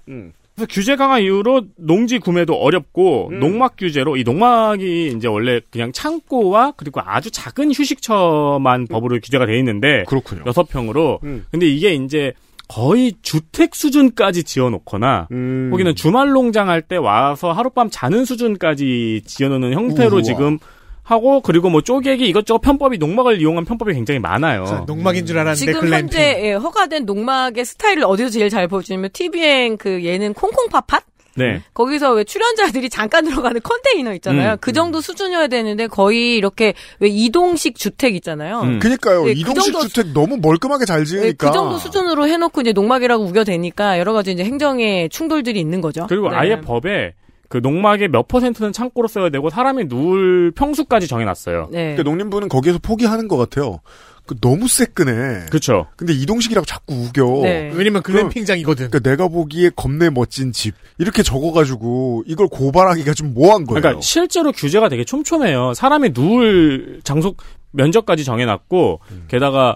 그래서 0.54 0.66
규제 0.68 0.96
강화 0.96 1.18
이후로 1.18 1.62
농지 1.76 2.18
구매도 2.18 2.54
어렵고 2.54 3.28
음. 3.28 3.40
농막 3.40 3.76
규제로 3.78 4.16
이 4.16 4.24
농막이 4.24 5.14
이제 5.16 5.26
원래 5.26 5.60
그냥 5.70 5.92
창고와 5.92 6.74
그리고 6.76 7.00
아주 7.02 7.30
작은 7.30 7.72
휴식처만 7.72 8.86
법으로 8.88 9.20
규제가 9.20 9.46
돼 9.46 9.58
있는데 9.58 10.04
그렇군요. 10.06 10.42
여섯 10.46 10.64
평으로 10.68 11.20
음. 11.24 11.46
근데 11.50 11.66
이게 11.66 11.94
이제 11.94 12.34
거의 12.70 13.14
주택 13.20 13.74
수준까지 13.74 14.44
지어놓거나 14.44 15.26
음. 15.32 15.68
거기는 15.72 15.94
주말 15.96 16.30
농장 16.30 16.68
할 16.68 16.82
때 16.82 16.96
와서 16.96 17.50
하룻밤 17.52 17.88
자는 17.90 18.24
수준까지 18.24 19.22
지어놓는 19.26 19.72
형태로 19.74 20.16
우와. 20.16 20.22
지금 20.22 20.58
하고 21.02 21.40
그리고 21.40 21.68
뭐 21.70 21.80
쪼개기 21.80 22.28
이것저것 22.28 22.60
편법이 22.60 22.98
농막을 22.98 23.40
이용한 23.40 23.64
편법이 23.64 23.92
굉장히 23.94 24.20
많아요. 24.20 24.64
자, 24.66 24.84
농막인 24.86 25.26
줄 25.26 25.38
알았는데 25.38 25.72
지금 25.72 25.80
글램핑. 25.80 25.98
현재 26.20 26.40
예, 26.44 26.52
허가된 26.52 27.04
농막의 27.06 27.64
스타일을 27.64 28.04
어디서 28.04 28.28
제일 28.30 28.48
잘 28.48 28.68
보여주냐면 28.68 29.10
TVN 29.12 29.76
그 29.76 30.04
얘는 30.04 30.34
콩콩파팟 30.34 31.00
네. 31.40 31.62
거기서 31.74 32.12
왜 32.12 32.24
출연자들이 32.24 32.90
잠깐 32.90 33.24
들어가는 33.24 33.60
컨테이너 33.62 34.12
있잖아요. 34.14 34.52
음, 34.52 34.56
그 34.60 34.72
정도 34.72 35.00
수준이어야 35.00 35.48
되는데 35.48 35.86
거의 35.86 36.36
이렇게 36.36 36.74
왜 36.98 37.08
이동식 37.08 37.76
주택 37.76 38.14
있잖아요. 38.16 38.60
음. 38.60 38.78
그니까요. 38.78 39.24
네, 39.24 39.34
그 39.34 39.40
이동식 39.40 39.72
정도 39.72 39.88
주택 39.88 40.12
너무 40.12 40.38
멀끔하게 40.40 40.84
잘 40.84 41.00
예, 41.00 41.04
지으니까. 41.04 41.48
그 41.48 41.52
정도 41.52 41.78
수준으로 41.78 42.28
해놓고 42.28 42.60
이제 42.60 42.72
농막이라고 42.72 43.24
우겨대니까 43.24 43.98
여러 43.98 44.12
가지 44.12 44.32
이제 44.32 44.44
행정의 44.44 45.08
충돌들이 45.08 45.58
있는 45.58 45.80
거죠. 45.80 46.06
그리고 46.08 46.30
네. 46.30 46.36
아예 46.36 46.60
법에 46.60 47.14
그 47.50 47.58
농막의 47.58 48.08
몇 48.08 48.28
퍼센트는 48.28 48.72
창고로 48.72 49.08
써야 49.08 49.28
되고 49.28 49.50
사람이 49.50 49.86
누울 49.86 50.52
평수까지 50.52 51.08
정해놨어요. 51.08 51.70
네. 51.72 51.96
그러니까 51.96 52.04
농림부는 52.04 52.48
거기에서 52.48 52.78
포기하는 52.78 53.26
것 53.26 53.36
같아요. 53.36 53.80
그 54.24 54.38
너무 54.40 54.68
새끈해. 54.68 55.46
그렇죠. 55.48 55.88
근데 55.96 56.12
이동식이라고 56.12 56.64
자꾸 56.64 56.94
우겨. 56.94 57.40
네. 57.42 57.72
왜냐면 57.74 58.04
글램핑장이거든. 58.04 58.90
그러니까 58.90 59.10
내가 59.10 59.26
보기에 59.26 59.70
겁내 59.74 60.10
멋진 60.10 60.52
집 60.52 60.76
이렇게 60.98 61.24
적어가지고 61.24 62.22
이걸 62.28 62.46
고발하기가 62.46 63.14
좀 63.14 63.34
뭐한 63.34 63.64
거예요. 63.64 63.80
그러니까 63.80 64.00
실제로 64.00 64.52
규제가 64.52 64.88
되게 64.88 65.02
촘촘해요. 65.02 65.74
사람이 65.74 66.10
누울 66.14 67.00
장소 67.02 67.34
면적까지 67.72 68.22
정해놨고 68.22 69.00
게다가 69.26 69.74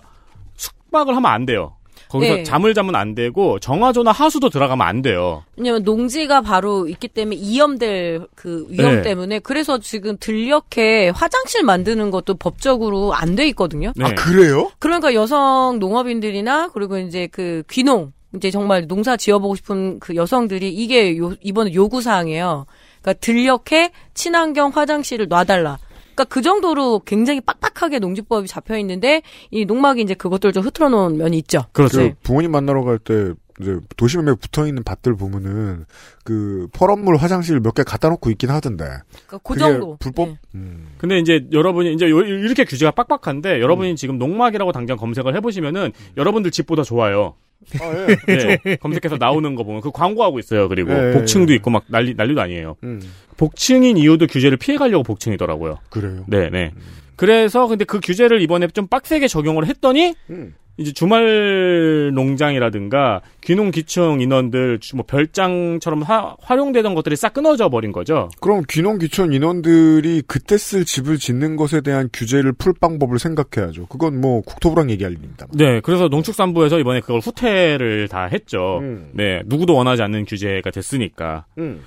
숙박을 0.55 1.16
하면 1.16 1.29
안 1.29 1.45
돼요. 1.45 1.75
거기서 2.15 2.35
네. 2.37 2.43
잠을 2.45 2.73
자면 2.73 2.95
안 2.97 3.15
되고 3.15 3.59
정화조나 3.59 4.11
하수도 4.11 4.49
들어가면 4.49 4.87
안 4.87 5.03
돼요. 5.03 5.45
왜냐면 5.57 5.83
농지가 5.83 6.41
바로 6.41 6.89
있기 6.89 7.09
때문에 7.09 7.37
이염될 7.37 8.27
그 8.35 8.67
위험 8.71 8.97
네. 8.97 9.03
때문에 9.03 9.39
그래서 9.41 9.79
지금 9.79 10.17
들녘에 10.19 11.11
화장실 11.11 11.62
만드는 11.65 12.11
것도 12.11 12.35
법적으로 12.35 13.12
안 13.15 13.35
돼 13.35 13.49
있거든요. 13.49 13.93
네. 13.97 14.05
아 14.05 14.15
그래요? 14.15 14.71
그러니까 14.79 15.12
여성 15.15 15.79
농업인들이나 15.81 16.69
그리고 16.69 16.99
이제 16.99 17.27
그 17.31 17.65
귀농 17.71 18.12
이제 18.37 18.51
정말 18.51 18.87
농사 18.87 19.17
지어보고 19.17 19.57
싶은 19.57 19.99
그 20.01 20.15
여성들이 20.17 20.73
이게 20.73 21.17
요, 21.19 21.33
이번에 21.43 21.75
요구 21.75 22.01
사항이에요. 22.01 22.67
그러니까 23.03 23.21
들녘에 23.21 23.91
친환경 24.15 24.71
화장실을 24.71 25.29
놔달라. 25.29 25.79
그러니까 26.15 26.25
그 26.25 26.43
정도로 26.43 27.01
굉장히 27.01 27.41
빡빡하게 27.41 27.99
농지법이 27.99 28.47
잡혀 28.49 28.79
있는데 28.79 29.23
이 29.51 29.65
농막이 29.65 30.01
이제 30.03 30.15
그것들 30.15 30.53
좀 30.53 30.62
흐트러 30.65 30.89
놓은 30.89 31.17
면이 31.19 31.37
있죠. 31.39 31.65
그렇죠. 31.73 31.99
그 31.99 32.15
부모님 32.23 32.51
만나러 32.53 32.83
갈 32.85 32.99
때 32.99 33.33
이제 33.61 33.77
도심에 33.97 34.35
붙어 34.35 34.67
있는 34.67 34.83
밭들 34.83 35.15
보면은 35.17 35.85
그 36.25 36.67
펄업물 36.73 37.17
화장실 37.17 37.61
몇 37.61 37.73
개 37.75 37.83
갖다 37.85 38.09
놓고 38.09 38.31
있긴 38.31 38.51
하던데. 38.51 38.85
그러니까 38.85 39.39
그 39.39 39.39
그게 39.43 39.61
정도. 39.61 39.97
불법. 40.01 40.29
네. 40.29 40.39
음. 40.57 40.89
근데 40.99 41.19
이제 41.19 41.47
여러분이 41.53 41.93
이제 41.95 42.09
요- 42.11 42.21
이렇게 42.23 42.65
규제가 42.65 42.91
빡빡한데 42.93 43.61
여러분이 43.61 43.95
지금 43.97 44.19
농막이라고 44.19 44.73
당장 44.73 44.97
검색을 44.97 45.37
해보시면은 45.37 45.93
여러분들 46.17 46.51
집보다 46.51 46.83
좋아요. 46.83 47.35
아 47.81 48.07
예. 48.29 48.59
네, 48.65 48.77
검색해서 48.77 49.17
나오는 49.19 49.55
거 49.55 49.62
보면 49.65 49.81
그 49.81 49.91
광고하고 49.91 50.39
있어요. 50.39 50.69
그리고 50.69 50.93
예, 50.93 51.11
예, 51.11 51.12
복층도 51.15 51.53
예. 51.53 51.57
있고 51.57 51.71
막 51.71 51.85
난리 51.87 52.12
난리도 52.15 52.41
아니에요. 52.41 52.77
음. 52.83 53.01
복층인 53.37 53.97
이유도 53.97 54.26
규제를 54.26 54.57
피해가려고 54.57 55.03
복층이더라고요. 55.05 55.78
그래요. 55.91 56.24
네, 56.28 56.51
네. 56.51 56.70
그래서 57.16 57.66
근데 57.68 57.85
그 57.85 58.01
규제를 58.01 58.41
이번에 58.43 58.66
좀 58.68 58.87
빡세게 58.89 59.28
적용을 59.28 59.66
했더니 59.66 60.14
음. 60.30 60.55
이제 60.76 60.93
주말 60.93 62.11
농장이라든가 62.12 63.20
귀농 63.43 63.70
귀청 63.70 64.20
인원들 64.20 64.80
뭐 64.97 65.05
별장처럼 65.07 66.03
하- 66.03 66.35
활용되던 66.41 66.97
것들이 66.97 67.14
싹 67.14 67.32
끊어져 67.32 67.68
버린 67.68 67.93
거죠. 67.93 68.28
그럼 68.41 68.62
귀농 68.68 68.99
귀촌 68.99 69.32
인원들이 69.32 70.22
그때 70.26 70.59
쓸 70.59 70.85
집을 70.85 71.18
짓는 71.18 71.55
것에 71.55 71.80
대한 71.80 72.09
규제를 72.12 72.53
풀 72.55 72.72
방법을 72.72 73.20
생각해야죠. 73.20 73.87
그건 73.87 74.20
뭐 74.20 74.41
국토부랑 74.41 74.91
얘기할 74.91 75.12
일입니다. 75.12 75.47
네, 75.53 75.80
그래서 75.80 76.09
농축산부에서 76.09 76.80
이번에 76.80 76.99
그걸 77.01 77.20
후퇴를 77.20 78.09
다 78.09 78.24
했죠. 78.24 78.78
음. 78.80 79.11
네, 79.12 79.43
누구도 79.47 79.74
원하지 79.76 80.03
않는 80.03 80.24
규제가 80.24 80.72
됐으니까. 80.72 81.45
음. 81.59 81.82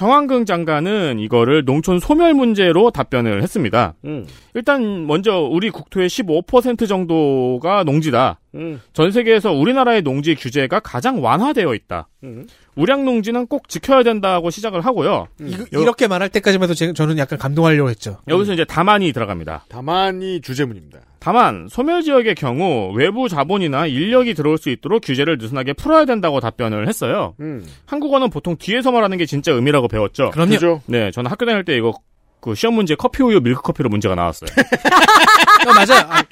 정황근 0.00 0.46
장관은 0.46 1.18
이거를 1.18 1.66
농촌 1.66 2.00
소멸 2.00 2.32
문제로 2.32 2.90
답변을 2.90 3.42
했습니다. 3.42 3.92
음. 4.06 4.26
일단 4.54 5.06
먼저 5.06 5.40
우리 5.40 5.68
국토의 5.68 6.08
15% 6.08 6.88
정도가 6.88 7.84
농지다. 7.84 8.40
음. 8.54 8.80
전 8.94 9.10
세계에서 9.10 9.52
우리나라의 9.52 10.00
농지 10.00 10.34
규제가 10.34 10.80
가장 10.80 11.22
완화되어 11.22 11.74
있다. 11.74 12.08
음. 12.24 12.46
우량 12.80 13.04
농지는 13.04 13.46
꼭 13.46 13.68
지켜야 13.68 14.02
된다고 14.02 14.50
시작을 14.50 14.80
하고요. 14.80 15.28
이거- 15.40 15.64
여- 15.74 15.80
이렇게 15.82 16.06
말할 16.08 16.28
때까지만 16.30 16.64
해도 16.64 16.74
제- 16.74 16.92
저는 16.92 17.18
약간 17.18 17.38
감동하려고 17.38 17.90
했죠. 17.90 18.18
여기서 18.28 18.54
이제 18.54 18.64
다만이 18.64 19.12
들어갑니다. 19.12 19.66
다만이 19.68 20.40
주제문입니다. 20.40 21.00
다만 21.18 21.66
소멸 21.70 22.02
지역의 22.02 22.34
경우 22.34 22.92
외부 22.94 23.28
자본이나 23.28 23.86
인력이 23.86 24.32
들어올 24.34 24.56
수 24.56 24.70
있도록 24.70 25.02
규제를 25.04 25.36
느슨하게 25.38 25.74
풀어야 25.74 26.06
된다고 26.06 26.40
답변을 26.40 26.88
했어요. 26.88 27.34
음. 27.40 27.66
한국어는 27.86 28.30
보통 28.30 28.56
뒤에서 28.56 28.90
말하는 28.90 29.18
게 29.18 29.26
진짜 29.26 29.52
의미라고 29.52 29.86
배웠죠. 29.88 30.30
그럼요. 30.30 30.52
그죠? 30.52 30.82
네, 30.86 31.10
저는 31.10 31.30
학교 31.30 31.44
다닐 31.44 31.64
때 31.64 31.76
이거 31.76 31.92
그 32.40 32.54
시험 32.54 32.74
문제 32.74 32.94
커피 32.94 33.22
우유 33.22 33.40
밀크 33.40 33.60
커피로 33.60 33.90
문제가 33.90 34.14
나왔어요. 34.14 34.48
어, 35.68 35.72
맞아요. 35.74 36.06
아, 36.08 36.22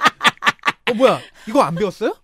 어, 0.89 0.93
뭐야. 0.95 1.19
이거 1.47 1.61
안 1.61 1.75
배웠어요? 1.75 2.15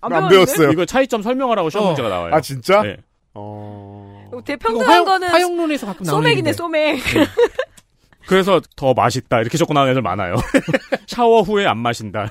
안 0.00 0.10
배웠는데? 0.10 0.34
배웠어요. 0.34 0.70
이거 0.72 0.84
차이점 0.84 1.22
설명하라고 1.22 1.70
시험 1.70 1.84
어. 1.84 1.88
문제가 1.90 2.08
나와요. 2.08 2.34
아 2.34 2.40
진짜? 2.40 2.82
네. 2.82 2.96
어. 3.34 4.28
뭐 4.30 4.40
이거 4.40 4.42
대평등한 4.42 4.90
화용, 4.90 5.04
거는 5.04 5.28
화용론에서 5.28 5.86
가끔 5.86 6.04
나오는 6.04 6.22
소맥이네. 6.22 6.52
소맥. 6.52 7.00
그래서 8.26 8.60
더 8.76 8.94
맛있다 8.94 9.40
이렇게 9.40 9.58
적고 9.58 9.72
나오는 9.74 9.90
애들 9.92 10.02
많아요. 10.02 10.36
샤워 11.06 11.42
후에 11.42 11.66
안 11.66 11.78
마신다. 11.78 12.30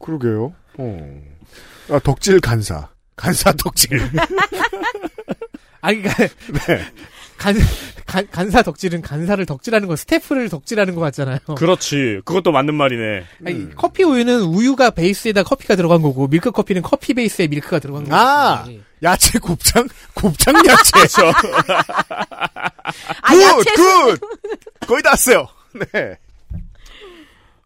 그러게요. 0.00 0.54
어. 0.78 1.20
아 1.90 1.98
덕질 1.98 2.40
간사. 2.40 2.88
간사 3.16 3.52
덕질. 3.52 3.98
아, 5.80 5.92
그니까, 5.92 6.12
네. 6.16 6.84
간, 7.38 7.54
간, 8.04 8.26
간사 8.30 8.62
덕질은 8.62 9.00
간사를 9.00 9.44
덕질하는 9.46 9.86
거, 9.88 9.96
스태프를 9.96 10.48
덕질하는 10.48 10.94
것 10.94 11.00
같잖아요. 11.00 11.38
그렇지. 11.56 12.20
그것도 12.24 12.52
맞는 12.52 12.74
말이네. 12.74 13.24
아니, 13.46 13.74
커피 13.74 14.02
우유는 14.02 14.40
우유가 14.40 14.90
베이스에다 14.90 15.44
커피가 15.44 15.76
들어간 15.76 16.02
거고, 16.02 16.26
밀크 16.26 16.50
커피는 16.50 16.82
커피 16.82 17.14
베이스에 17.14 17.46
밀크가 17.46 17.78
들어간 17.78 18.04
거고. 18.04 18.16
아 18.16 18.66
야채 19.02 19.38
곱창 19.38 19.88
곱창 20.14 20.54
야채. 20.66 20.90
그렇죠. 20.98 21.32
아굿 23.22 23.40
야채 23.42 23.70
굿. 23.74 24.20
거의 24.86 25.02
다 25.02 25.10
왔어요. 25.10 25.46
네. 25.92 26.16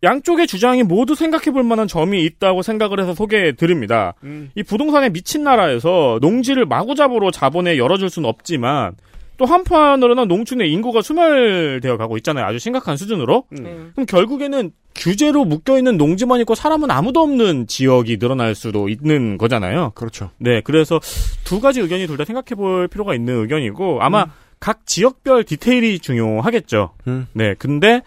양쪽의 0.03 0.49
주장이 0.49 0.83
모두 0.83 1.15
생각해 1.15 1.53
볼 1.53 1.63
만한 1.63 1.87
점이 1.87 2.25
있다고 2.25 2.63
생각을 2.63 3.01
해서 3.01 3.15
소개해 3.15 3.53
드립니다. 3.53 4.15
음. 4.25 4.51
이 4.57 4.63
부동산에 4.65 5.11
미친 5.11 5.45
나라에서 5.45 6.19
농지를 6.21 6.67
마구잡이로 6.67 7.31
자본에 7.31 7.79
열어줄 7.79 8.11
수는 8.11 8.29
없지만 8.29 8.97
또 9.43 9.47
한편으로는 9.47 10.29
농촌의 10.29 10.71
인구가 10.71 11.03
소멸되어 11.03 11.97
가고 11.97 12.17
있잖아요. 12.19 12.45
아주 12.47 12.61
심각한 12.61 12.97
수준으로. 12.97 13.45
네. 13.51 13.77
그럼 13.93 14.07
결국에는 14.07 14.71
규제로 14.95 15.45
묶여있는 15.45 15.97
농지만 15.97 16.39
있고 16.43 16.55
사람은 16.55 16.93
아무도 16.93 17.23
없는 17.23 17.67
지역이 17.67 18.19
늘어날 18.19 18.55
수도 18.55 18.89
있는 18.89 19.39
거잖아요. 19.39 19.91
그렇죠. 19.97 20.31
네, 20.39 20.61
그래서 20.61 21.01
두 21.43 21.61
가지 21.61 21.81
의견이 21.81 22.07
둘 22.07 22.17
다 22.17 22.25
생각해 22.25 22.55
볼 22.55 22.87
필요가 22.87 23.17
있는 23.17 23.41
의견이고 23.41 23.99
아마 24.01 24.27
각 24.61 24.87
지역별 24.87 25.43
디테일이 25.43 25.99
중요하겠죠. 25.99 26.93
음. 27.09 27.27
네, 27.33 27.55
근데 27.59 28.03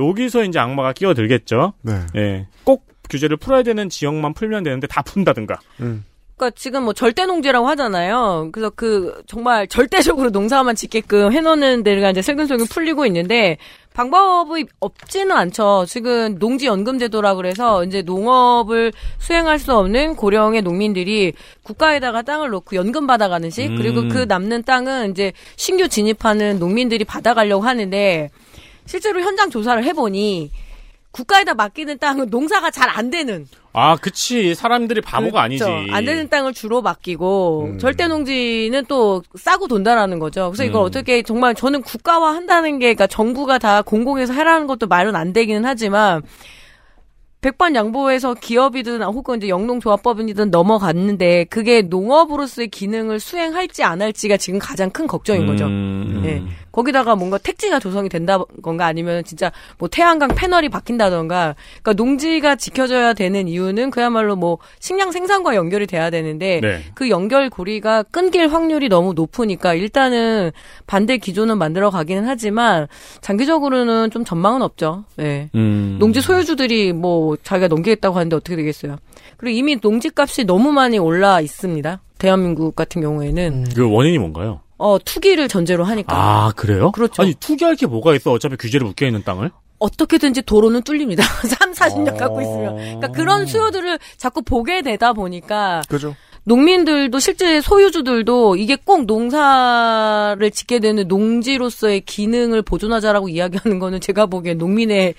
여기서 0.00 0.42
이제 0.42 0.58
악마가 0.58 0.92
끼어들겠죠. 0.94 1.74
네. 1.82 2.00
예, 2.16 2.46
꼭 2.64 2.88
규제를 3.08 3.36
풀어야 3.36 3.62
되는 3.62 3.88
지역만 3.88 4.34
풀면 4.34 4.64
되는데 4.64 4.88
다 4.88 5.02
푼다든가. 5.02 5.60
음. 5.80 6.04
그러니까 6.36 6.56
지금 6.56 6.84
뭐 6.84 6.92
절대 6.92 7.26
농지라고 7.26 7.68
하잖아요. 7.68 8.48
그래서 8.52 8.70
그 8.74 9.22
정말 9.26 9.66
절대적으로 9.68 10.30
농사만 10.30 10.74
짓게끔 10.74 11.32
해놓는 11.32 11.82
데가 11.82 12.10
이제 12.10 12.22
슬근슬근 12.22 12.66
풀리고 12.66 13.06
있는데 13.06 13.58
방법이 13.94 14.64
없지는 14.80 15.36
않죠. 15.36 15.84
지금 15.86 16.36
농지연금제도라 16.38 17.34
그래서 17.34 17.84
이제 17.84 18.02
농업을 18.02 18.92
수행할 19.18 19.58
수 19.58 19.74
없는 19.74 20.16
고령의 20.16 20.62
농민들이 20.62 21.34
국가에다가 21.62 22.22
땅을 22.22 22.50
놓고 22.50 22.74
연금 22.76 23.06
받아가는 23.06 23.50
식 23.50 23.70
음. 23.70 23.76
그리고 23.76 24.08
그 24.08 24.24
남는 24.26 24.64
땅은 24.64 25.10
이제 25.10 25.32
신규 25.56 25.88
진입하는 25.88 26.58
농민들이 26.58 27.04
받아가려고 27.04 27.64
하는데 27.64 28.30
실제로 28.86 29.20
현장 29.20 29.50
조사를 29.50 29.84
해보니 29.84 30.50
국가에다 31.12 31.54
맡기는 31.54 31.98
땅은 31.98 32.28
농사가 32.30 32.70
잘 32.70 32.88
안 32.92 33.10
되는 33.10 33.46
아, 33.74 33.96
그치. 33.96 34.54
사람들이 34.54 35.00
바보가 35.00 35.48
그렇죠. 35.48 35.64
아니지. 35.66 35.92
안 35.92 36.04
되는 36.04 36.28
땅을 36.28 36.52
주로 36.52 36.82
맡기고 36.82 37.70
음. 37.72 37.78
절대 37.78 38.06
농지는 38.06 38.84
또 38.86 39.22
싸고 39.34 39.66
돈다라는 39.68 40.18
거죠. 40.18 40.50
그래서 40.50 40.64
이걸 40.64 40.82
음. 40.82 40.86
어떻게 40.86 41.22
정말 41.22 41.54
저는 41.54 41.80
국가화 41.82 42.34
한다는 42.34 42.78
게 42.78 42.86
그러니까 42.86 43.06
정부가 43.06 43.58
다 43.58 43.80
공공에서 43.80 44.34
해라는 44.34 44.66
것도 44.66 44.88
말은 44.88 45.16
안 45.16 45.32
되기는 45.32 45.64
하지만 45.64 46.22
백반 47.40 47.74
양보에서 47.74 48.34
기업이든 48.34 49.02
혹은 49.02 49.38
이제 49.38 49.48
영농조합법이든 49.48 50.50
넘어갔는데 50.50 51.44
그게 51.50 51.82
농업으로서의 51.82 52.68
기능을 52.68 53.18
수행할지 53.18 53.82
안 53.82 54.00
할지가 54.00 54.36
지금 54.36 54.60
가장 54.60 54.90
큰 54.90 55.08
걱정인 55.08 55.46
거죠. 55.46 55.64
음. 55.66 56.22
예. 56.24 56.42
거기다가 56.72 57.14
뭔가 57.14 57.38
택지가 57.38 57.78
조성이 57.78 58.08
된다건가 58.08 58.86
아니면 58.86 59.22
진짜 59.24 59.52
뭐 59.78 59.88
태양광 59.88 60.30
패널이 60.34 60.68
바뀐다던가 60.70 61.54
그러니까 61.82 61.92
농지가 61.92 62.56
지켜져야 62.56 63.12
되는 63.12 63.46
이유는 63.46 63.90
그야말로 63.90 64.34
뭐 64.36 64.58
식량 64.80 65.12
생산과 65.12 65.54
연결이 65.54 65.86
돼야 65.86 66.10
되는데 66.10 66.60
네. 66.60 66.80
그 66.94 67.10
연결 67.10 67.50
고리가 67.50 68.04
끊길 68.04 68.48
확률이 68.48 68.88
너무 68.88 69.12
높으니까 69.12 69.74
일단은 69.74 70.50
반대 70.86 71.18
기조는 71.18 71.58
만들어 71.58 71.90
가기는 71.90 72.24
하지만 72.26 72.88
장기적으로는 73.20 74.10
좀 74.10 74.24
전망은 74.24 74.62
없죠. 74.62 75.04
예. 75.20 75.50
음. 75.54 75.96
농지 75.98 76.20
소유주들이 76.20 76.92
뭐 76.92 77.36
자기가 77.42 77.68
넘기겠다고 77.68 78.16
하는데 78.16 78.34
어떻게 78.34 78.56
되겠어요. 78.56 78.96
그리고 79.36 79.56
이미 79.56 79.80
농지 79.80 80.10
값이 80.14 80.44
너무 80.44 80.72
많이 80.72 80.98
올라 80.98 81.40
있습니다. 81.40 82.00
대한민국 82.18 82.76
같은 82.76 83.02
경우에는 83.02 83.64
그 83.74 83.90
원인이 83.90 84.18
뭔가요? 84.18 84.60
어 84.82 84.98
투기를 84.98 85.46
전제로 85.46 85.84
하니까 85.84 86.12
아, 86.16 86.52
그래요? 86.56 86.90
그렇죠. 86.90 87.22
아니, 87.22 87.34
투기할 87.34 87.76
게 87.76 87.86
뭐가 87.86 88.16
있어? 88.16 88.32
어차피 88.32 88.56
규제를 88.56 88.84
묶여 88.84 89.06
있는 89.06 89.22
땅을? 89.22 89.50
어떻게든지 89.78 90.42
도로는 90.42 90.82
뚫립니다. 90.82 91.22
3, 91.46 91.72
40년 91.72 92.16
갖고 92.16 92.38
어. 92.38 92.42
있으면. 92.42 92.76
그러니까 92.76 93.08
그런 93.08 93.46
수요들을 93.46 93.98
자꾸 94.16 94.42
보게 94.42 94.82
되다 94.82 95.12
보니까 95.12 95.82
그죠? 95.88 96.16
농민들도 96.44 97.16
실제 97.20 97.60
소유주들도 97.60 98.56
이게 98.56 98.76
꼭 98.76 99.04
농사를 99.06 100.50
짓게 100.50 100.80
되는 100.80 101.06
농지로서의 101.06 102.00
기능을 102.00 102.62
보존하자라고 102.62 103.28
이야기하는 103.28 103.78
거는 103.78 104.00
제가 104.00 104.26
보기엔 104.26 104.58
농민의 104.58 105.14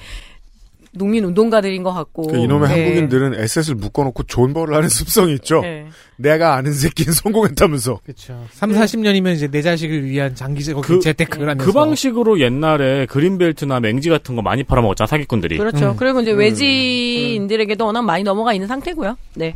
농민 0.96 1.24
운동가들인 1.26 1.82
것 1.84 1.92
같고. 1.94 2.28
그 2.28 2.38
이놈의 2.38 2.70
네. 2.70 2.76
한국인들은 2.76 3.40
에셋을 3.42 3.76
묶어놓고 3.76 4.24
좋은 4.24 4.54
벌을 4.54 4.76
하는 4.76 4.90
습성이 4.90 5.34
있죠. 5.36 5.62
네. 5.62 5.88
내가 6.18 6.56
아는 6.56 6.72
새끼는 6.74 7.14
성공했다면서. 7.14 8.00
그렇죠. 8.04 8.46
3, 8.52 8.72
40년이면 8.72 9.34
이제 9.36 9.48
내 9.48 9.62
자식을 9.62 10.06
위한 10.06 10.36
장기적 10.36 10.82
그- 10.82 11.00
재테크를 11.00 11.50
하면서 11.50 11.66
그 11.66 11.74
방식으로 11.74 12.40
옛날에 12.40 13.06
그린벨트나 13.08 13.80
맹지 13.80 14.10
같은 14.10 14.36
거 14.36 14.42
많이 14.42 14.64
팔아먹었잖아, 14.64 15.08
사기꾼들이. 15.08 15.58
그렇죠. 15.58 15.92
음. 15.92 15.96
그리고 15.98 16.22
이제 16.22 16.32
외지인들에게도 16.32 17.86
워낙 17.86 18.04
많이 18.04 18.24
넘어가 18.24 18.54
있는 18.54 18.68
상태고요. 18.68 19.18
네. 19.36 19.56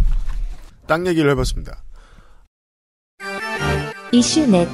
땅 0.88 1.06
얘기를 1.06 1.30
해봤습니다. 1.32 1.84
이슈넷 4.12 4.68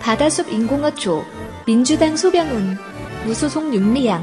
바다숲 0.00 0.48
인공어초 0.52 1.24
민주당 1.66 2.16
소병훈 2.16 2.76
무소속 3.26 3.74
윤미향 3.74 4.22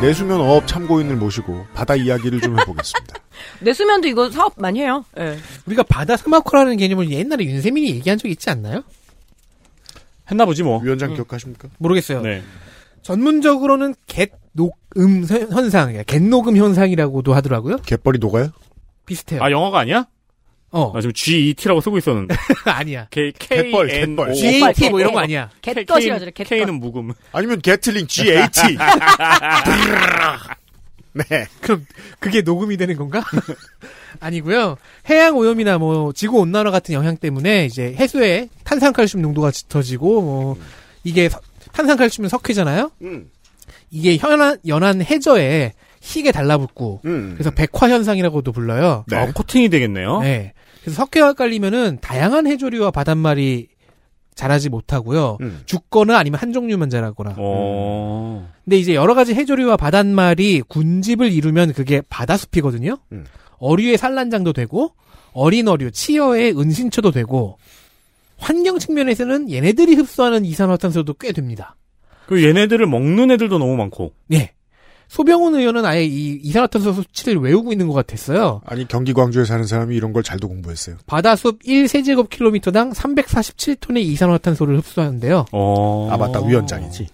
내수면 0.00 0.40
어업 0.40 0.66
참고인을 0.68 1.16
모시고 1.16 1.66
바다 1.74 1.96
이야기를 1.96 2.40
좀 2.40 2.58
해보겠습니다. 2.60 3.14
내수면도 3.60 4.06
이거 4.06 4.30
사업 4.30 4.54
많이 4.56 4.80
해요. 4.80 5.04
예. 5.18 5.36
우리가 5.66 5.82
바다 5.82 6.16
사마코라는 6.16 6.76
개념을 6.76 7.10
옛날에 7.10 7.44
윤세민이 7.44 7.90
얘기한 7.96 8.16
적 8.18 8.28
있지 8.28 8.48
않나요? 8.48 8.84
했나 10.30 10.44
보지 10.44 10.62
뭐. 10.62 10.80
위원장 10.80 11.14
기억하십니까? 11.14 11.68
모르겠어요. 11.78 12.20
네. 12.22 12.42
전문적으로는 13.02 13.94
갯 14.06 14.32
녹음 14.52 15.24
현- 15.24 15.50
현상, 15.52 15.92
갯 16.06 16.22
녹음 16.22 16.56
현상이라고도 16.56 17.34
하더라고요. 17.34 17.78
갯벌이 17.78 18.18
녹아요? 18.20 18.50
비슷해요. 19.06 19.42
아, 19.42 19.50
영어가 19.50 19.80
아니야? 19.80 20.06
어, 20.70 20.92
나 20.94 21.00
지금 21.00 21.12
GET라고 21.14 21.80
쓰고 21.80 21.96
있었는데. 21.98 22.34
아니야. 22.66 23.06
K, 23.10 23.32
K, 23.38 23.62
갯벌, 23.62 23.90
N, 23.90 24.00
갯벌. 24.16 24.30
O. 24.30 24.34
GAT 24.34 24.90
뭐 24.90 25.00
이런 25.00 25.12
거 25.14 25.20
아니야. 25.20 25.50
갯것이라죠. 25.62 26.26
갯것. 26.34 26.48
K는 26.48 26.74
묵음. 26.80 27.12
아니면 27.32 27.60
게틀링 27.60 28.06
GAT. 28.10 28.60
네. 31.14 31.46
그럼 31.62 31.86
그게 32.20 32.42
녹음이 32.42 32.76
되는 32.76 32.96
건가? 32.96 33.24
아니고요. 34.20 34.76
해양 35.08 35.36
오염이나 35.36 35.78
뭐 35.78 36.12
지구 36.12 36.38
온난화 36.38 36.70
같은 36.70 36.94
영향 36.94 37.16
때문에 37.16 37.64
이제 37.66 37.94
해수에 37.98 38.48
탄산칼슘 38.64 39.22
농도가 39.22 39.50
짙어지고 39.50 40.22
뭐 40.22 40.56
이게 41.02 41.28
서- 41.28 41.40
탄산칼슘은 41.72 42.28
석회잖아요. 42.28 42.90
음. 43.02 43.30
이게 43.90 44.16
현안 44.16 44.58
연한 44.66 45.02
해저에 45.02 45.72
희게 46.00 46.30
달라붙고 46.30 47.00
음. 47.06 47.32
그래서 47.36 47.50
백화 47.50 47.88
현상이라고도 47.88 48.52
불러요. 48.52 49.04
네. 49.08 49.16
아, 49.16 49.32
코팅이 49.32 49.68
되겠네요. 49.70 50.20
네. 50.20 50.52
그래서 50.88 51.02
석회와 51.02 51.34
깔리면은 51.34 51.98
다양한 52.00 52.46
해조류와 52.46 52.90
바닷말이 52.90 53.68
자라지 54.34 54.68
못하고요. 54.68 55.38
음. 55.40 55.62
죽거나 55.66 56.16
아니면 56.16 56.38
한 56.40 56.52
종류만 56.52 56.90
자라거나. 56.90 57.34
어. 57.36 58.48
근데 58.64 58.78
이제 58.78 58.94
여러 58.94 59.14
가지 59.14 59.34
해조류와 59.34 59.76
바닷말이 59.76 60.62
군집을 60.68 61.32
이루면 61.32 61.72
그게 61.72 62.02
바다숲이거든요. 62.08 62.98
음. 63.12 63.24
어류의 63.58 63.98
산란장도 63.98 64.52
되고 64.52 64.92
어린 65.32 65.68
어류, 65.68 65.90
치어의 65.90 66.56
은신처도 66.56 67.10
되고 67.10 67.58
환경 68.38 68.78
측면에서는 68.78 69.50
얘네들이 69.50 69.96
흡수하는 69.96 70.44
이산화탄소도 70.44 71.14
꽤 71.14 71.32
됩니다. 71.32 71.76
그 72.26 72.44
얘네들을 72.44 72.86
먹는 72.86 73.32
애들도 73.32 73.58
너무 73.58 73.76
많고. 73.76 74.12
네. 74.28 74.52
소병훈 75.08 75.54
의원은 75.54 75.84
아예 75.84 76.04
이 76.04 76.38
이산화탄소 76.42 76.92
수치를 76.92 77.40
외우고 77.40 77.72
있는 77.72 77.88
것 77.88 77.94
같았어요. 77.94 78.60
아니 78.66 78.86
경기 78.86 79.12
광주에 79.12 79.44
사는 79.44 79.64
사람이 79.64 79.96
이런 79.96 80.12
걸 80.12 80.22
잘도 80.22 80.48
공부했어요. 80.48 80.96
바다숲 81.06 81.62
1세제곱킬로미터당 81.62 82.92
347톤의 82.92 83.98
이산화탄소를 83.98 84.76
흡수하는데요. 84.78 85.46
어. 85.52 86.08
아 86.10 86.16
맞다 86.16 86.40
위원장이지. 86.44 87.08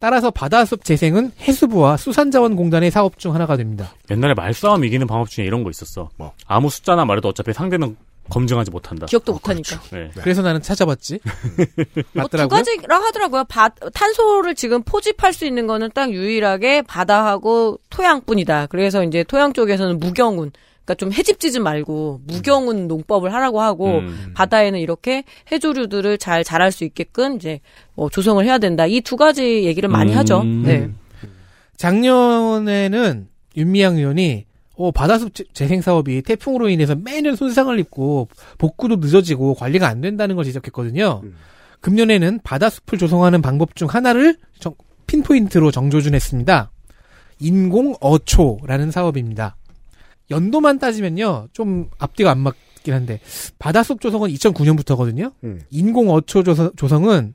따라서 0.00 0.30
바다숲 0.30 0.82
재생은 0.82 1.30
해수부와 1.42 1.98
수산자원공단의 1.98 2.90
사업 2.90 3.18
중 3.18 3.34
하나가 3.34 3.56
됩니다. 3.56 3.92
옛날에 4.10 4.32
말싸움 4.34 4.84
이기는 4.84 5.06
방법 5.06 5.28
중에 5.28 5.44
이런 5.44 5.62
거 5.62 5.70
있었어. 5.70 6.08
뭐? 6.16 6.32
아무 6.46 6.70
숫자나 6.70 7.04
말해도 7.04 7.28
어차피 7.28 7.52
상대는 7.52 7.96
검증하지 8.30 8.70
못한다. 8.70 9.06
기억도 9.06 9.32
못하니까. 9.32 9.80
네. 9.92 10.10
네. 10.14 10.20
그래서 10.22 10.40
나는 10.42 10.62
찾아봤지. 10.62 11.20
뭐두 11.94 12.02
맞더라고요. 12.14 12.48
가지라 12.48 12.98
하더라고요. 13.02 13.44
바, 13.44 13.68
탄소를 13.68 14.54
지금 14.54 14.82
포집할 14.82 15.32
수 15.32 15.44
있는 15.44 15.66
거는 15.66 15.90
딱 15.94 16.10
유일하게 16.12 16.82
바다하고 16.82 17.78
토양뿐이다. 17.90 18.66
그래서 18.66 19.04
이제 19.04 19.24
토양 19.24 19.52
쪽에서는 19.52 19.98
무경운, 19.98 20.52
그러니까 20.84 20.94
좀 20.94 21.12
해집지지 21.12 21.60
말고 21.60 22.20
무경운 22.26 22.88
농법을 22.88 23.32
하라고 23.34 23.60
하고 23.60 23.98
음. 23.98 24.32
바다에는 24.34 24.78
이렇게 24.80 25.24
해조류들을 25.52 26.18
잘 26.18 26.42
자랄 26.42 26.72
수 26.72 26.84
있게끔 26.84 27.36
이제 27.36 27.60
뭐 27.94 28.08
조성을 28.08 28.42
해야 28.44 28.58
된다. 28.58 28.86
이 28.86 29.00
두 29.00 29.16
가지 29.16 29.64
얘기를 29.64 29.88
많이 29.88 30.12
음. 30.12 30.16
하죠. 30.18 30.42
네. 30.44 30.88
작년에는 31.76 33.28
윤미향 33.56 33.96
의원이 33.96 34.46
어, 34.82 34.90
바다숲 34.92 35.34
재- 35.34 35.44
재생 35.52 35.82
사업이 35.82 36.22
태풍으로 36.22 36.68
인해서 36.68 36.94
매년 36.94 37.36
손상을 37.36 37.78
입고 37.78 38.28
복구도 38.58 38.96
늦어지고 38.96 39.54
관리가 39.54 39.86
안 39.86 40.00
된다는 40.00 40.36
걸 40.36 40.44
지적했거든요. 40.44 41.20
음. 41.24 41.34
금년에는 41.80 42.40
바다숲을 42.44 42.98
조성하는 42.98 43.42
방법 43.42 43.76
중 43.76 43.88
하나를 43.88 44.36
정- 44.58 44.74
핀포인트로 45.06 45.70
정조준했습니다. 45.70 46.70
인공 47.40 47.94
어초라는 48.00 48.90
사업입니다. 48.90 49.56
연도만 50.30 50.78
따지면요, 50.78 51.48
좀 51.52 51.88
앞뒤가 51.98 52.30
안 52.30 52.38
맞긴 52.38 52.94
한데 52.94 53.20
바다숲 53.58 54.00
조성은 54.00 54.30
2009년부터거든요. 54.30 55.32
음. 55.44 55.60
인공 55.70 56.10
어초 56.10 56.42
조성, 56.42 56.70
조성은 56.76 57.34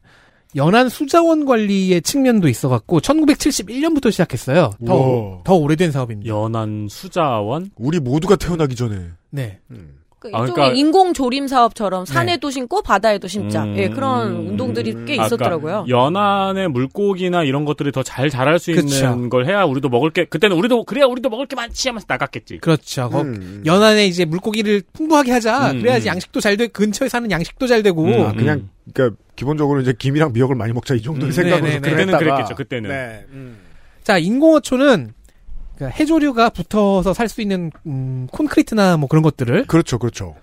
연안 0.56 0.90
수자원 0.90 1.46
관리의 1.46 2.02
측면도 2.02 2.48
있어갖고 2.48 3.02
1971년부터 3.02 4.12
시작했어요. 4.12 4.72
더. 4.86 5.42
더 5.44 5.56
오래된 5.56 5.92
사업입니다. 5.92 6.30
연안 6.30 6.88
수자원? 6.90 7.72
우리 7.76 8.00
모두가 8.00 8.36
태어나기 8.36 8.76
전에. 8.76 9.10
네. 9.32 9.60
음. 9.72 10.00
그 10.26 10.32
아, 10.36 10.40
일종의 10.40 10.54
그러니까- 10.56 10.74
인공 10.80 11.14
조림 11.14 11.48
사업처럼 11.48 12.06
산에도 12.06 12.50
심고 12.50 12.82
바다에도 12.82 13.28
심자. 13.28 13.64
음. 13.64 13.76
예, 13.78 13.90
그런 13.90 14.36
운동들이 14.48 15.06
꽤 15.06 15.20
아, 15.20 15.26
있었더라고요. 15.26 15.84
그러니까 15.86 15.90
연안의 15.90 16.70
물고기나 16.70 17.44
이런 17.44 17.64
것들이 17.66 17.92
더 17.92 18.02
잘 18.04 18.30
자랄 18.30 18.58
수 18.60 18.72
있는 18.72 18.86
그쵸. 18.86 19.30
걸 19.30 19.46
해야 19.46 19.64
우리도 19.64 19.90
먹을 19.90 20.10
게 20.10 20.26
그때는 20.26 20.56
우리도 20.58 20.86
그래야 20.86 21.06
우리도 21.06 21.30
먹을 21.30 21.46
게 21.46 21.56
많지 21.56 21.90
하면서 21.90 22.06
나갔겠지. 22.10 22.58
그렇죠. 22.58 23.10
거- 23.10 23.22
음. 23.22 23.62
연안에 23.66 24.08
이제 24.08 24.26
물고기를 24.26 24.82
풍부하게 24.94 25.32
하자. 25.32 25.72
음, 25.72 25.80
그래야지 25.82 26.08
음. 26.08 26.12
양식도 26.12 26.40
잘 26.40 26.58
되고 26.58 26.72
근처에 26.74 27.08
사는 27.10 27.30
양식도 27.30 27.68
잘 27.68 27.84
되고. 27.84 28.04
음. 28.06 28.22
아, 28.26 28.34
그냥 28.34 28.70
그러니까 28.94 29.18
기본적으로 29.36 29.82
이제 29.82 29.94
김이랑 29.98 30.34
미역을 30.34 30.56
많이 30.56 30.72
먹자 30.74 30.96
이 30.96 31.02
정도의 31.02 31.30
음. 31.30 31.32
생각으로 31.32 31.66
네네네. 31.68 31.82
그때는 31.82 32.14
했다가 32.14 32.18
그랬겠죠, 32.20 32.56
그때는. 32.56 32.90
네. 32.90 33.26
음. 33.32 33.58
자, 34.04 34.18
인공어초는 34.18 35.14
그러니까 35.76 35.98
해조류가 36.00 36.50
붙어서 36.50 37.14
살 37.14 37.28
수 37.30 37.42
있는 37.42 37.72
음, 37.86 38.28
콘크리트나 38.32 38.98
뭐 38.98 39.08
그런 39.08 39.22
것들을 39.24 39.66
그렇죠, 39.68 39.98
그렇죠. 40.00 40.36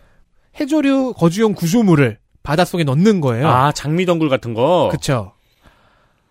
해조류 0.61 1.15
거주용 1.17 1.55
구조물을 1.55 2.19
바닷속에 2.43 2.85
넣는 2.85 3.21
거예요. 3.21 3.49
아 3.49 3.73
장미 3.73 4.05
덩굴 4.07 4.29
같은 4.29 4.53
거. 4.55 4.89
그쵸. 4.91 5.33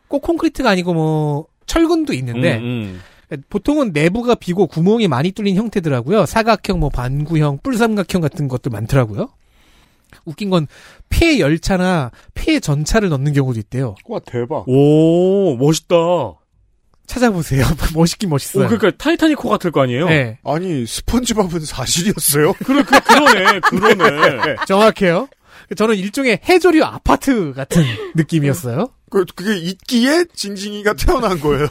꼭 0.08 0.22
콘크리트가 0.22 0.70
아니고 0.70 0.94
뭐 0.94 1.46
철근도 1.66 2.14
있는데 2.14 2.58
음, 2.58 3.02
보통은 3.50 3.92
내부가 3.94 4.36
비고 4.36 4.68
구멍이 4.68 5.08
많이 5.08 5.32
뚫린 5.32 5.56
형태더라고요. 5.56 6.26
사각형, 6.26 6.80
뭐 6.82 6.90
반구형, 6.90 7.60
뿔삼각형 7.64 8.22
같은 8.22 8.48
것들 8.50 8.72
많더라고요. 8.72 9.30
웃긴 10.26 10.50
건 10.50 10.68
폐 11.10 11.40
열차나 11.40 12.12
폐 12.34 12.60
전차를 12.60 13.08
넣는 13.10 13.32
경우도 13.34 13.58
있대요. 13.60 13.96
와 14.08 14.20
대박. 14.26 14.68
음. 14.68 14.74
오 14.74 15.56
멋있다. 15.58 15.96
찾아보세요. 17.08 17.66
멋있긴 17.94 18.30
멋있어요. 18.30 18.66
오, 18.66 18.68
그러니까 18.68 18.92
타이타닉호 18.98 19.50
같을 19.50 19.72
거 19.72 19.82
아니에요? 19.82 20.08
네, 20.08 20.40
아니 20.44 20.86
스펀지밥은 20.86 21.60
사실이었어요? 21.62 22.54
그러, 22.66 22.84
그, 22.84 23.00
그러네, 23.02 23.60
그러네. 23.62 24.56
정확해요. 24.68 25.28
저는 25.76 25.96
일종의 25.96 26.40
해조류 26.48 26.84
아파트 26.84 27.54
같은 27.54 27.84
느낌이었어요. 28.16 28.90
그, 29.10 29.26
그게 29.36 29.58
있기에 29.58 30.26
징징이가 30.34 30.94
태어난 30.94 31.40
거예요. 31.40 31.68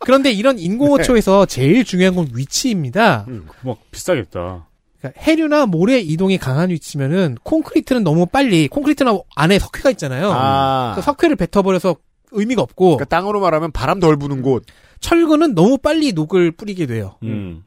그런데 0.00 0.32
이런 0.32 0.58
인공어초에서 0.58 1.46
제일 1.46 1.84
중요한 1.84 2.14
건 2.14 2.28
위치입니다. 2.32 3.26
막 3.62 3.78
비싸겠다. 3.90 4.66
그러니까 4.98 5.20
해류나 5.22 5.66
모래 5.66 5.98
이동이 6.00 6.38
강한 6.38 6.70
위치면은 6.70 7.36
콘크리트는 7.44 8.02
너무 8.02 8.26
빨리 8.26 8.66
콘크리트는 8.68 9.20
안에 9.36 9.58
석회가 9.58 9.90
있잖아요. 9.90 10.30
아. 10.32 10.92
그 10.96 11.02
석회를 11.02 11.36
뱉어버려서 11.36 11.96
의미가 12.32 12.62
없고 12.62 12.96
그러니까 12.96 13.04
땅으로 13.06 13.40
말하면 13.40 13.72
바람 13.72 14.00
덜 14.00 14.16
부는 14.16 14.42
곳. 14.42 14.64
철근은 15.00 15.54
너무 15.54 15.78
빨리 15.78 16.12
녹을 16.12 16.52
뿌리게 16.52 16.86
돼요. 16.86 17.16
음. 17.22 17.62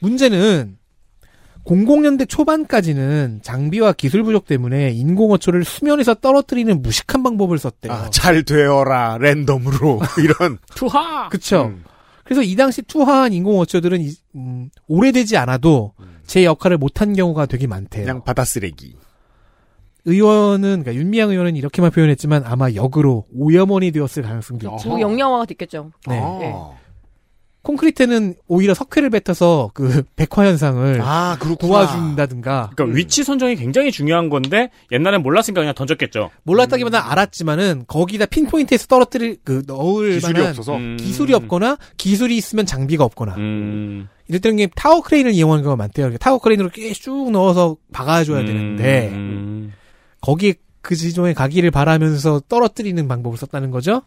문제는 0.00 0.76
00년대 1.64 2.28
초반까지는 2.28 3.40
장비와 3.42 3.92
기술 3.94 4.22
부족 4.22 4.46
때문에 4.46 4.90
인공어초를 4.92 5.64
수면에서 5.64 6.14
떨어뜨리는 6.14 6.80
무식한 6.80 7.22
방법을 7.24 7.58
썼대요. 7.58 7.92
아, 7.92 8.10
잘 8.10 8.44
되어라 8.44 9.18
랜덤으로 9.18 10.00
이런. 10.22 10.58
투하! 10.74 11.28
그쵸? 11.28 11.72
음. 11.74 11.82
그래서 12.24 12.42
이 12.42 12.54
당시 12.56 12.82
투하한 12.82 13.32
인공어초들은 13.32 14.00
이- 14.00 14.14
음, 14.36 14.68
오래되지 14.86 15.36
않아도 15.38 15.92
제 16.26 16.44
역할을 16.44 16.76
못한 16.78 17.12
경우가 17.14 17.46
되게 17.46 17.66
많대요. 17.68 18.04
그냥 18.04 18.24
바다 18.24 18.44
쓰레기. 18.44 18.96
의원은 20.06 20.82
그러니까 20.82 20.94
윤미향 20.94 21.30
의원은 21.30 21.56
이렇게만 21.56 21.90
표현했지만 21.90 22.44
아마 22.46 22.72
역으로 22.72 23.26
오염원이 23.36 23.90
되었을 23.90 24.22
가능성도 24.22 24.76
있죠. 24.76 24.88
뭐 24.88 25.00
영양화가 25.00 25.44
됐겠죠. 25.46 25.92
네. 26.08 26.18
아. 26.18 26.38
네. 26.40 26.54
콘크리트는 27.62 28.34
오히려 28.46 28.74
석회를 28.74 29.10
뱉어서 29.10 29.72
그 29.74 30.04
백화 30.14 30.46
현상을 30.46 31.00
아, 31.02 31.36
그렇구나. 31.40 31.56
도와준다든가 31.68 32.70
그러니까 32.76 32.96
위치 32.96 33.24
선정이 33.24 33.56
굉장히 33.56 33.90
중요한 33.90 34.28
건데 34.30 34.70
옛날엔 34.92 35.22
몰랐으니까 35.22 35.62
그냥 35.62 35.74
던졌겠죠. 35.74 36.30
몰랐다기보다 36.44 37.10
알았지만은 37.10 37.84
거기다 37.88 38.26
pinpoint에서 38.26 38.86
떨어뜨릴 38.86 39.38
그 39.42 39.64
넣을 39.66 40.12
기술이 40.12 40.32
만한 40.34 40.50
없어서. 40.50 40.76
음. 40.76 40.96
기술이 40.96 41.34
없거나 41.34 41.76
기술이 41.96 42.36
있으면 42.36 42.66
장비가 42.66 43.02
없거나 43.02 43.34
음. 43.36 44.08
이럴 44.28 44.40
때는 44.40 44.68
타워 44.76 45.02
크레인을 45.02 45.32
이용하는 45.32 45.64
경우가 45.64 45.76
많대요. 45.76 46.16
타워 46.18 46.38
크레인으로 46.38 46.70
쭉 46.94 47.30
넣어서 47.32 47.76
박아줘야 47.92 48.44
되는데 48.44 49.10
음. 49.12 49.72
거기에 50.26 50.54
그 50.82 50.96
지점에 50.96 51.34
가기를 51.34 51.70
바라면서 51.70 52.40
떨어뜨리는 52.48 53.06
방법을 53.06 53.38
썼다는 53.38 53.70
거죠. 53.70 54.02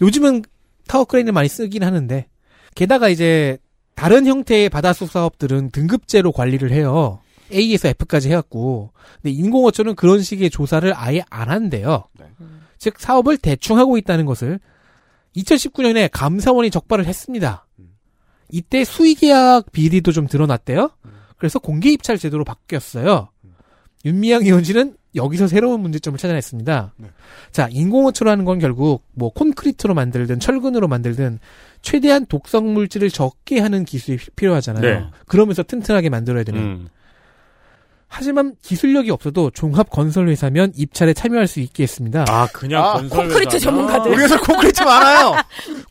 요즘은 0.00 0.42
타워 0.88 1.04
크레인을 1.04 1.32
많이 1.32 1.48
쓰긴 1.48 1.84
하는데 1.84 2.26
게다가 2.74 3.08
이제 3.08 3.58
다른 3.94 4.26
형태의 4.26 4.70
바다속 4.70 5.08
사업들은 5.08 5.70
등급제로 5.70 6.32
관리를 6.32 6.72
해요. 6.72 7.20
A에서 7.52 7.88
F까지 7.88 8.30
해갖고. 8.30 8.90
근데 9.22 9.30
인공어초는 9.30 9.94
그런 9.94 10.20
식의 10.20 10.50
조사를 10.50 10.92
아예 10.96 11.22
안 11.30 11.48
한대요. 11.48 12.08
즉 12.78 12.98
사업을 12.98 13.38
대충 13.38 13.78
하고 13.78 13.96
있다는 13.98 14.26
것을 14.26 14.58
2019년에 15.36 16.08
감사원이 16.10 16.72
적발을 16.72 17.06
했습니다. 17.06 17.68
이때 18.50 18.82
수의계약 18.82 19.70
비리도 19.70 20.10
좀 20.10 20.26
드러났대요. 20.26 20.90
그래서 21.36 21.60
공개 21.60 21.90
입찰 21.90 22.18
제도로 22.18 22.42
바뀌었어요. 22.42 23.28
윤미향 24.04 24.42
의원실은 24.42 24.96
여기서 25.14 25.46
새로운 25.46 25.80
문제점을 25.80 26.18
찾아냈습니다. 26.18 26.94
자, 27.50 27.68
인공어초라는 27.70 28.44
건 28.44 28.58
결국 28.58 29.04
뭐 29.12 29.30
콘크리트로 29.30 29.92
만들든 29.94 30.40
철근으로 30.40 30.88
만들든 30.88 31.38
최대한 31.82 32.24
독성 32.26 32.72
물질을 32.72 33.10
적게 33.10 33.60
하는 33.60 33.84
기술이 33.84 34.16
피- 34.16 34.30
필요하잖아요. 34.30 34.82
네. 34.82 35.06
그러면서 35.26 35.62
튼튼하게 35.62 36.08
만들어야 36.08 36.44
되는. 36.44 36.60
음. 36.60 36.88
하지만 38.14 38.54
기술력이 38.62 39.10
없어도 39.10 39.50
종합 39.50 39.88
건설 39.88 40.28
회사면 40.28 40.72
입찰에 40.76 41.14
참여할 41.14 41.46
수 41.46 41.60
있게 41.60 41.84
했습니다. 41.84 42.26
아, 42.28 42.46
그냥 42.52 42.84
아, 42.84 42.92
건설 42.94 43.18
콘크리트 43.24 43.56
회사나. 43.56 43.58
전문가들. 43.76 44.12
우리 44.12 44.22
회사 44.22 44.38
콘크리트 44.38 44.82
많아요. 44.82 45.32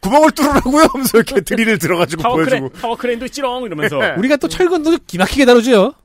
구멍을 0.01 0.31
뚫으라고요 0.31 0.83
하면서 0.93 1.17
이렇게 1.17 1.41
드릴을 1.41 1.79
들어가지고 1.79 2.21
타워 2.21 2.35
보여주고. 2.35 2.69
타워 2.73 2.95
크레인도 2.95 3.25
있지롱 3.25 3.65
이러면서. 3.65 3.97
우리가 4.19 4.37
또 4.37 4.47
철근도 4.47 4.99
기막히게 5.07 5.45
다루죠. 5.45 5.95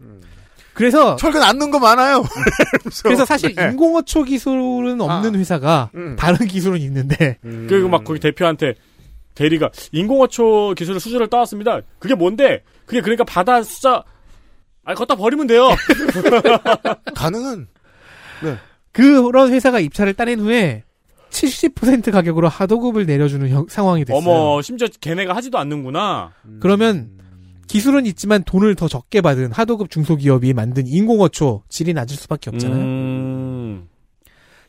그래서 0.76 1.16
철근 1.16 1.42
안 1.42 1.58
넣은 1.58 1.70
거 1.70 1.78
많아요. 1.78 2.22
그래서 3.02 3.24
사실 3.24 3.58
인공어초 3.58 4.24
기술은 4.24 5.00
없는 5.00 5.34
회사가 5.34 5.90
음. 5.94 6.16
다른 6.18 6.46
기술은 6.46 6.78
있는데 6.82 7.38
그리고 7.42 7.88
막 7.88 8.04
거기 8.04 8.20
대표한테 8.20 8.74
대리가 9.34 9.70
인공어초 9.92 10.74
기술을 10.76 11.00
수주를 11.00 11.28
따왔습니다. 11.28 11.80
그게 11.98 12.14
뭔데? 12.14 12.62
그게 12.84 13.00
그러니까 13.00 13.24
바다 13.24 13.62
숫자 13.62 14.04
아 14.84 14.94
걷다 14.94 15.14
버리면 15.16 15.46
돼요. 15.46 15.68
가능은 17.16 17.68
그런 18.92 19.52
회사가 19.52 19.80
입찰을 19.80 20.14
따낸 20.14 20.40
후에 20.40 20.84
70% 21.30 22.12
가격으로 22.12 22.48
하도급을 22.48 23.04
내려주는 23.06 23.48
형- 23.48 23.66
상황이 23.68 24.04
됐어요. 24.04 24.18
어머 24.18 24.62
심지어 24.62 24.88
걔네가 25.00 25.34
하지도 25.34 25.58
않는구나. 25.58 26.32
그러면 26.60 27.10
기술은 27.66 28.06
있지만 28.06 28.44
돈을 28.44 28.74
더 28.74 28.88
적게 28.88 29.20
받은 29.20 29.52
하도급 29.52 29.90
중소기업이 29.90 30.52
만든 30.54 30.86
인공어초 30.86 31.62
질이 31.68 31.94
낮을 31.94 32.16
수밖에 32.16 32.50
없잖아요. 32.50 32.80
음. 32.80 33.88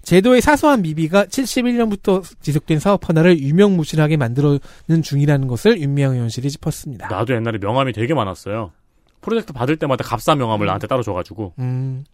제도의 0.02 0.40
사소한 0.42 0.84
미비가 0.84 1.26
71년부터 1.26 2.24
지속된 2.42 2.80
사업 2.80 3.10
하나를 3.10 3.40
유명무실하게 3.40 4.16
만들어는 4.16 5.02
중이라는 5.04 5.48
것을 5.48 5.82
윤미향 5.82 6.14
의원실이 6.14 6.50
짚었습니다. 6.50 7.10
나도 7.10 7.34
옛날에 7.34 7.58
명함이 7.58 7.92
되게 7.92 8.14
많았어요. 8.14 8.72
프로젝트 9.20 9.52
받을 9.52 9.76
때마다 9.76 10.06
값싼 10.06 10.38
명함을 10.38 10.66
나한테 10.66 10.88
따로 10.88 11.04
줘가지고. 11.04 11.54
음, 11.60 12.06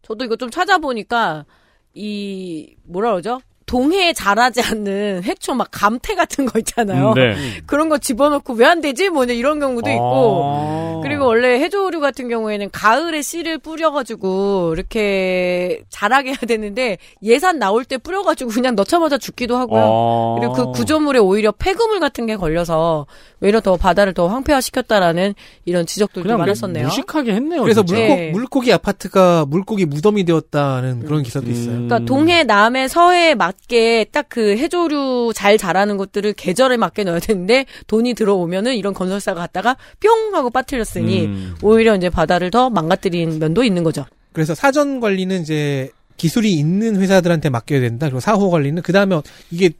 저도 0.00 0.24
이거 0.24 0.36
좀 0.36 0.50
찾아보니까 0.50 1.44
이 1.92 2.74
뭐라 2.84 3.10
그러죠? 3.10 3.40
동해에 3.68 4.12
자라지 4.12 4.62
않는 4.62 5.22
해초 5.24 5.54
막 5.54 5.68
감태 5.70 6.14
같은 6.14 6.46
거 6.46 6.58
있잖아요. 6.58 7.10
음, 7.10 7.14
네. 7.14 7.34
그런 7.66 7.88
거 7.88 7.98
집어넣고 7.98 8.54
왜 8.54 8.68
안 8.68 8.80
되지? 8.82 9.08
뭐 9.08 9.24
이런 9.24 9.60
경우도 9.60 9.88
있고. 9.90 10.42
아. 10.44 11.00
그리고 11.02 11.26
원래 11.26 11.58
해조류 11.60 12.00
같은 12.00 12.28
경우에는 12.28 12.68
가을에 12.70 13.22
씨를 13.22 13.58
뿌려가지고 13.58 14.74
이렇게 14.74 15.80
자라게 15.88 16.30
해야 16.30 16.36
되는데 16.46 16.98
예산 17.22 17.58
나올 17.58 17.84
때 17.84 17.96
뿌려가지고 17.98 18.50
그냥 18.50 18.74
넣자마자 18.74 19.16
죽기도 19.16 19.56
하고요. 19.56 19.80
아. 19.82 20.36
그리고 20.38 20.52
그 20.52 20.72
구조물에 20.72 21.18
오히려 21.18 21.52
폐그물 21.52 21.98
같은 22.00 22.26
게 22.26 22.36
걸려서 22.36 23.06
외려 23.40 23.60
더 23.60 23.76
바다를 23.76 24.12
더 24.14 24.26
황폐화시켰다라는 24.28 25.34
이런 25.64 25.86
지적들도 25.86 26.24
그냥 26.24 26.38
많았었네요. 26.38 26.86
무식하게 26.86 27.32
했네요. 27.34 27.62
그래서 27.62 27.82
진짜. 27.84 28.00
물고, 28.00 28.14
네. 28.16 28.30
물고기 28.32 28.72
아파트가 28.72 29.46
물고기 29.48 29.86
무덤이 29.86 30.24
되었다는 30.24 31.04
그런 31.04 31.22
기사도 31.22 31.48
있어요. 31.50 31.74
음. 31.74 31.88
그러니까 31.88 32.00
동해, 32.06 32.44
남해, 32.44 32.88
서해에 32.88 33.34
맞게 33.62 34.06
딱 34.12 34.28
그 34.28 34.56
해조류 34.58 35.32
잘 35.34 35.56
자라는 35.56 35.96
것들을 35.96 36.34
계절에 36.34 36.76
맞게 36.76 37.04
넣어야 37.04 37.18
되는데 37.18 37.64
돈이 37.86 38.12
들어오면은 38.14 38.76
이런 38.76 38.92
건설사가 38.92 39.40
갔다가 39.40 39.76
뿅 40.00 40.34
하고 40.34 40.50
빠뜨렸으니 40.50 41.24
음. 41.24 41.54
오히려 41.62 41.96
이제 41.96 42.10
바다를 42.10 42.50
더 42.50 42.68
망가뜨린 42.68 43.38
면도 43.38 43.64
있는 43.64 43.82
거죠. 43.84 44.04
그래서 44.32 44.54
사전 44.54 45.00
관리는 45.00 45.40
이제 45.40 45.90
기술이 46.18 46.52
있는 46.52 46.96
회사들한테 47.00 47.48
맡겨야 47.48 47.80
된다. 47.80 48.06
그리고 48.06 48.20
사후 48.20 48.50
관리는 48.50 48.82
그 48.82 48.92
다음에 48.92 49.20
이게 49.50 49.70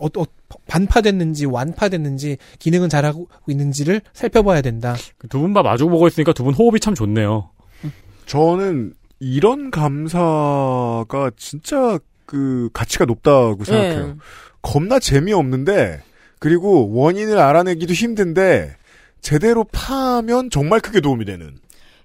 어, 0.00 0.06
어, 0.18 0.24
반파됐는지 0.66 1.46
완파됐는지 1.46 2.38
기능은 2.58 2.88
잘하고 2.88 3.28
있는지를 3.46 4.00
살펴봐야 4.12 4.62
된다. 4.62 4.96
두 5.28 5.38
분 5.38 5.52
다 5.54 5.62
마주보고 5.62 6.08
있으니까 6.08 6.32
두 6.32 6.42
분 6.44 6.54
호흡이 6.54 6.80
참 6.80 6.94
좋네요. 6.94 7.50
저는 8.26 8.94
이런 9.20 9.70
감사가 9.70 11.30
진짜 11.36 11.98
그 12.26 12.68
가치가 12.72 13.04
높다고 13.04 13.64
생각해요. 13.64 14.06
네. 14.06 14.14
겁나 14.62 14.98
재미없는데 14.98 16.02
그리고 16.38 16.92
원인을 16.92 17.38
알아내기도 17.38 17.92
힘든데 17.92 18.76
제대로 19.20 19.64
파면 19.64 20.50
정말 20.50 20.80
크게 20.80 21.00
도움이 21.00 21.24
되는. 21.24 21.56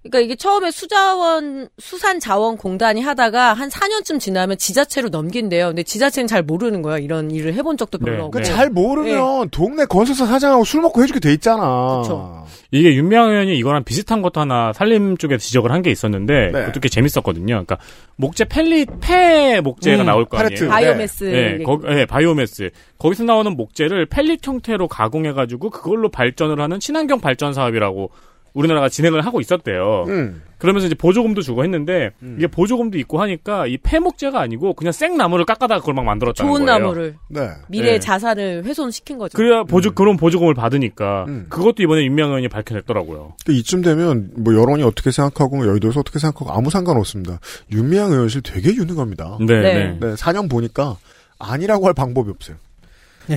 그러니까 0.10 0.20
이게 0.20 0.36
처음에 0.36 0.72
수자원 0.72 1.70
수산자원공단이 1.80 3.02
하다가 3.02 3.54
한 3.54 3.70
4년쯤 3.70 4.20
지나면 4.20 4.58
지자체로 4.58 5.10
넘긴대요. 5.10 5.68
근데 5.68 5.84
지자체는 5.84 6.28
잘 6.28 6.44
모르는 6.44 6.82
거야. 6.82 6.98
이런 6.98 7.32
일을 7.32 7.54
해본 7.54 7.78
적도 7.78 7.98
별로 7.98 8.12
네, 8.14 8.20
없고. 8.22 8.32
그러니까 8.32 8.56
잘 8.56 8.70
모르면 8.70 9.50
동네 9.50 9.86
건설사 9.86 10.26
사장하고 10.26 10.64
술 10.64 10.82
먹고 10.82 11.02
해주게 11.04 11.20
돼 11.20 11.34
있잖아. 11.34 12.02
그쵸. 12.02 12.46
이게 12.72 12.94
윤미향 12.96 13.30
의원이 13.30 13.58
이거랑 13.58 13.84
비슷한 13.86 14.22
것도 14.22 14.42
하나 14.42 14.74
산림 14.74 15.18
쪽에 15.18 15.38
지적을 15.38 15.72
한 15.72 15.78
게 15.78 15.92
있었는데 15.92 16.50
네. 16.52 16.52
그것도 16.52 16.80
꽤 16.80 16.90
재밌었거든요. 16.90 17.46
그러니까 17.54 17.78
목재 18.16 18.46
펠릿 18.46 18.90
폐 19.00 19.62
목재가 19.62 20.02
음, 20.04 20.06
나올 20.08 20.26
거. 20.26 20.38
아니에요. 20.38 20.68
바이오매스. 20.70 21.24
네, 21.26 21.58
거, 21.64 21.80
네, 21.84 22.06
바이오매스. 22.08 22.72
거기서 22.98 23.24
나오는 23.26 23.56
목재를 23.56 24.08
펠릿 24.08 24.46
형태로 24.46 24.88
가공해가지고 24.88 25.70
그걸로 25.70 26.10
발전을 26.10 26.60
하는 26.60 26.80
친환경 26.80 27.20
발전 27.22 27.54
사업이라고 27.54 28.10
우리나라가 28.58 28.90
진행을 28.90 29.24
하고 29.24 29.40
있었대요. 29.40 30.06
음. 30.08 30.42
그러면서 30.58 30.88
이제 30.88 30.96
보조금도 30.96 31.44
주고 31.44 31.64
했는데 31.64 32.10
이게 32.38 32.48
보조금도 32.48 32.98
있고 32.98 33.22
하니까 33.22 33.68
이 33.68 33.78
폐목재가 33.78 34.40
아니고 34.40 34.74
그냥 34.74 34.92
생 34.92 35.16
나무를 35.16 35.46
깎아다가 35.46 35.80
그걸 35.80 35.94
막 35.94 36.06
만들었다는 36.06 36.50
좋은 36.50 36.66
거예요. 36.66 36.80
나무를 36.80 37.16
네. 37.28 37.50
미래의 37.68 37.94
네. 37.94 38.00
자산을 38.00 38.64
훼손시킨 38.66 39.20
거죠. 39.20 39.38
그래야 39.38 39.64
보조 39.64 39.94
그런 39.94 40.18
보조금을 40.18 40.56
받으니까 40.56 41.26
음. 41.28 41.46
그것도 41.50 41.84
이번에 41.84 42.04
윤미향 42.06 42.30
의원이 42.30 42.48
밝혀냈더라고요. 42.48 43.36
그 43.46 43.52
이쯤 43.52 43.84
되면 43.84 44.32
뭐 44.36 44.56
여론이 44.56 44.82
어떻게 44.82 45.12
생각하고 45.12 45.68
여의도에서 45.68 46.00
어떻게 46.00 46.18
생각하고 46.18 46.52
아무 46.52 46.72
상관없습니다. 46.72 47.40
윤미향 47.72 48.12
의원실 48.12 48.42
되게 48.42 48.74
유능합니다. 48.74 49.38
네, 49.42 49.62
네. 49.62 49.74
네. 49.74 49.98
네, 50.00 50.14
4년 50.16 50.50
보니까 50.50 50.98
아니라고 51.38 51.86
할 51.86 51.94
방법이 51.94 52.32
없어요. 52.32 52.58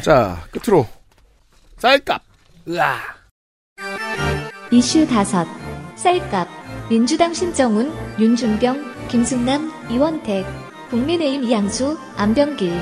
자, 0.02 0.38
끝으로 0.52 0.86
쌀값. 1.76 2.22
이슈 4.70 5.06
다섯 5.06 5.46
쌀값 5.96 6.48
민주당 6.88 7.32
신정훈 7.34 7.92
윤준병 8.18 9.08
김승남 9.08 9.70
이원택 9.90 10.44
국민의힘 10.90 11.44
이양수 11.44 11.96
안병길 12.16 12.72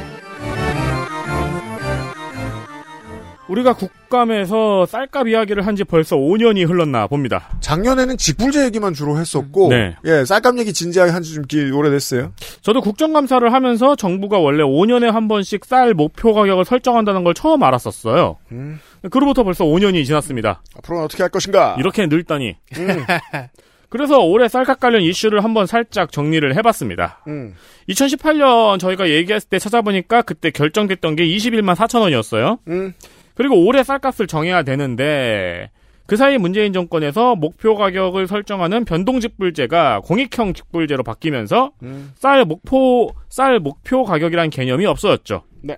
우리가 3.49 3.73
국감에서 3.73 4.85
쌀값 4.85 5.27
이야기를 5.29 5.67
한 5.67 5.75
지 5.75 5.83
벌써 5.83 6.17
5년이 6.17 6.69
흘렀나 6.69 7.07
봅니다. 7.07 7.49
작년에는 7.61 8.19
직불제 8.19 8.63
얘기만 8.67 8.93
주로 8.93 9.17
했었고, 9.19 9.69
네. 9.71 9.97
예, 10.05 10.25
쌀값 10.27 10.59
얘기 10.59 10.75
진지하게 10.75 11.13
한 11.13 11.23
지 11.23 11.33
좀 11.35 11.45
오래됐어요. 11.75 12.33
저도 12.61 12.83
국정감사를 12.83 13.51
하면서 13.51 13.97
정부가 13.97 14.39
원래 14.39 14.63
5년에 14.63 15.07
한 15.11 15.29
번씩 15.29 15.65
쌀 15.65 15.95
목표 15.95 16.35
가격을 16.35 16.67
설정한다는 16.67 17.25
걸 17.25 17.33
처음 17.33 17.63
알았었어요. 17.63 18.37
음, 18.53 18.81
그로부터 19.11 19.45
벌써 19.45 19.65
5년이 19.65 20.05
지났습니다. 20.05 20.63
앞으로는 20.77 21.05
어떻게 21.05 21.23
할 21.23 21.31
것인가? 21.31 21.77
이렇게 21.79 22.07
늙다니. 22.07 22.57
음, 22.79 23.05
그래서 23.91 24.19
올해 24.19 24.49
쌀값 24.49 24.81
관련 24.81 25.03
이슈를 25.03 25.43
한번 25.45 25.67
살짝 25.67 26.13
정리를 26.13 26.55
해봤습니다. 26.57 27.23
음. 27.29 27.55
2018년 27.89 28.79
저희가 28.79 29.09
얘기했을 29.09 29.49
때 29.49 29.59
찾아보니까 29.59 30.23
그때 30.23 30.51
결정됐던 30.51 31.17
게 31.17 31.25
21만 31.25 31.75
4천 31.75 32.01
원이었어요. 32.01 32.59
음. 32.69 32.93
그리고 33.35 33.65
올해 33.65 33.83
쌀값을 33.83 34.27
정해야 34.27 34.63
되는데 34.63 35.71
그 36.07 36.17
사이 36.17 36.39
문재인 36.39 36.73
정권에서 36.73 37.37
목표 37.37 37.77
가격을 37.77 38.27
설정하는 38.27 38.85
변동직불제가 38.85 40.01
공익형 40.01 40.55
직불제로 40.55 41.03
바뀌면서 41.03 41.73
음. 41.83 42.13
쌀 42.17 42.45
목표 42.45 43.11
쌀 43.29 43.61
목표 43.61 44.05
가격이란 44.05 44.51
개념이 44.51 44.87
없어졌죠. 44.87 45.45
네. 45.63 45.77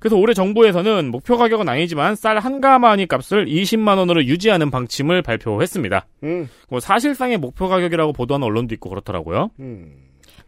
그래서 0.00 0.16
올해 0.16 0.34
정부에서는 0.34 1.10
목표 1.10 1.36
가격은 1.36 1.68
아니지만 1.68 2.16
쌀 2.16 2.40
한 2.40 2.60
가마니 2.62 3.06
값을 3.06 3.44
20만 3.46 3.98
원으로 3.98 4.24
유지하는 4.24 4.70
방침을 4.70 5.20
발표했습니다. 5.20 6.06
음. 6.22 6.48
뭐 6.70 6.80
사실상의 6.80 7.36
목표 7.36 7.68
가격이라고 7.68 8.14
보도하는 8.14 8.46
언론도 8.46 8.74
있고 8.76 8.88
그렇더라고요. 8.88 9.50
음. 9.60 9.92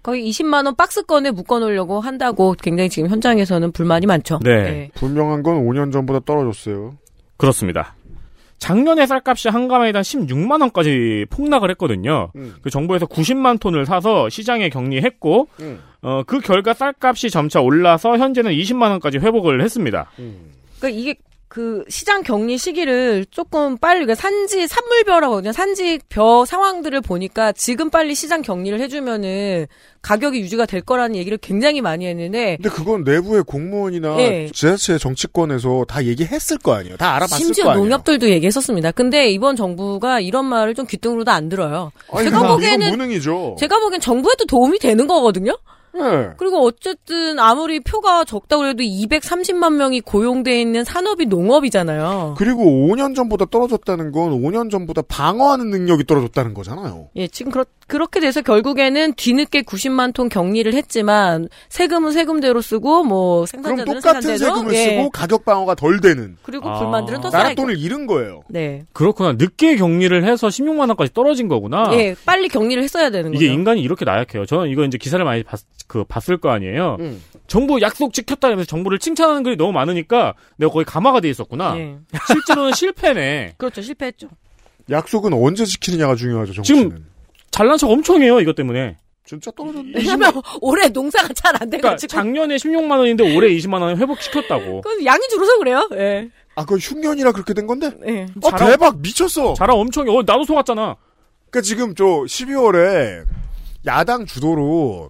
거의 0.03 0.27
20만 0.31 0.65
원 0.65 0.75
박스권에 0.75 1.33
묶어 1.33 1.59
놓으려고 1.59 2.01
한다고 2.01 2.55
굉장히 2.61 2.89
지금 2.89 3.11
현장에서는 3.11 3.73
불만이 3.73 4.07
많죠. 4.07 4.41
네. 4.43 4.91
분명한 4.95 5.43
건 5.43 5.65
5년 5.67 5.93
전보다 5.93 6.21
떨어졌어요. 6.25 6.97
그렇습니다. 7.37 7.95
작년에 8.59 9.07
쌀값이 9.07 9.49
한 9.49 9.69
가마에 9.69 9.93
단 9.93 10.03
16만 10.03 10.61
원까지 10.63 11.27
폭락을 11.31 11.69
했거든요. 11.73 12.31
음. 12.37 12.55
그 12.63 12.71
정부에서 12.71 13.07
90만 13.07 13.61
톤을 13.61 13.85
사서 13.87 14.29
시장에 14.29 14.69
격리했고 14.71 15.49
음. 15.61 15.81
어, 16.03 16.23
그 16.27 16.41
결과 16.41 16.75
쌀값이 16.75 17.31
점차 17.31 17.61
올라서 17.61 18.19
현재는 18.19 18.53
20만 18.53 18.91
원까지 18.91 19.19
회복을 19.19 19.63
했습니다. 19.63 20.11
그러니까 20.81 20.89
이게 20.89 21.15
그 21.53 21.85
시장 21.91 22.23
격리 22.23 22.57
시기를 22.57 23.27
조금 23.31 23.77
빨리 23.77 24.07
그러니까 24.07 24.15
산지 24.15 24.67
산물벼라고 24.67 25.35
하거든요. 25.35 25.53
산지 25.53 26.01
벼 26.09 26.47
상황들을 26.47 27.03
보니까 27.03 27.53
지금 27.53 27.91
빨리 27.91 28.15
시장 28.15 28.41
격리를 28.41 28.81
해주면은 28.81 29.67
가격이 30.01 30.41
유지가 30.41 30.65
될 30.65 30.81
거라는 30.81 31.15
얘기를 31.15 31.37
굉장히 31.37 31.83
많이 31.83 32.07
했는데 32.07 32.57
근데 32.57 32.71
그건 32.71 33.05
내부의 33.05 33.45
공무원이나 33.45 34.19
예. 34.21 34.51
지자체 34.51 34.97
정치권에서 34.97 35.85
다 35.87 36.03
얘기했을 36.07 36.57
거 36.57 36.73
아니에요. 36.73 36.97
다 36.97 37.17
알아봤을 37.17 37.37
심지어 37.45 37.65
거 37.65 37.71
아니에요. 37.73 37.85
농협들도 37.85 38.31
얘기했었습니다. 38.31 38.93
근데 38.93 39.29
이번 39.29 39.55
정부가 39.55 40.21
이런 40.21 40.47
말을 40.47 40.75
좀 40.75 40.87
귀뚱으로도 40.87 41.31
안 41.31 41.51
들어요. 41.51 41.93
아니, 42.15 42.31
제가 42.31 42.49
보기에는 42.49 42.91
무능이죠. 42.93 43.57
제가 43.61 43.79
보기엔 43.79 44.01
정부에도 44.01 44.47
도움이 44.47 44.79
되는 44.79 45.07
거거든요. 45.07 45.59
네. 45.95 46.31
그리고 46.39 46.65
어쨌든 46.65 47.39
아무리 47.39 47.81
표가 47.81 48.25
적다고 48.25 48.67
해도 48.67 48.83
230만 48.83 49.75
명이 49.75 50.01
고용돼 50.01 50.61
있는 50.61 50.85
산업이 50.85 51.27
농업이잖아요. 51.27 52.35
그리고 52.39 52.65
5년 52.65 53.15
전보다 53.15 53.45
떨어졌다는 53.47 54.13
건 54.13 54.43
5년 54.43 54.71
전보다 54.71 55.03
방어하는 55.03 55.71
능력이 55.71 56.05
떨어졌다는 56.05 56.55
거잖아요. 56.55 57.09
예, 57.17 57.29
지금 57.29 57.53
그렇, 57.53 57.65
그렇게 57.93 58.21
돼서 58.21 58.41
결국에는 58.41 59.13
뒤늦게 59.17 59.65
90만 59.65 60.15
톤 60.15 60.31
격리를 60.31 60.73
했지만 60.73 61.51
세금은 61.69 62.13
세금대로 62.13 62.63
쓰고 62.63 63.05
뭐 63.05 63.45
그럼 63.45 63.47
생산자들은 63.47 64.01
똑같은 64.01 64.23
생산대로 64.23 64.55
세금을 64.55 64.75
예. 64.75 64.85
쓰고 64.85 65.11
가격 65.11 65.45
방어가 65.45 65.75
덜 65.75 66.01
되는 66.01 66.39
그리고 66.43 66.71
아. 66.71 66.79
불만들은 66.79 67.21
더 67.21 67.29
나라 67.29 67.49
쌓이고. 67.49 67.61
돈을 67.61 67.79
잃은 67.79 68.07
거예요. 68.07 68.45
네. 68.49 68.87
그렇구나. 68.95 69.33
늦게 69.33 69.77
격리를 69.77 70.25
해서 70.25 70.49
16만 70.49 70.89
원까지 70.89 71.13
떨어진 71.13 71.49
거구나. 71.49 71.91
예, 71.93 72.17
빨리 72.25 72.49
격리를 72.49 72.83
했어야 72.83 73.11
되는 73.11 73.35
이게 73.35 73.49
거죠. 73.49 73.53
인간이 73.53 73.83
이렇게 73.83 74.07
나약해요. 74.07 74.47
저는 74.47 74.71
이거 74.71 74.85
이제 74.85 74.97
기사를 74.97 75.23
많이 75.23 75.43
봤, 75.43 75.61
그, 75.87 76.03
봤을 76.05 76.39
거 76.39 76.49
아니에요. 76.49 76.97
음. 76.99 77.23
정부 77.47 77.79
약속 77.83 78.15
지켰다면서 78.15 78.65
정부를 78.65 79.01
칭찬하는 79.01 79.43
글이 79.43 79.57
너무 79.57 79.73
많으니까 79.73 80.33
내가 80.57 80.73
거기 80.73 80.87
감화가 80.87 81.21
돼 81.21 81.29
있었구나. 81.29 81.77
예. 81.77 81.99
실제로는 82.27 82.73
실패네. 82.73 83.57
그렇죠. 83.59 83.83
실패했죠. 83.83 84.29
약속은 84.91 85.35
언제 85.35 85.67
지키느냐가 85.67 86.15
중요하죠. 86.15 86.55
정치는. 86.55 86.83
지금 86.91 87.12
잘난 87.53 87.79
척 87.79 87.89
엄청 87.91 88.21
해요. 88.23 88.41
이것 88.41 88.55
때문에. 88.57 88.97
진짜 89.25 89.51
떨어졌네. 89.53 89.93
왜냐면 89.95 90.33
올해 90.61 90.89
농사가 90.89 91.29
잘안 91.33 91.61
그러니까 91.71 91.91
돼가지고. 91.91 92.11
작년에 92.11 92.57
16만 92.57 92.99
원인데 92.99 93.37
올해 93.37 93.49
20만 93.51 93.81
원 93.81 93.97
회복시켰다고. 93.97 94.81
그건 94.81 95.05
양이 95.05 95.21
줄어서 95.29 95.59
그래요. 95.59 95.89
예. 95.93 96.29
아, 96.57 96.63
그건 96.65 96.79
흉년이라 96.81 97.31
그렇게 97.33 97.55
된 97.55 97.67
건데? 97.69 97.93
예. 98.07 98.27
어, 98.43 98.51
자랑- 98.51 98.71
대박! 98.71 98.99
미쳤어! 98.99 99.55
자랑 99.55 99.79
엄청 99.79 100.09
해. 100.09 100.11
어, 100.15 100.23
나도 100.27 100.45
속았잖아. 100.45 100.97
그니까 101.51 101.63
지금 101.63 101.95
저 101.95 102.05
12월에 102.05 103.25
야당 103.87 104.27
주도로 104.27 105.09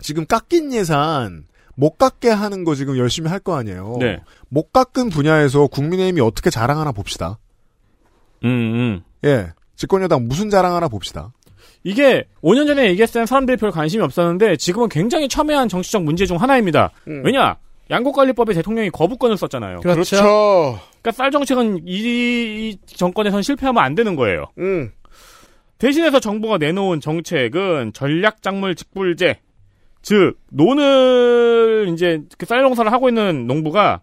지금 0.00 0.24
깎인 0.26 0.72
예산 0.72 1.44
못 1.76 1.98
깎게 1.98 2.30
하는 2.30 2.64
거 2.64 2.74
지금 2.74 2.96
열심히 2.96 3.28
할 3.28 3.40
거 3.40 3.56
아니에요. 3.56 3.96
네. 4.00 4.20
못 4.48 4.72
깎은 4.72 5.10
분야에서 5.10 5.66
국민의힘이 5.66 6.20
어떻게 6.20 6.48
자랑하나 6.50 6.92
봅시다. 6.92 7.38
음, 8.44 8.48
음. 8.48 9.02
예. 9.24 9.52
집권여당 9.76 10.28
무슨 10.28 10.50
자랑하나 10.50 10.88
봅시다. 10.88 11.32
이게 11.84 12.24
5년 12.42 12.66
전에 12.66 12.86
얘기했을 12.88 13.20
땐 13.20 13.26
사람들이 13.26 13.56
별 13.58 13.70
관심이 13.70 14.02
없었는데 14.02 14.56
지금은 14.56 14.88
굉장히 14.88 15.28
첨예한 15.28 15.68
정치적 15.68 16.02
문제 16.02 16.24
중 16.26 16.38
하나입니다. 16.40 16.90
음. 17.08 17.22
왜냐? 17.24 17.56
양곡관리법에 17.90 18.54
대통령이 18.54 18.88
거부권을 18.90 19.36
썼잖아요. 19.36 19.80
그렇죠. 19.80 20.80
그러니까 21.02 21.10
쌀 21.12 21.30
정책은 21.30 21.82
이, 21.86 21.98
이 22.70 22.78
정권에선 22.86 23.42
실패하면 23.42 23.82
안 23.84 23.94
되는 23.94 24.16
거예요. 24.16 24.46
음. 24.58 24.90
대신해서 25.76 26.18
정부가 26.20 26.56
내놓은 26.56 27.00
정책은 27.00 27.92
전략작물 27.92 28.74
직불제. 28.74 29.38
즉, 30.00 30.34
논을 30.50 31.90
이제 31.92 32.20
그 32.38 32.46
쌀 32.46 32.62
농사를 32.62 32.90
하고 32.92 33.08
있는 33.08 33.46
농부가 33.46 34.00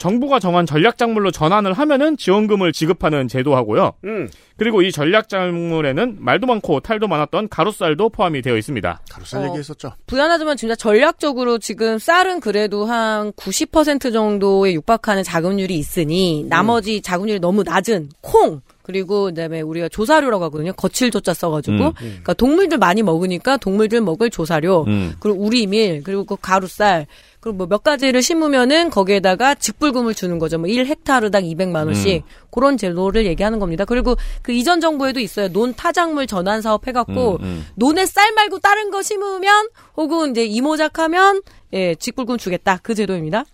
정부가 0.00 0.38
정한 0.38 0.64
전략작물로 0.64 1.30
전환을 1.30 1.74
하면은 1.74 2.16
지원금을 2.16 2.72
지급하는 2.72 3.28
제도하고요. 3.28 3.92
음. 4.04 4.28
그리고 4.56 4.82
이 4.82 4.92
전략작물에는 4.92 6.16
말도 6.18 6.46
많고 6.46 6.80
탈도 6.80 7.08
많았던 7.08 7.48
가루쌀도 7.48 8.08
포함이 8.08 8.42
되어 8.42 8.56
있습니다. 8.56 9.00
가루쌀 9.10 9.42
어. 9.42 9.46
얘기했었죠. 9.48 9.92
부연하지만 10.06 10.56
진짜 10.56 10.74
전략적으로 10.74 11.58
지금 11.58 11.98
쌀은 11.98 12.40
그래도 12.40 12.84
한 12.84 13.32
90% 13.32 14.12
정도에 14.12 14.72
육박하는 14.74 15.24
자급률이 15.24 15.76
있으니 15.76 16.46
나머지 16.48 17.02
자급률이 17.02 17.40
너무 17.40 17.62
낮은 17.62 18.10
콩 18.20 18.60
그리고 18.82 19.26
그다음에 19.26 19.60
우리가 19.60 19.88
조사료라고 19.88 20.44
하거든요. 20.44 20.72
거칠 20.72 21.10
조자 21.10 21.34
써가지고 21.34 21.76
음. 21.76 21.92
그러니까 21.96 22.34
동물들 22.34 22.78
많이 22.78 23.02
먹으니까 23.02 23.56
동물들 23.56 24.00
먹을 24.00 24.30
조사료 24.30 24.84
음. 24.88 25.14
그리고 25.20 25.38
우리밀 25.40 26.02
그리고 26.02 26.24
그 26.24 26.36
가루쌀 26.36 27.06
그리고 27.42 27.56
뭐 27.56 27.66
몇 27.66 27.82
가지를 27.82 28.22
심으면은 28.22 28.88
거기에다가 28.88 29.56
직불금을 29.56 30.14
주는 30.14 30.38
거죠. 30.38 30.58
뭐 30.58 30.68
1헥타르당 30.68 31.42
200만 31.42 31.86
원씩 31.86 32.22
그런 32.52 32.76
제도를 32.76 33.26
얘기하는 33.26 33.58
겁니다. 33.58 33.84
그리고 33.84 34.14
그 34.42 34.52
이전 34.52 34.80
정부에도 34.80 35.18
있어요. 35.18 35.48
논 35.48 35.74
타작물 35.74 36.26
전환 36.28 36.62
사업 36.62 36.86
해갖고 36.86 37.38
음, 37.40 37.44
음. 37.44 37.66
논에 37.74 38.06
쌀 38.06 38.32
말고 38.32 38.60
다른 38.60 38.90
거 38.90 39.02
심으면 39.02 39.68
혹은 39.96 40.30
이제 40.30 40.44
이모작하면 40.44 41.42
예 41.72 41.96
직불금 41.96 42.38
주겠다 42.38 42.78
그 42.80 42.94
제도입니다. 42.94 43.44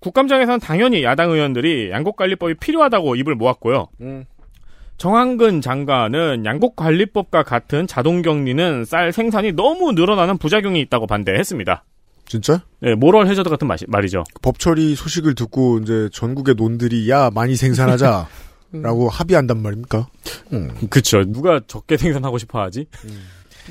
국감장에서는 0.00 0.60
당연히 0.60 1.02
야당 1.02 1.30
의원들이 1.32 1.90
양곡관리법이 1.90 2.54
필요하다고 2.54 3.16
입을 3.16 3.34
모았고요. 3.34 3.88
음. 4.02 4.24
정한근 4.98 5.62
장관은 5.62 6.44
양곡관리법과 6.44 7.42
같은 7.42 7.86
자동격리는 7.88 8.84
쌀 8.84 9.12
생산이 9.12 9.52
너무 9.52 9.92
늘어나는 9.92 10.38
부작용이 10.38 10.78
있다고 10.82 11.06
반대했습니다. 11.06 11.84
진짜? 12.30 12.62
네, 12.78 12.94
모럴 12.94 13.26
해저드 13.26 13.50
같은 13.50 13.66
마시- 13.66 13.86
말이죠. 13.88 14.22
법 14.40 14.60
처리 14.60 14.94
소식을 14.94 15.34
듣고 15.34 15.80
이제 15.80 16.08
전국의 16.12 16.54
논들이 16.54 17.10
야 17.10 17.28
많이 17.34 17.56
생산하자 17.56 18.28
라고 18.72 19.08
합의한단 19.08 19.60
말입니까? 19.60 20.06
음. 20.52 20.70
그쵸. 20.90 21.24
누가 21.24 21.60
적게 21.66 21.96
생산하고 21.96 22.38
싶어 22.38 22.60
하지? 22.62 22.86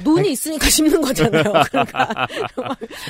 논이 0.03 0.31
있으니까 0.33 0.69
심는 0.69 0.99
거잖아요. 1.01 1.43
그러니까 1.71 2.27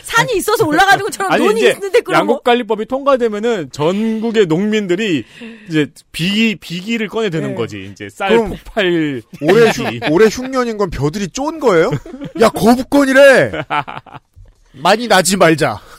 산이 0.03 0.33
있어서 0.37 0.67
올라가는 0.67 1.03
것처럼 1.03 1.31
아니, 1.31 1.43
논이 1.43 1.61
있는데 1.61 2.01
그런 2.01 2.27
거. 2.27 2.33
양곡관리법이 2.33 2.85
통과되면은 2.85 3.69
전국의 3.71 4.45
농민들이 4.45 5.23
이제 5.67 5.87
비기, 6.11 6.57
비기를 6.57 7.07
꺼내 7.07 7.31
드는 7.31 7.49
네. 7.49 7.55
거지. 7.55 7.89
이제 7.91 8.07
쌀 8.09 8.37
폭발. 8.37 9.21
올해, 9.41 9.71
흉, 9.71 9.99
올해 10.11 10.27
흉년인 10.27 10.77
건 10.77 10.91
벼들이 10.91 11.27
쫀 11.29 11.59
거예요? 11.59 11.89
야, 12.39 12.49
거부권이래! 12.49 13.51
많이 14.73 15.07
나지 15.07 15.37
말자. 15.37 15.79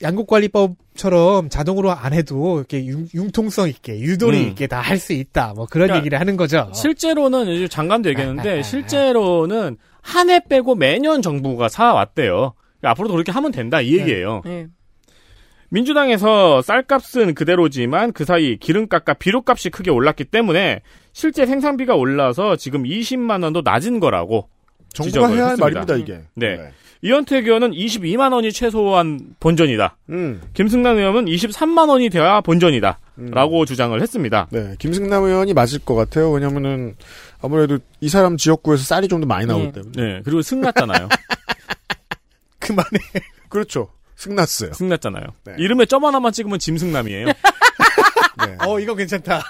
양곡관리법처럼 0.00 1.48
자동으로 1.48 1.90
안 1.90 2.12
해도 2.12 2.58
이렇게 2.58 2.86
융, 2.86 3.08
통성 3.32 3.68
있게 3.68 3.98
유도리 3.98 4.44
음. 4.44 4.48
있게 4.50 4.68
다 4.68 4.80
할 4.80 4.96
수 4.98 5.12
있다. 5.12 5.54
뭐 5.56 5.66
그런 5.66 5.86
그러니까 5.88 5.98
얘기를 5.98 6.20
하는 6.20 6.36
거죠. 6.36 6.70
실제로는 6.72 7.48
요즘 7.48 7.68
장관도 7.68 8.08
얘기했는데 8.10 8.62
실제로는 8.62 9.76
한 10.00 10.30
해 10.30 10.40
빼고 10.48 10.76
매년 10.76 11.20
정부가 11.20 11.68
사왔대요. 11.68 12.54
그러니까 12.78 12.90
앞으로도 12.90 13.14
그렇게 13.14 13.32
하면 13.32 13.50
된다 13.50 13.80
이 13.80 13.98
얘기예요. 13.98 14.42
네. 14.44 14.68
민주당에서 15.70 16.62
쌀값은 16.62 17.34
그대로지만 17.34 18.12
그 18.12 18.24
사이 18.24 18.56
기름값과 18.56 19.14
비료값이 19.14 19.70
크게 19.70 19.90
올랐기 19.90 20.26
때문에 20.26 20.80
실제 21.12 21.44
생산비가 21.44 21.96
올라서 21.96 22.54
지금 22.54 22.84
20만 22.84 23.42
원도 23.42 23.62
낮은 23.62 23.98
거라고 23.98 24.48
정부가 24.98 25.10
지적을 25.28 25.36
해야 25.36 25.44
할 25.46 25.52
했습니다. 25.52 25.80
말입니다, 25.80 25.94
이게. 25.96 26.24
네. 26.34 26.70
이현택 27.00 27.46
의원은 27.46 27.70
22만 27.70 28.32
원이 28.32 28.52
최소한 28.52 29.20
본전이다. 29.38 29.96
음. 30.10 30.42
김승남 30.54 30.96
의원은 30.96 31.26
23만 31.26 31.88
원이 31.88 32.10
돼야 32.10 32.40
본전이다. 32.40 32.98
음. 33.18 33.30
라고 33.30 33.64
주장을 33.64 34.00
했습니다. 34.02 34.48
네, 34.50 34.74
김승남 34.80 35.22
의원이 35.22 35.54
맞을 35.54 35.78
것 35.78 35.94
같아요. 35.94 36.30
왜냐면은, 36.32 36.96
아무래도 37.40 37.78
이 38.00 38.08
사람 38.08 38.36
지역구에서 38.36 38.82
쌀이 38.82 39.06
좀 39.06 39.20
더 39.20 39.26
많이 39.26 39.46
나오기 39.46 39.66
네. 39.66 39.72
때문에. 39.72 39.92
네. 40.14 40.20
그리고 40.24 40.42
승났잖아요. 40.42 41.08
그만해. 42.58 42.88
그렇죠. 43.48 43.90
승났어요. 44.16 44.72
승났잖아요. 44.72 45.24
네. 45.44 45.54
이름에 45.58 45.86
점 45.86 46.04
하나만 46.04 46.32
찍으면 46.32 46.58
짐승남이에요. 46.58 47.26
네. 48.46 48.56
어 48.66 48.78
이거 48.80 48.94
괜찮다. 48.96 49.42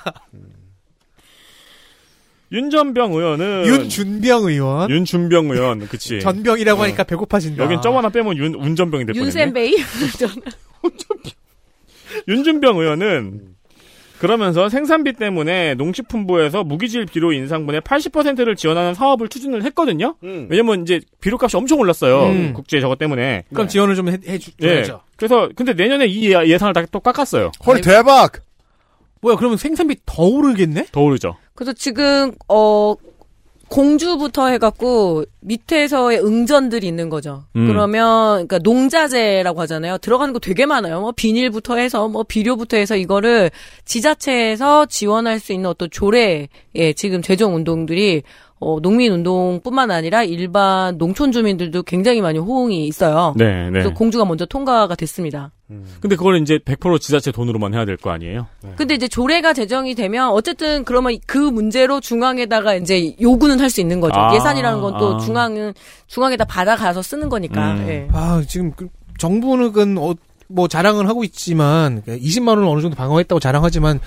윤전병 2.50 3.12
의원은 3.12 3.66
윤준병 3.66 4.44
의원. 4.46 4.90
윤준병 4.90 5.50
의원 5.50 5.86
그치. 5.88 6.20
전병이라고 6.20 6.82
하니까 6.82 7.04
배고파진다. 7.04 7.62
여긴 7.62 7.80
점 7.82 7.96
하나 7.96 8.08
빼면 8.08 8.36
윤 8.38 8.54
운전병이 8.54 9.04
될 9.06 9.12
뻔했네. 9.14 9.26
윤센베이 9.26 9.76
윤준병 12.26 12.78
의원은 12.78 13.56
그러면서 14.18 14.68
생산비 14.68 15.12
때문에 15.12 15.74
농식품부에서 15.74 16.64
무기질 16.64 17.06
비료 17.06 17.32
인상분의 17.32 17.82
80%를 17.82 18.56
지원하는 18.56 18.92
사업을 18.94 19.28
추진을 19.28 19.62
했거든요. 19.66 20.16
음. 20.24 20.48
왜냐면 20.50 20.82
이제 20.82 21.00
비료값이 21.20 21.56
엄청 21.56 21.78
올랐어요. 21.78 22.24
음. 22.26 22.52
국제 22.52 22.80
저것 22.80 22.98
때문에. 22.98 23.44
그럼 23.52 23.68
지원을 23.68 23.94
좀 23.94 24.08
해, 24.08 24.16
해주, 24.26 24.50
예. 24.62 24.68
줘야죠. 24.82 25.02
그래서 25.16 25.48
근데 25.54 25.72
내년에 25.72 26.06
이 26.06 26.32
예- 26.32 26.48
예산을 26.48 26.72
다 26.72 26.84
또 26.90 26.98
깎았어요. 26.98 27.52
헐, 27.64 27.80
대박! 27.80 28.32
뭐야 29.20 29.36
그러면 29.36 29.56
생산비 29.56 29.96
더 30.06 30.22
오르겠네? 30.24 30.86
더 30.90 31.00
오르죠. 31.02 31.36
그래서 31.58 31.72
지금 31.72 32.30
어 32.46 32.94
공주부터 33.68 34.46
해갖고 34.46 35.24
밑에서의 35.40 36.24
응전들이 36.24 36.86
있는 36.86 37.08
거죠. 37.08 37.46
음. 37.56 37.66
그러면 37.66 38.46
그러니까 38.46 38.58
농자재라고 38.58 39.60
하잖아요. 39.62 39.98
들어가는 39.98 40.32
거 40.32 40.38
되게 40.38 40.66
많아요. 40.66 41.00
뭐 41.00 41.10
비닐부터 41.10 41.76
해서 41.76 42.06
뭐 42.06 42.22
비료부터 42.22 42.76
해서 42.76 42.94
이거를 42.94 43.50
지자체에서 43.84 44.86
지원할 44.86 45.40
수 45.40 45.52
있는 45.52 45.68
어떤 45.68 45.90
조례, 45.90 46.48
예, 46.76 46.92
지금 46.92 47.22
재정 47.22 47.56
운동들이 47.56 48.22
어, 48.60 48.80
농민 48.80 49.12
운동뿐만 49.12 49.90
아니라 49.90 50.24
일반 50.24 50.98
농촌 50.98 51.30
주민들도 51.32 51.84
굉장히 51.84 52.20
많이 52.20 52.38
호응이 52.38 52.86
있어요. 52.86 53.34
네, 53.36 53.64
네. 53.66 53.70
그래서 53.70 53.90
공주가 53.94 54.24
먼저 54.24 54.46
통과가 54.46 54.94
됐습니다. 54.96 55.52
근데 56.00 56.16
그걸 56.16 56.40
이제 56.40 56.58
100% 56.58 56.98
지자체 57.00 57.30
돈으로만 57.30 57.74
해야 57.74 57.84
될 57.84 57.96
거 57.98 58.10
아니에요? 58.10 58.46
근데 58.76 58.94
이제 58.94 59.06
조례가 59.06 59.52
제정이 59.52 59.94
되면 59.94 60.30
어쨌든 60.30 60.82
그러면 60.84 61.18
그 61.26 61.36
문제로 61.38 62.00
중앙에다가 62.00 62.74
이제 62.74 63.14
요구는 63.20 63.60
할 63.60 63.68
수 63.68 63.80
있는 63.82 64.00
거죠. 64.00 64.18
아, 64.18 64.34
예산이라는 64.34 64.80
건또 64.80 65.16
아. 65.16 65.18
중앙은 65.18 65.74
중앙에다 66.06 66.46
받아가서 66.46 67.02
쓰는 67.02 67.28
거니까. 67.28 67.74
음. 67.74 67.86
예. 67.88 68.08
아 68.12 68.42
지금 68.48 68.72
그 68.74 68.88
정부는 69.18 69.98
어, 69.98 70.14
뭐 70.48 70.68
자랑을 70.68 71.06
하고 71.06 71.22
있지만 71.24 72.02
20만 72.06 72.48
원을 72.48 72.64
어느 72.64 72.80
정도 72.80 72.96
방어했다고 72.96 73.38
자랑하지만 73.38 74.00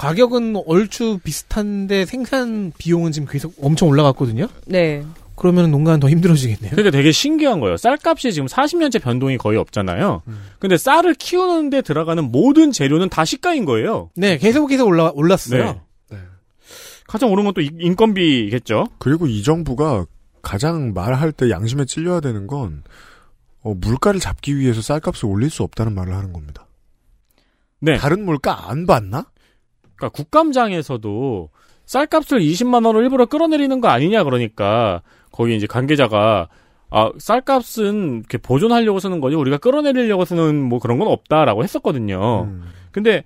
가격은 0.00 0.62
얼추 0.66 1.20
비슷한데 1.22 2.06
생산 2.06 2.72
비용은 2.78 3.12
지금 3.12 3.28
계속 3.30 3.54
엄청 3.60 3.88
올라갔거든요. 3.88 4.48
네. 4.66 5.04
그러면 5.36 5.70
농가는 5.70 6.00
더 6.00 6.08
힘들어지겠네요. 6.08 6.70
그러니까 6.70 6.90
되게 6.90 7.12
신기한 7.12 7.60
거예요. 7.60 7.76
쌀값이 7.76 8.32
지금 8.32 8.46
40년째 8.46 9.02
변동이 9.02 9.36
거의 9.38 9.58
없잖아요. 9.58 10.22
근데 10.58 10.76
쌀을 10.76 11.14
키우는데 11.14 11.82
들어가는 11.82 12.30
모든 12.30 12.72
재료는 12.72 13.08
다 13.08 13.24
시가인 13.24 13.64
거예요. 13.64 14.10
네, 14.16 14.36
계속해서 14.38 14.84
올라 14.84 15.10
올랐어요. 15.14 15.80
네. 16.10 16.18
가장 17.06 17.30
오른 17.30 17.44
건 17.44 17.54
또 17.54 17.60
인건비겠죠. 17.60 18.86
그리고 18.98 19.26
이 19.26 19.42
정부가 19.42 20.06
가장 20.42 20.92
말할 20.94 21.32
때 21.32 21.50
양심에 21.50 21.84
찔려야 21.84 22.20
되는 22.20 22.46
건, 22.46 22.82
어, 23.62 23.74
물가를 23.74 24.20
잡기 24.20 24.56
위해서 24.56 24.80
쌀값을 24.80 25.26
올릴 25.28 25.50
수 25.50 25.62
없다는 25.62 25.94
말을 25.94 26.14
하는 26.14 26.32
겁니다. 26.32 26.66
네. 27.80 27.96
다른 27.96 28.24
물가 28.24 28.70
안 28.70 28.86
봤나? 28.86 29.26
그러니까 30.00 30.08
국감장에서도 30.08 31.50
쌀값을 31.84 32.40
20만 32.40 32.86
원을 32.86 33.02
일부러 33.02 33.26
끌어내리는 33.26 33.80
거 33.80 33.88
아니냐 33.88 34.24
그러니까 34.24 35.02
거기 35.30 35.54
이제 35.54 35.66
관계자가 35.66 36.48
아 36.90 37.12
쌀값은 37.18 38.18
이렇게 38.18 38.38
보존하려고 38.38 38.98
쓰는 38.98 39.20
거지 39.20 39.36
우리가 39.36 39.58
끌어내리려고 39.58 40.24
쓰는 40.24 40.60
뭐 40.60 40.80
그런 40.80 40.98
건 40.98 41.08
없다라고 41.08 41.62
했었거든요. 41.62 42.44
음. 42.44 42.64
근데 42.90 43.22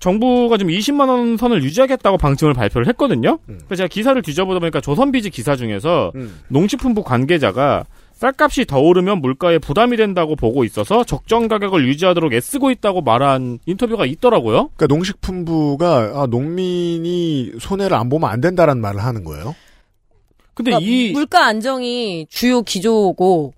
정부가 0.00 0.58
지금 0.58 0.72
20만 0.72 1.08
원 1.08 1.36
선을 1.36 1.62
유지하겠다고 1.62 2.18
방침을 2.18 2.52
발표를 2.52 2.88
했거든요. 2.88 3.38
음. 3.48 3.60
그래서 3.66 3.76
제가 3.76 3.88
기사를 3.88 4.20
뒤져보다 4.20 4.58
보니까 4.58 4.80
조선비지 4.80 5.30
기사 5.30 5.54
중에서 5.54 6.12
음. 6.16 6.40
농식품부 6.48 7.04
관계자가 7.04 7.84
쌀값이 8.14 8.64
더 8.64 8.80
오르면 8.80 9.20
물가에 9.20 9.58
부담이 9.58 9.96
된다고 9.96 10.36
보고 10.36 10.64
있어서 10.64 11.04
적정 11.04 11.48
가격을 11.48 11.86
유지하도록 11.86 12.32
애쓰고 12.32 12.70
있다고 12.70 13.02
말한 13.02 13.58
인터뷰가 13.66 14.06
있더라고요. 14.06 14.70
그러니까 14.76 14.86
농식품부가 14.86 16.12
아, 16.14 16.26
농민이 16.26 17.52
손해를 17.58 17.96
안 17.96 18.08
보면 18.08 18.30
안 18.30 18.40
된다라는 18.40 18.80
말을 18.80 19.02
하는 19.02 19.24
거예요. 19.24 19.54
근데 20.54 20.70
그러니까 20.70 20.88
이 20.90 21.12
물가 21.12 21.46
안정이 21.46 22.26
주요 22.30 22.62
기조고 22.62 23.52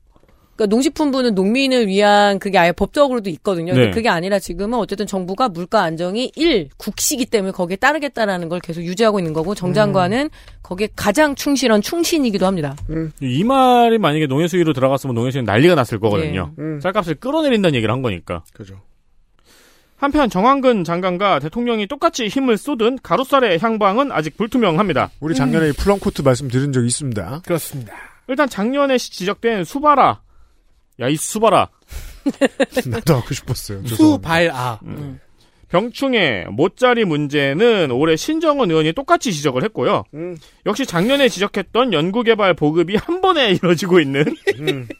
그러니까 0.57 0.75
농식품부는 0.75 1.35
농민을 1.35 1.87
위한 1.87 2.39
그게 2.39 2.59
아예 2.59 2.73
법적으로도 2.73 3.29
있거든요. 3.31 3.73
근데 3.75 3.89
네. 3.89 3.93
그게 3.93 4.09
아니라 4.09 4.39
지금은 4.39 4.79
어쨌든 4.79 5.07
정부가 5.07 5.51
물가 5.51 5.83
안정이 5.83 6.33
1 6.35 6.71
국시기 6.79 7.27
때문에 7.27 7.53
거기에 7.53 7.77
따르겠다라는 7.77 8.49
걸 8.49 8.61
계속 8.61 8.83
유지하고 8.83 9.21
있는 9.21 9.35
거고 9.35 9.55
정 9.55 9.75
장관은 9.75 10.31
거기에 10.63 10.89
가장 10.97 11.35
충실한 11.35 11.83
충신이기도 11.83 12.47
합니다. 12.47 12.75
이 13.21 13.45
말이 13.45 13.99
만약에 13.99 14.27
농해 14.27 14.49
수위로 14.49 14.73
들어갔으면 14.73 15.15
농해 15.15 15.31
수위는 15.31 15.45
난리가 15.45 15.75
났을 15.75 16.01
거거든요. 16.01 16.53
음. 16.59 16.81
쌀값을 16.81 17.17
끌어내린다는 17.17 17.75
얘기를 17.75 17.93
한 17.93 18.01
거니까. 18.01 18.43
그죠. 18.55 18.81
한편 19.99 20.29
정황근 20.29 20.85
장관과 20.85 21.39
대통령이 21.39 21.87
똑같이 21.87 22.29
힘을 22.29 22.57
쏟은 22.57 22.99
가루쌀의 23.03 23.59
향방은 23.61 24.13
아직 24.13 24.37
불투명합니다. 24.37 25.11
우리 25.21 25.35
작년에 25.35 25.71
이 25.71 25.73
플럼코트 25.73 26.23
말씀 26.23 26.49
드린 26.49 26.73
적 26.73 26.85
있습니다. 26.85 27.43
그렇습니다. 27.45 27.95
일단 28.29 28.49
작년에 28.49 28.99
지적된 28.99 29.65
수발아. 29.65 30.21
야, 31.01 31.09
이 31.09 31.17
수발아. 31.17 31.69
나도 32.87 33.15
하고 33.15 33.35
싶었어요. 33.35 33.87
수발아. 33.87 34.81
병충해, 35.69 36.47
못자리 36.51 37.05
문제는 37.05 37.91
올해 37.91 38.15
신정훈 38.17 38.71
의원이 38.71 38.93
똑같이 38.93 39.33
지적을 39.33 39.65
했고요. 39.65 40.05
음. 40.15 40.37
역시 40.65 40.87
작년에 40.87 41.29
지적했던 41.29 41.93
연구개발 41.93 42.55
보급이 42.55 42.97
한 42.97 43.21
번에 43.21 43.51
이뤄지고 43.61 43.99
있는 44.01 44.25
음. 44.61 44.87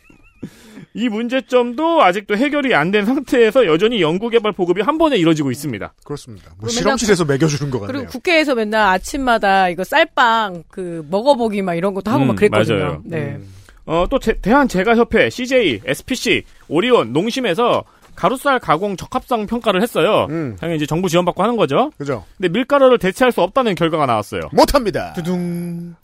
이 0.95 1.09
문제점도 1.09 2.03
아직도 2.03 2.37
해결이 2.37 2.75
안 2.75 2.91
된 2.91 3.05
상태에서 3.05 3.67
여전히 3.67 4.01
연구개발 4.03 4.53
보급이 4.53 4.81
한 4.81 4.99
번에 4.99 5.17
이뤄지고 5.17 5.51
있습니다. 5.51 5.95
그렇습니다. 6.05 6.51
뭐 6.59 6.69
실험실에서 6.69 7.25
매겨주는 7.27 7.71
것 7.71 7.81
같네요. 7.81 7.93
그리고 7.99 8.11
국회에서 8.11 8.55
맨날 8.55 8.89
아침마다 8.89 9.69
이거 9.69 9.85
쌀빵 9.85 10.65
그 10.69 11.07
먹어보기 11.11 11.63
막 11.63 11.75
이런 11.75 11.93
것도 11.95 12.11
하고 12.11 12.25
음, 12.25 12.29
막 12.29 12.37
그랬거든요. 12.37 12.77
맞아요. 12.79 13.03
네. 13.05 13.39
어, 13.87 14.05
또 14.11 14.19
제- 14.19 14.35
대한제과협회, 14.41 15.31
CJ, 15.31 15.81
SPC, 15.85 16.43
오리온, 16.69 17.13
농심에서 17.13 17.85
가루쌀 18.15 18.59
가공 18.59 18.97
적합성 18.97 19.47
평가를 19.47 19.83
했어요. 19.83 20.27
음. 20.31 20.57
당연히 20.59 20.77
이제 20.77 20.87
정부 20.87 21.09
지원받고 21.09 21.43
하는 21.43 21.57
거죠. 21.57 21.91
그죠? 21.99 22.25
근데 22.37 22.49
밀가루를 22.49 22.99
대체할 22.99 23.31
수 23.33 23.43
없다는 23.43 23.75
결과가 23.75 24.07
나왔어요. 24.07 24.41
못합니다. 24.53 25.13
두둥. 25.13 25.95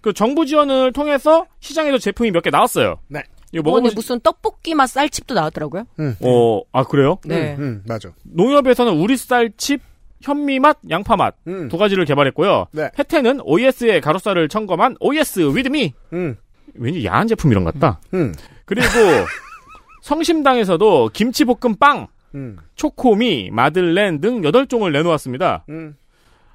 그 0.00 0.12
정부 0.12 0.46
지원을 0.46 0.92
통해서 0.92 1.46
시장에도 1.60 1.98
제품이 1.98 2.30
몇 2.32 2.42
개 2.42 2.50
나왔어요. 2.50 2.96
네. 3.08 3.22
이거 3.52 3.62
먹어보시... 3.62 3.94
무슨 3.94 4.20
떡볶이 4.20 4.74
맛 4.74 4.86
쌀칩도 4.88 5.34
나왔더라고요. 5.34 5.84
어, 6.24 6.60
아, 6.72 6.84
그래요? 6.84 7.18
네. 7.24 7.56
음, 7.58 7.82
맞아. 7.86 8.10
농협에서는 8.24 8.92
우리 8.94 9.16
쌀칩 9.16 9.80
현미 10.22 10.58
맛, 10.60 10.78
양파맛 10.88 11.34
음. 11.46 11.68
두 11.68 11.78
가지를 11.78 12.04
개발했고요. 12.04 12.66
네. 12.72 12.90
혜태는 12.98 13.40
OS의 13.42 14.00
가로살을 14.00 14.48
점검한 14.48 14.96
OS 15.00 15.40
위드미. 15.56 15.94
음. 16.12 16.36
왠지 16.80 17.04
야한 17.04 17.28
제품 17.28 17.50
이런 17.52 17.64
것 17.64 17.74
같다. 17.74 18.00
음. 18.14 18.34
그리고 18.64 18.86
성심당에서도 20.02 21.10
김치볶음 21.12 21.76
빵, 21.78 22.08
음. 22.34 22.56
초코미, 22.74 23.50
마들렌 23.52 24.20
등 24.20 24.40
8종을 24.40 24.92
내놓았습니다. 24.92 25.64
음. 25.68 25.94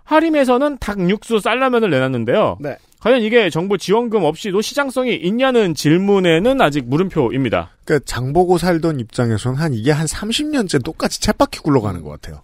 하림에서는 0.03 0.77
닭 0.79 1.09
육수 1.09 1.39
쌀라면을 1.39 1.89
내놨는데요. 1.89 2.57
네. 2.59 2.77
과연 2.99 3.21
이게 3.21 3.49
정부 3.49 3.77
지원금 3.77 4.23
없이도 4.23 4.61
시장성이 4.61 5.15
있냐는 5.15 5.75
질문에는 5.75 6.61
아직 6.61 6.87
물음표입니다. 6.87 7.71
그러니까 7.83 8.05
장보고 8.05 8.57
살던 8.57 8.99
입장에서는 8.99 9.57
한 9.57 9.73
이게 9.73 9.91
한 9.91 10.05
30년째 10.05 10.83
똑같이 10.83 11.21
쳇바퀴 11.21 11.59
굴러가는 11.59 12.01
것 12.01 12.09
같아요. 12.09 12.43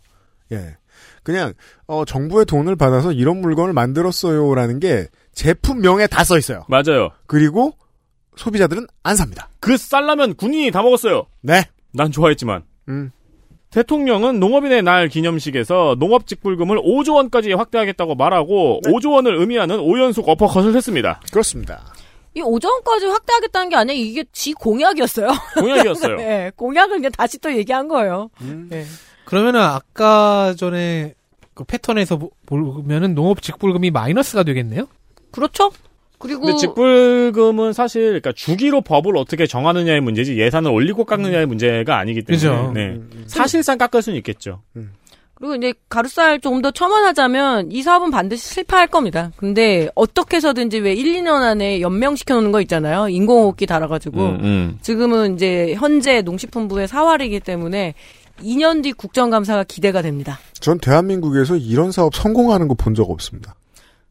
예. 0.51 0.77
그냥 1.23 1.53
어 1.88 2.03
정부의 2.05 2.45
돈을 2.45 2.75
받아서 2.75 3.11
이런 3.11 3.41
물건을 3.41 3.73
만들었어요라는 3.73 4.79
게 4.79 5.07
제품명에 5.34 6.07
다 6.07 6.23
써 6.23 6.38
있어요. 6.38 6.65
맞아요. 6.67 7.09
그리고 7.25 7.73
소비자들은 8.36 8.88
안 9.03 9.15
삽니다. 9.15 9.49
그 9.59 9.77
쌀라면 9.77 10.36
군인이 10.36 10.71
다 10.71 10.82
먹었어요. 10.82 11.25
네. 11.41 11.63
난 11.93 12.11
좋아했지만. 12.11 12.63
음. 12.89 13.11
대통령은 13.69 14.39
농업인의 14.41 14.84
날 14.84 15.07
기념식에서 15.07 15.95
농업 15.97 16.27
직 16.27 16.41
불금을 16.41 16.77
5조 16.79 17.15
원까지 17.15 17.53
확대하겠다고 17.53 18.15
말하고 18.15 18.82
5조 18.86 19.13
원을 19.13 19.39
의미하는 19.39 19.77
5연속 19.77 20.27
어퍼컷을 20.27 20.75
했습니다. 20.75 21.21
그렇습니다. 21.32 21.86
이 22.34 22.41
오전까지 22.41 23.05
확대하겠다는 23.07 23.69
게 23.69 23.75
아니라 23.77 23.93
이게 23.93 24.23
지 24.34 24.53
공약이었어요. 24.53 25.27
공약이었어요. 25.59 26.15
네, 26.17 26.51
공약을 26.55 26.97
그냥 26.97 27.11
다시 27.11 27.38
또 27.39 27.53
얘기한 27.55 27.88
거예요. 27.88 28.29
네. 28.69 28.86
그러면은 29.25 29.61
아까 29.61 30.53
전에 30.57 31.13
그 31.53 31.63
패턴에서 31.63 32.17
보- 32.17 32.32
보면은 32.45 33.15
농업 33.15 33.41
직불금이 33.41 33.91
마이너스가 33.91 34.43
되겠네요? 34.43 34.88
그렇죠? 35.32 35.71
그리고 36.19 36.41
근데 36.41 36.57
직불금은 36.57 37.73
사실 37.73 38.03
그러니까 38.21 38.32
주기로 38.34 38.82
법을 38.82 39.17
어떻게 39.17 39.47
정하느냐의 39.47 40.01
문제지 40.01 40.38
예산을 40.38 40.69
올리고 40.71 41.05
깎느냐의 41.05 41.47
문제가 41.47 41.97
아니기 41.97 42.21
때문에 42.23 42.38
그죠. 42.38 42.71
네. 42.75 42.99
사실상 43.27 43.77
깎을 43.79 44.01
수는 44.03 44.17
있겠죠. 44.19 44.61
그리고 45.34 45.55
이제 45.55 45.73
가루살 45.89 46.39
조금 46.39 46.61
더 46.61 46.69
첨언하자면 46.69 47.71
이 47.71 47.82
사업은 47.82 48.11
반드시 48.11 48.53
실패할 48.53 48.86
겁니다. 48.88 49.32
근데 49.38 49.89
어떻게 49.95 50.38
해서든지 50.38 50.77
왜 50.77 50.93
1, 50.93 51.23
2년 51.23 51.41
안에 51.41 51.82
연명시켜 51.82 52.36
놓는 52.36 52.51
거 52.51 52.61
있잖아요. 52.61 53.09
인공호흡기 53.09 53.65
달아가지고 53.65 54.21
음, 54.21 54.39
음. 54.43 54.77
지금은 54.84 55.34
이제 55.34 55.73
현재 55.75 56.21
농식품부의 56.21 56.88
사활이기 56.88 57.39
때문에 57.39 57.95
2년 58.43 58.84
뒤 58.84 58.91
국정감사가 58.93 59.63
기대가 59.63 60.03
됩니다. 60.03 60.38
전 60.59 60.77
대한민국에서 60.79 61.55
이런 61.57 61.91
사업 61.91 62.13
성공하는 62.13 62.67
거 62.67 62.75
본 62.75 62.93
적 62.93 63.09
없습니다. 63.09 63.55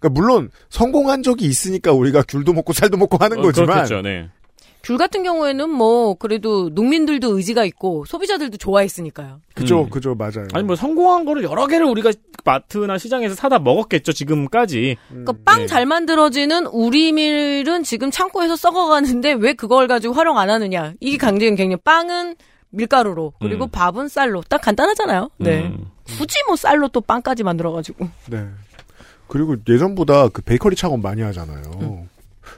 그러니까 0.00 0.20
물론 0.20 0.50
성공한 0.70 1.22
적이 1.22 1.46
있으니까 1.46 1.92
우리가 1.92 2.24
귤도 2.26 2.52
먹고 2.52 2.72
살도 2.72 2.96
먹고 2.96 3.18
하는 3.18 3.38
어, 3.38 3.42
거지만 3.42 3.68
그렇겠죠. 3.68 4.02
네. 4.02 4.28
귤 4.82 4.96
같은 4.96 5.22
경우에는 5.22 5.68
뭐 5.68 6.14
그래도 6.14 6.70
농민들도 6.70 7.36
의지가 7.36 7.64
있고 7.66 8.06
소비자들도 8.06 8.56
좋아했으니까요. 8.56 9.40
그죠, 9.54 9.82
음. 9.82 9.90
그죠, 9.90 10.14
맞아요. 10.14 10.48
아니 10.54 10.64
뭐 10.64 10.74
성공한 10.74 11.26
거를 11.26 11.42
여러 11.44 11.66
개를 11.66 11.86
우리가 11.86 12.12
마트나 12.46 12.96
시장에서 12.96 13.34
사다 13.34 13.58
먹었겠죠 13.58 14.12
지금까지. 14.12 14.96
그러니까 15.08 15.34
빵잘 15.44 15.84
만들어지는 15.84 16.66
우리밀은 16.66 17.82
지금 17.82 18.10
창고에서 18.10 18.56
썩어가는데 18.56 19.32
왜 19.34 19.52
그걸 19.52 19.86
가지고 19.86 20.14
활용 20.14 20.38
안 20.38 20.48
하느냐? 20.48 20.94
이게 21.00 21.18
강제인 21.18 21.56
갱년. 21.56 21.78
빵은 21.84 22.36
밀가루로 22.70 23.34
그리고 23.40 23.64
음. 23.64 23.70
밥은 23.70 24.08
쌀로 24.08 24.42
딱 24.48 24.62
간단하잖아요. 24.62 25.30
네. 25.38 25.62
음. 25.64 25.90
굳이 26.18 26.36
뭐 26.46 26.56
쌀로 26.56 26.88
또 26.88 27.00
빵까지 27.00 27.42
만들어가지고. 27.42 28.08
네. 28.30 28.46
그리고 29.30 29.54
예전보다 29.68 30.28
그 30.28 30.42
베이커리 30.42 30.74
창업 30.74 31.00
많이 31.00 31.22
하잖아요. 31.22 31.62
음. 31.80 32.08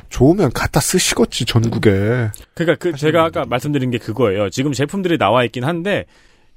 좋으면 0.08 0.50
갖다 0.52 0.80
쓰시겠지 0.80 1.44
전국에. 1.44 2.30
그러니까 2.54 2.76
그 2.78 2.96
제가 2.96 3.24
아까 3.24 3.44
말씀드린 3.44 3.90
게 3.90 3.98
그거예요. 3.98 4.48
지금 4.48 4.72
제품들이 4.72 5.18
나와 5.18 5.44
있긴 5.44 5.64
한데 5.64 6.06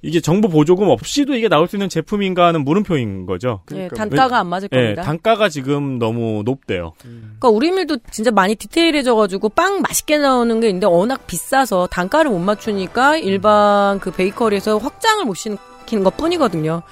이게 0.01 0.21
정부 0.21 0.47
보조금 0.47 0.87
없이도 0.87 1.35
이게 1.35 1.49
나올 1.49 1.67
수 1.67 1.75
있는 1.75 1.89
제품인가 1.89 2.47
하는 2.47 2.63
물음표인 2.63 3.25
거죠. 3.25 3.61
예, 3.73 3.89
단가가 3.89 4.39
안 4.39 4.47
맞을 4.47 4.69
예, 4.71 4.77
겁니다. 4.77 5.01
단가가 5.01 5.49
지금 5.49 5.99
너무 5.99 6.43
높대요. 6.45 6.93
그러니까 7.01 7.49
우리 7.49 7.71
밀도 7.71 7.97
진짜 8.09 8.31
많이 8.31 8.55
디테일해져가지고 8.55 9.49
빵 9.49 9.81
맛있게 9.81 10.17
나오는 10.17 10.59
게 10.61 10.67
있는데 10.67 10.87
워낙 10.87 11.27
비싸서 11.27 11.87
단가를 11.87 12.31
못 12.31 12.39
맞추니까 12.39 13.17
일반 13.17 13.99
그 13.99 14.11
베이커리에서 14.11 14.77
확장을 14.77 15.25
못 15.25 15.33
시키는 15.33 16.05
것 16.05 16.15
뿐이거든요. 16.15 16.83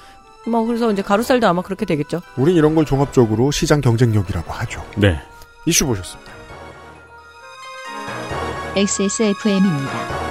뭐 0.46 0.66
그래서 0.66 0.92
이제 0.92 1.02
가루살도 1.02 1.48
아마 1.48 1.62
그렇게 1.62 1.86
되겠죠. 1.86 2.22
우린 2.38 2.56
이런 2.56 2.76
걸 2.76 2.86
종합적으로 2.86 3.52
시장 3.52 3.82
경쟁력이라고 3.82 4.52
하죠. 4.52 4.86
네. 4.98 5.22
이슈 5.66 5.86
보셨습니다. 5.86 6.32
XSFM입니다. 8.76 10.24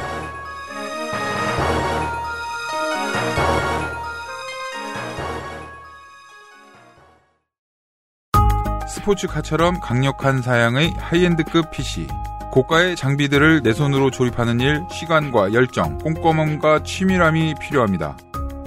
스포츠카처럼 8.89 9.81
강력한 9.81 10.43
사양의 10.43 10.95
하이엔드급 10.99 11.71
PC. 11.71 12.07
고가의 12.53 12.97
장비들을 12.97 13.63
내 13.63 13.73
손으로 13.73 14.11
조립하는 14.11 14.61
일, 14.61 14.83
시간과 14.91 15.55
열정, 15.55 15.97
꼼꼼함과 15.99 16.83
치밀함이 16.83 17.55
필요합니다. 17.61 18.17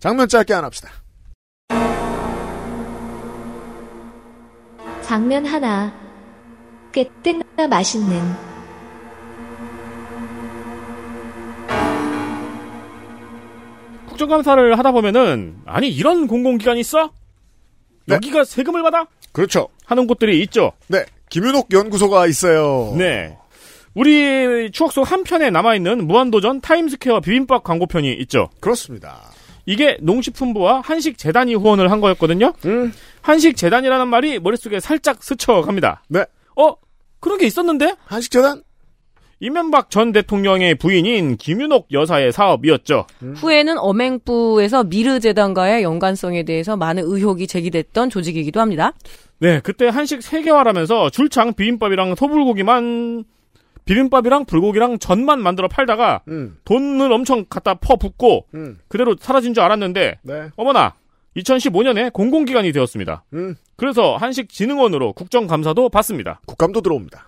장면 0.00 0.26
짧게 0.28 0.54
안 0.54 0.64
합시다. 0.64 0.90
장면 5.02 5.44
하나. 5.44 5.92
꽤뜩나 6.92 7.68
맛있는 7.68 8.18
국정감사를 14.08 14.76
하다 14.78 14.92
보면은 14.92 15.58
아니 15.66 15.88
이런 15.88 16.26
공공기관이 16.26 16.80
있어? 16.80 17.12
네. 18.06 18.16
여기가 18.16 18.44
세금을 18.44 18.82
받아? 18.82 19.06
그렇죠. 19.32 19.68
하는 19.84 20.06
곳들이 20.06 20.40
있죠. 20.42 20.72
네. 20.88 21.04
김윤옥 21.28 21.68
연구소가 21.72 22.26
있어요. 22.26 22.94
네. 22.96 23.36
우리 23.94 24.70
추억 24.72 24.92
속 24.92 25.10
한편에 25.10 25.50
남아있는 25.50 26.06
무한도전 26.06 26.60
타임스퀘어 26.60 27.20
비빔밥 27.20 27.62
광고편이 27.62 28.12
있죠. 28.14 28.48
그렇습니다. 28.60 29.20
이게 29.66 29.96
농식품부와 30.00 30.80
한식재단이 30.80 31.54
후원을 31.54 31.90
한 31.90 32.00
거였거든요. 32.00 32.52
음. 32.64 32.92
한식재단이라는 33.22 34.08
말이 34.08 34.38
머릿속에 34.38 34.80
살짝 34.80 35.22
스쳐갑니다. 35.22 36.02
네. 36.08 36.24
어? 36.56 36.74
그런 37.20 37.38
게 37.38 37.46
있었는데? 37.46 37.94
한식재단? 38.06 38.62
이명박 39.42 39.90
전 39.90 40.12
대통령의 40.12 40.74
부인인 40.74 41.38
김윤옥 41.38 41.88
여사의 41.92 42.30
사업이었죠. 42.30 43.06
후에는 43.36 43.78
엄행부에서 43.78 44.84
미르재단과의 44.84 45.82
연관성에 45.82 46.42
대해서 46.42 46.76
많은 46.76 47.02
의혹이 47.06 47.46
제기됐던 47.46 48.10
조직이기도 48.10 48.60
합니다. 48.60 48.92
네, 49.38 49.60
그때 49.60 49.88
한식 49.88 50.22
세계화라면서 50.22 51.08
줄창 51.08 51.54
비빔밥이랑 51.54 52.16
소불고기만 52.16 53.24
비빔밥이랑 53.90 54.44
불고기랑 54.44 55.00
전만 55.00 55.42
만들어 55.42 55.66
팔다가 55.66 56.22
음. 56.28 56.56
돈을 56.64 57.12
엄청 57.12 57.44
갖다 57.50 57.74
퍼붓고 57.74 58.46
음. 58.54 58.78
그대로 58.86 59.16
사라진 59.18 59.52
줄 59.52 59.64
알았는데 59.64 60.20
네. 60.22 60.48
어머나 60.54 60.94
2015년에 61.36 62.12
공공기관이 62.12 62.70
되었습니다. 62.70 63.24
음. 63.32 63.56
그래서 63.74 64.16
한식진흥원으로 64.16 65.12
국정감사도 65.14 65.88
받습니다. 65.88 66.40
국감도 66.46 66.82
들어옵니다. 66.82 67.26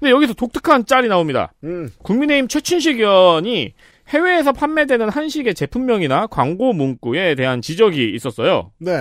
근데 0.00 0.10
여기서 0.10 0.34
독특한 0.34 0.84
짤이 0.84 1.06
나옵니다. 1.06 1.52
음. 1.62 1.90
국민의힘 2.02 2.48
최춘식 2.48 2.98
의원이 2.98 3.74
해외에서 4.08 4.50
판매되는 4.52 5.10
한식의 5.10 5.54
제품명이나 5.54 6.26
광고 6.26 6.72
문구에 6.72 7.36
대한 7.36 7.62
지적이 7.62 8.12
있었어요. 8.16 8.72
네. 8.78 8.92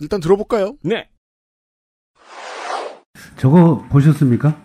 일단 0.00 0.20
들어볼까요? 0.20 0.76
네. 0.82 1.08
저거 3.38 3.86
보셨습니까? 3.88 4.61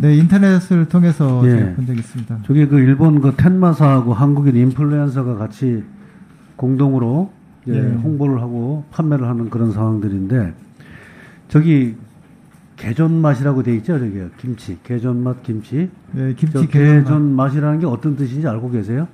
네, 0.00 0.16
인터넷을 0.16 0.88
통해서 0.88 1.42
예. 1.44 1.50
제가 1.50 1.74
본 1.74 1.86
적이 1.86 1.98
있습니다. 1.98 2.40
저게 2.46 2.66
그 2.66 2.78
일본 2.78 3.20
그 3.20 3.34
텐마사하고 3.36 4.14
한국인 4.14 4.56
인플루엔서가 4.56 5.34
같이 5.34 5.84
공동으로 6.56 7.30
이제 7.66 7.76
예. 7.76 7.80
홍보를 7.80 8.40
하고 8.40 8.84
판매를 8.90 9.28
하는 9.28 9.50
그런 9.50 9.72
상황들인데 9.72 10.54
저기 11.48 11.96
개존 12.76 13.20
맛이라고 13.20 13.62
돼 13.62 13.76
있죠, 13.76 13.98
저기 13.98 14.22
김치, 14.38 14.78
개존 14.82 15.22
맛 15.22 15.42
김치. 15.42 15.90
네, 16.12 16.34
김치 16.34 16.66
개존 16.68 17.34
맛이라는 17.34 17.80
게 17.80 17.86
어떤 17.86 18.16
뜻인지 18.16 18.48
알고 18.48 18.70
계세요? 18.70 19.06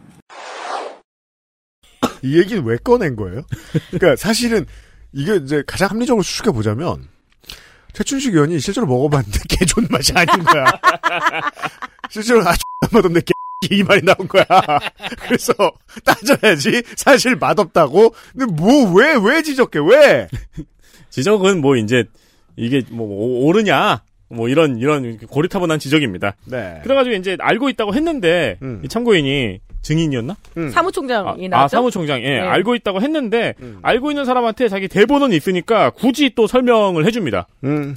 이 2.23 2.39
얘기는 2.39 2.65
왜 2.65 2.77
꺼낸 2.77 3.17
거예요? 3.17 3.43
그러니까 3.91 4.15
사실은 4.15 4.65
이게 5.13 5.35
이제 5.35 5.65
가장 5.67 5.91
합리적으로 5.91 6.23
추측해 6.23 6.53
보자면 6.53 6.99
최춘식 7.97 8.35
의원이 8.35 8.59
실제로 8.61 8.87
먹어봤는데 8.87 9.39
개 9.49 9.65
존 9.65 9.87
맛이 9.91 10.13
아닌 10.15 10.45
거야. 10.45 10.65
실제로 12.11 12.41
아주 12.47 12.59
맛없네 12.93 13.21
개. 13.21 13.33
이 13.71 13.83
말이 13.83 14.03
나온 14.03 14.29
거야. 14.29 14.45
그래서 15.21 15.55
따져야지 16.05 16.83
사실 16.95 17.37
맛없다고. 17.37 18.15
근데 18.37 18.53
뭐 18.53 18.93
왜왜 18.93 19.43
지적해 19.43 19.81
왜? 19.81 20.29
지적은 21.09 21.63
뭐 21.63 21.75
이제 21.77 22.05
이게 22.57 22.83
뭐 22.91 23.07
오- 23.09 23.47
옳으냐 23.47 24.03
뭐 24.29 24.49
이런 24.51 24.77
이런 24.77 25.17
고리타분한 25.19 25.79
지적입니다. 25.79 26.37
네. 26.45 26.81
그래가지고 26.85 27.17
이제 27.17 27.37
알고 27.41 27.71
있다고 27.71 27.95
했는데 27.95 28.59
음. 28.61 28.83
이 28.85 28.89
참고인이 28.89 29.59
증인이었나? 29.87 30.35
사무총장이 30.73 31.47
아, 31.47 31.49
나왔죠. 31.49 31.65
아, 31.65 31.69
사무총장 31.69 32.21
예 32.21 32.41
네. 32.41 32.41
알고 32.41 32.75
있다고 32.75 33.01
했는데 33.01 33.55
음. 33.63 33.79
알고 33.83 34.11
있는 34.11 34.25
사람한테 34.25 34.69
자기 34.69 34.89
대본은 34.89 35.33
있으니까 35.33 35.91
굳이 35.91 36.33
또 36.35 36.47
설명을 36.49 37.07
해줍니다. 37.07 37.47
음. 37.65 37.95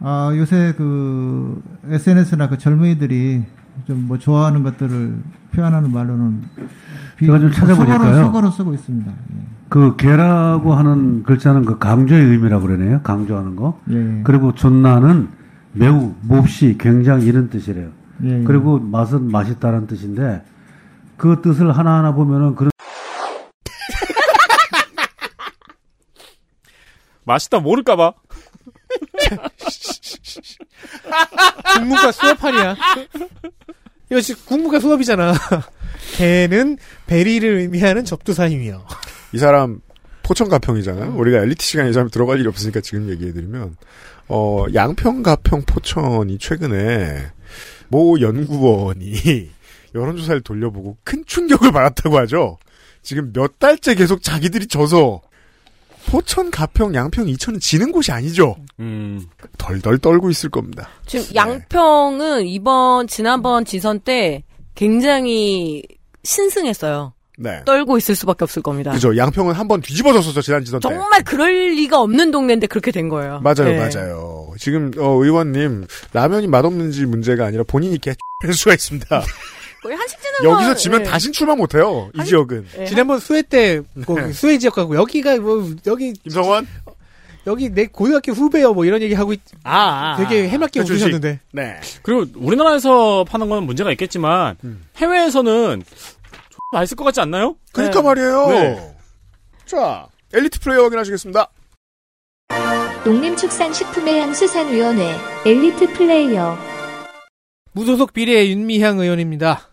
아, 0.00 0.32
요새 0.36 0.74
그 0.76 1.62
SNS나 1.90 2.48
그 2.48 2.58
젊은이들이 2.58 3.42
좀 3.86 4.04
뭐 4.06 4.18
좋아하는 4.18 4.62
것들을 4.62 5.14
표현하는 5.52 5.90
말로는 5.92 6.42
비- 7.16 7.26
제가 7.26 7.38
좀 7.40 7.50
찾아보니까요. 7.50 8.24
속어로, 8.26 8.50
쓰고 8.50 8.74
있습니다. 8.74 9.12
그 9.68 9.96
개라고 9.96 10.74
하는 10.74 11.22
글자는 11.24 11.64
그 11.64 11.78
강조의 11.78 12.22
의미라고 12.24 12.66
그러네요. 12.66 13.00
강조하는 13.02 13.56
거. 13.56 13.80
예. 13.90 14.20
그리고 14.22 14.54
존나는 14.54 15.28
매우 15.72 16.14
몹시 16.22 16.76
굉장히 16.78 17.26
이런 17.26 17.50
뜻이래요. 17.50 17.88
예, 18.22 18.40
예. 18.40 18.44
그리고 18.44 18.78
맛은 18.78 19.30
맛있다는 19.30 19.86
뜻인데 19.86 20.42
그 21.16 21.40
뜻을 21.42 21.76
하나하나 21.76 22.14
보면은 22.14 22.54
그런 22.54 22.70
맛있다 27.24 27.60
모를까봐. 27.60 28.12
국문과 31.76 32.12
수업하냐? 32.12 32.76
이거 34.10 34.20
지금 34.20 34.42
국문과 34.46 34.80
수업이잖아. 34.80 35.32
개는 36.16 36.78
베리를 37.06 37.48
의미하는 37.58 38.04
접두사이며. 38.04 38.84
이 39.32 39.38
사람 39.38 39.80
포천가평이잖아요. 40.22 41.14
우리가 41.16 41.38
엘리트 41.38 41.64
시간에 41.64 41.90
이 41.90 41.92
사람 41.92 42.08
들어갈 42.08 42.38
일이 42.38 42.48
없으니까 42.48 42.80
지금 42.80 43.10
얘기해드리면 43.10 43.76
어 44.28 44.64
양평 44.72 45.22
가평 45.22 45.62
포천이 45.66 46.38
최근에 46.38 47.32
모 47.94 48.20
연구원이 48.20 49.50
여론조사를 49.94 50.40
돌려보고 50.40 50.96
큰 51.04 51.24
충격을 51.26 51.70
받았다고 51.70 52.18
하죠. 52.18 52.58
지금 53.02 53.32
몇 53.32 53.60
달째 53.60 53.94
계속 53.94 54.20
자기들이 54.20 54.66
져서 54.66 55.20
포천, 56.06 56.50
가평, 56.50 56.94
양평, 56.94 57.28
이천은 57.28 57.60
지는 57.60 57.92
곳이 57.92 58.10
아니죠. 58.10 58.56
음. 58.80 59.24
덜덜 59.58 59.98
떨고 59.98 60.28
있을 60.28 60.50
겁니다. 60.50 60.88
지금 61.06 61.32
양평은 61.34 62.46
이번 62.46 63.06
지난번 63.06 63.64
지선 63.64 64.00
때 64.00 64.42
굉장히 64.74 65.84
신승했어요. 66.24 67.13
네. 67.36 67.62
떨고 67.64 67.98
있을 67.98 68.14
수밖에 68.14 68.44
없을 68.44 68.62
겁니다. 68.62 68.92
그죠. 68.92 69.16
양평은 69.16 69.54
한 69.54 69.66
번 69.68 69.80
뒤집어졌었죠, 69.80 70.40
지난 70.42 70.64
지선 70.64 70.80
때. 70.80 70.88
정말 70.88 71.22
그럴 71.24 71.70
리가 71.74 72.00
없는 72.00 72.30
동네인데 72.30 72.66
그렇게 72.68 72.90
된 72.92 73.08
거예요. 73.08 73.40
맞아요, 73.42 73.64
네. 73.64 73.78
맞아요. 73.78 74.52
지금 74.58 74.90
어, 74.98 75.10
의원님 75.22 75.86
라면이 76.12 76.46
맛없는지 76.46 77.06
문제가 77.06 77.46
아니라 77.46 77.64
본인이 77.66 77.98
개 77.98 78.14
X할 78.42 78.52
수가 78.54 78.74
있습니다. 78.74 79.22
거의 79.82 79.96
한식진흥원 79.96 80.54
여기서 80.62 80.74
지면 80.76 81.02
네. 81.02 81.10
다신 81.10 81.32
출마 81.32 81.54
못해요. 81.54 82.10
이 82.14 82.24
지역은. 82.24 82.66
네. 82.78 82.84
지난번 82.86 83.18
수해 83.20 83.42
때, 83.42 83.82
그 84.06 84.32
수해 84.32 84.56
지역 84.58 84.74
가고, 84.76 84.94
여기가 84.96 85.36
뭐, 85.38 85.70
여기. 85.86 86.12
김성원? 86.14 86.66
여기 87.46 87.68
내 87.68 87.84
고등학교 87.84 88.32
후배요, 88.32 88.72
뭐 88.72 88.86
이런 88.86 89.02
얘기 89.02 89.12
하고, 89.12 89.34
있, 89.34 89.40
아, 89.64 90.16
되게 90.18 90.48
해맑게 90.48 90.80
최춘식. 90.80 91.08
웃으셨는데. 91.08 91.40
네. 91.52 91.76
그리고 92.02 92.24
우리나라에서 92.36 93.24
파는 93.28 93.50
건 93.50 93.64
문제가 93.64 93.90
있겠지만 93.90 94.56
해외에서는 94.96 95.82
X 95.82 96.13
맛있을 96.74 96.96
것 96.96 97.04
같지 97.04 97.20
않나요? 97.20 97.56
그러니까 97.72 98.00
네. 98.00 98.06
말이에요. 98.06 98.46
네. 98.48 98.96
자, 99.64 100.06
엘리트 100.32 100.60
플레이어 100.60 100.84
확인하시겠습니다. 100.84 101.50
농림축산식품해양수산위원회 103.04 105.16
엘리트 105.46 105.92
플레이어 105.92 106.56
무소속 107.72 108.12
비례 108.12 108.48
윤미향 108.48 109.00
의원입니다. 109.00 109.68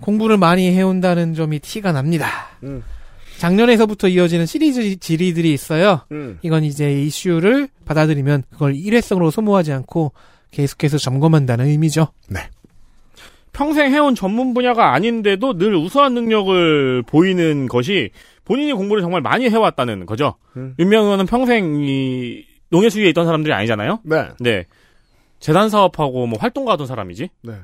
공부를 0.00 0.36
많이 0.36 0.70
해온다는 0.70 1.34
점이 1.34 1.58
티가 1.58 1.92
납니다. 1.92 2.50
음. 2.62 2.84
작년에서부터 3.38 4.08
이어지는 4.08 4.46
시리즈 4.46 4.98
질의들이 4.98 5.52
있어요. 5.52 6.02
음. 6.12 6.38
이건 6.42 6.64
이제 6.64 7.02
이슈를 7.02 7.68
받아들이면 7.84 8.44
그걸 8.50 8.74
일회성으로 8.74 9.30
소모하지 9.30 9.72
않고 9.72 10.12
계속해서 10.50 10.98
점검한다는 10.98 11.66
의미죠. 11.66 12.08
평생 13.58 13.92
해온 13.92 14.14
전문 14.14 14.54
분야가 14.54 14.94
아닌데도 14.94 15.58
늘 15.58 15.74
우수한 15.74 16.14
능력을 16.14 17.02
보이는 17.02 17.66
것이 17.66 18.10
본인이 18.44 18.72
공부를 18.72 19.02
정말 19.02 19.20
많이 19.20 19.48
해왔다는 19.48 20.06
거죠. 20.06 20.36
음. 20.56 20.76
윤명 20.78 21.06
의원은 21.06 21.26
평생 21.26 21.82
이 21.82 22.44
농해 22.70 22.88
수위에 22.88 23.08
있던 23.08 23.26
사람들이 23.26 23.52
아니잖아요. 23.52 23.98
네. 24.04 24.28
네. 24.38 24.66
재단 25.40 25.70
사업하고 25.70 26.28
뭐 26.28 26.38
활동가 26.38 26.74
하던 26.74 26.86
사람이지. 26.86 27.30
네. 27.42 27.54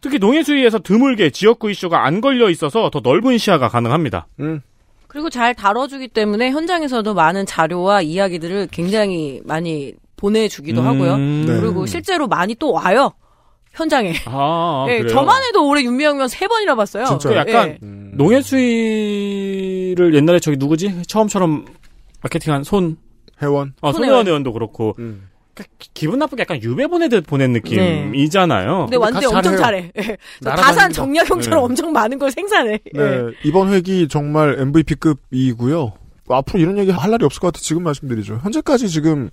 특히 0.00 0.18
농해 0.18 0.42
수위에서 0.42 0.80
드물게 0.80 1.30
지역구 1.30 1.70
이슈가 1.70 2.04
안 2.04 2.20
걸려 2.20 2.50
있어서 2.50 2.90
더 2.90 2.98
넓은 2.98 3.38
시야가 3.38 3.68
가능합니다. 3.68 4.26
음. 4.40 4.62
그리고 5.06 5.30
잘 5.30 5.54
다뤄주기 5.54 6.08
때문에 6.08 6.50
현장에서도 6.50 7.14
많은 7.14 7.46
자료와 7.46 8.02
이야기들을 8.02 8.66
굉장히 8.72 9.40
많이 9.44 9.94
보내주기도 10.16 10.80
음, 10.80 10.86
하고요. 10.88 11.16
네. 11.18 11.60
그리고 11.60 11.86
실제로 11.86 12.26
많이 12.26 12.56
또 12.56 12.72
와요. 12.72 13.12
현장에. 13.74 14.14
아, 14.26 14.84
네, 14.88 14.98
그래요? 14.98 15.12
저만 15.14 15.42
해도 15.44 15.68
올해 15.68 15.82
윤미영 15.82 16.14
의원 16.14 16.28
세 16.28 16.46
번이나 16.46 16.74
봤어요. 16.74 17.18
그 17.22 17.34
약간 17.36 17.78
네. 17.80 17.88
농해 18.12 18.40
수위를 18.42 20.14
옛날에 20.14 20.38
저기 20.38 20.56
누구지? 20.56 21.02
처음처럼 21.06 21.66
마케팅한 22.22 22.64
손 22.64 22.96
회원. 23.42 23.74
어, 23.80 23.92
손혜원. 23.92 24.26
의원도 24.26 24.52
그렇고 24.52 24.94
그러니까 24.94 25.64
기- 25.78 25.90
기분 25.94 26.18
나쁘게 26.20 26.42
약간 26.42 26.62
유배 26.62 26.86
보내듯 26.86 27.26
보낸 27.26 27.52
느낌이잖아요. 27.52 28.86
근데 28.86 28.96
완전 28.96 29.34
엄청 29.36 29.56
잘해. 29.56 29.92
예. 29.98 30.16
다산 30.44 30.92
정약용처럼 30.92 31.58
네. 31.60 31.64
엄청 31.64 31.92
많은 31.92 32.18
걸 32.18 32.30
생산해. 32.30 32.78
네. 32.92 33.00
예. 33.00 33.22
이번 33.44 33.72
회기 33.72 34.08
정말 34.08 34.56
MVP급이고요. 34.60 35.92
앞으로 36.28 36.58
이런 36.58 36.78
얘기 36.78 36.90
할 36.90 37.10
날이 37.10 37.24
없을 37.24 37.38
것 37.40 37.48
같아 37.52 37.60
지금 37.62 37.82
말씀드리죠. 37.82 38.40
현재까지 38.42 38.88
지금 38.88 39.28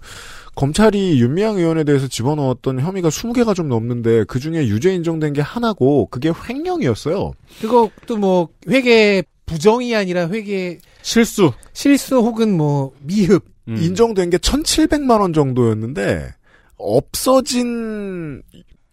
검찰이 0.55 1.19
윤미향 1.21 1.57
의원에 1.57 1.83
대해서 1.83 2.07
집어넣었던 2.07 2.79
혐의가 2.79 3.09
20개가 3.09 3.55
좀 3.55 3.69
넘는데 3.69 4.25
그 4.25 4.39
중에 4.39 4.67
유죄 4.67 4.93
인정된 4.93 5.33
게 5.33 5.41
하나고 5.41 6.07
그게 6.07 6.31
횡령이었어요. 6.31 7.31
그것도 7.61 8.17
뭐 8.17 8.49
회계 8.67 9.23
부정이 9.45 9.95
아니라 9.95 10.27
회계 10.29 10.79
실수, 11.01 11.51
실수 11.73 12.17
혹은 12.17 12.55
뭐 12.55 12.93
미흡 13.01 13.43
음. 13.67 13.77
인정된 13.77 14.29
게 14.29 14.37
1,700만 14.37 15.21
원 15.21 15.33
정도였는데 15.33 16.33
없어진 16.77 18.41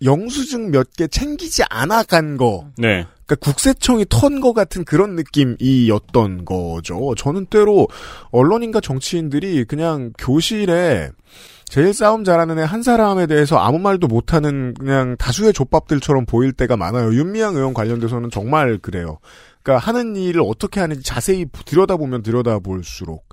영수증 0.02 0.70
몇 0.70 0.88
개 0.96 1.06
챙기지 1.08 1.64
않아 1.70 2.02
간 2.04 2.36
거. 2.36 2.68
네. 2.76 3.04
그러니까 3.28 3.36
국세청이 3.44 4.06
턴 4.08 4.40
거 4.40 4.52
같은 4.54 4.84
그런 4.84 5.14
느낌이었던 5.16 6.44
거죠. 6.46 7.14
저는 7.16 7.46
때로 7.46 7.86
언론인과 8.30 8.80
정치인들이 8.80 9.64
그냥 9.64 10.12
교실에 10.18 11.10
제일 11.66 11.92
싸움 11.92 12.24
잘하는 12.24 12.58
애 12.58 12.62
한 12.62 12.82
사람에 12.82 13.26
대해서 13.26 13.58
아무 13.58 13.78
말도 13.78 14.06
못하는 14.06 14.72
그냥 14.74 15.16
다수의 15.18 15.52
족밥들처럼 15.52 16.24
보일 16.24 16.52
때가 16.52 16.78
많아요. 16.78 17.12
윤미향 17.12 17.56
의원 17.56 17.74
관련돼서는 17.74 18.30
정말 18.30 18.78
그래요. 18.78 19.18
그러니까 19.62 19.86
하는 19.86 20.16
일을 20.16 20.40
어떻게 20.42 20.80
하는지 20.80 21.02
자세히 21.02 21.44
들여다보면 21.66 22.22
들여다볼수록 22.22 23.27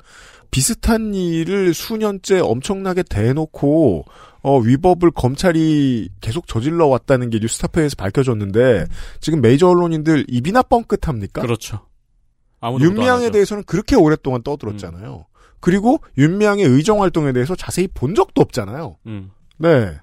비슷한 0.51 1.13
일을 1.13 1.73
수년째 1.73 2.39
엄청나게 2.39 3.03
대놓고 3.03 4.05
어, 4.41 4.59
위법을 4.59 5.11
검찰이 5.11 6.09
계속 6.21 6.47
저질러 6.47 6.87
왔다는 6.87 7.29
게 7.31 7.39
뉴스타파에서 7.39 7.95
밝혀졌는데 7.97 8.85
지금 9.19 9.41
메이저 9.41 9.67
언론인들 9.67 10.25
입이나 10.27 10.61
뻥끗합니까? 10.61 11.41
그렇죠. 11.41 11.87
윤미향에. 12.79 13.31
대해서는 13.31 13.63
그렇게 13.65 13.95
오랫동안 13.95 14.43
떠들었잖아요. 14.43 15.25
그리고 15.59 15.99
윤미향의 16.17 16.63
의정 16.65 17.01
활동에 17.01 17.33
대해서 17.33 17.55
자세히 17.55 17.87
본 17.87 18.13
적도 18.13 18.41
없잖아요. 18.41 18.97
음. 19.07 19.31
네. 19.57 19.97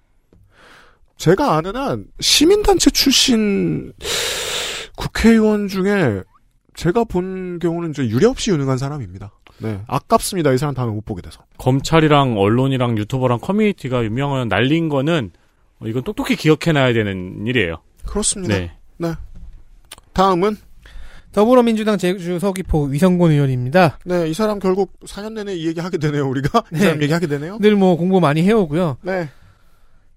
제가 1.19 1.57
아는 1.57 1.77
한 1.77 2.07
시민단체 2.19 2.91
출신 2.91 3.93
국회의원 4.97 5.69
중에 5.69 6.23
제가 6.75 7.05
본 7.05 7.59
경우는 7.59 7.91
이제 7.91 8.07
유례 8.09 8.27
없이 8.27 8.51
유능한 8.51 8.79
사람입니다. 8.79 9.31
네. 9.59 9.81
아깝습니다. 9.87 10.53
이 10.53 10.59
사람 10.59 10.75
다음에 10.75 10.93
못 10.93 11.05
보게 11.05 11.23
돼서. 11.23 11.41
검찰이랑 11.59 12.39
언론이랑 12.39 12.99
유튜버랑 12.99 13.39
커뮤니티가 13.41 14.05
유명한 14.05 14.49
날린 14.49 14.89
거는 14.89 15.31
어, 15.81 15.87
이건 15.87 16.03
똑똑히 16.03 16.37
기억해놔야 16.37 16.93
되는 16.95 17.47
일이에요. 17.47 17.77
그렇습니다. 18.07 18.55
네. 18.57 18.73
네. 18.99 19.13
다음은 20.13 20.57
더불어민주당 21.33 21.97
제주 21.97 22.39
서귀포 22.39 22.85
위성곤 22.87 23.31
의원입니다. 23.31 23.99
네, 24.05 24.29
이 24.29 24.35
사람 24.35 24.59
결국 24.59 24.93
4년 25.01 25.33
내내 25.33 25.55
이 25.55 25.67
얘기 25.67 25.81
하게 25.81 25.97
되네요, 25.99 26.29
우리가. 26.29 26.65
이 26.73 26.75
네. 26.75 26.81
사람 26.81 27.03
얘기 27.03 27.13
하게 27.13 27.27
되네요. 27.27 27.59
늘 27.61 27.75
뭐 27.77 27.97
공부 27.97 28.21
많이 28.21 28.43
해오고요. 28.43 28.99
네. 29.03 29.29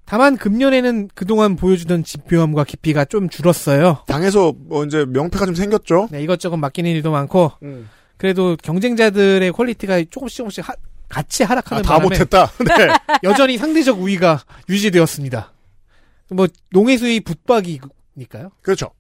다만 0.06 0.38
금년에는 0.38 1.10
그동안 1.15 1.56
보여주던 1.56 2.03
집요함과 2.03 2.64
깊이가 2.64 3.06
좀 3.06 3.27
줄었어요. 3.27 4.03
당에서 4.07 4.53
뭐 4.56 4.86
이제 4.86 5.03
명패가 5.06 5.45
좀 5.48 5.56
생겼죠. 5.56 6.10
네, 6.11 6.22
이것저것 6.22 6.57
맡기는 6.57 6.90
일도 6.91 7.11
많고 7.11 7.52
음. 7.64 7.90
그래도 8.18 8.56
경쟁자들의 8.61 9.52
퀄리티가 9.52 10.03
조금씩 10.10 10.38
조금씩 10.38 10.69
하- 10.69 10.76
같이 11.10 11.44
하락하는 11.44 11.84
아, 11.86 11.88
다 11.88 11.99
못했다. 11.99 12.48
네. 12.64 12.88
여전히 13.23 13.57
상대적 13.57 13.99
우위가 13.99 14.41
유지되었습니다. 14.69 15.52
뭐 16.32 16.48
농해수의 16.72 17.19
붙박이니까요. 17.22 18.52
그렇죠. 18.61 18.91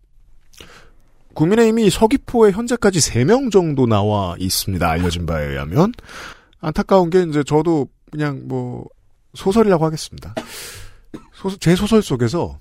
국민의힘이 1.33 1.89
서귀포에 1.89 2.51
현재까지 2.51 2.99
3명 2.99 3.51
정도 3.51 3.85
나와 3.85 4.35
있습니다. 4.39 4.89
알려진 4.89 5.25
바에 5.25 5.45
의하면. 5.47 5.91
안타까운 6.61 7.09
게 7.09 7.23
이제 7.23 7.43
저도 7.43 7.89
그냥 8.11 8.43
뭐 8.47 8.85
소설이라고 9.33 9.83
하겠습니다. 9.85 10.33
소설- 11.33 11.59
제 11.59 11.75
소설 11.75 12.01
속에서 12.01 12.57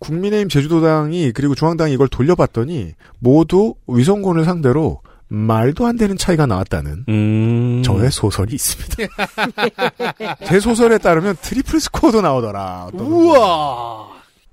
국민의힘 0.00 0.48
제주도당이 0.48 1.32
그리고 1.32 1.54
중앙당이 1.54 1.92
이걸 1.92 2.08
돌려봤더니 2.08 2.94
모두 3.18 3.74
위성군을 3.88 4.44
상대로 4.44 5.00
말도 5.28 5.86
안 5.86 5.96
되는 5.96 6.16
차이가 6.16 6.46
나왔다는 6.46 7.04
음. 7.08 7.82
저의 7.84 8.10
소설이 8.10 8.54
있습니다. 8.54 8.96
제 10.46 10.60
소설에 10.60 10.98
따르면 10.98 11.36
triple 11.42 11.80
score도 11.80 12.20
나오더라. 12.22 12.88
우와. 12.94 14.08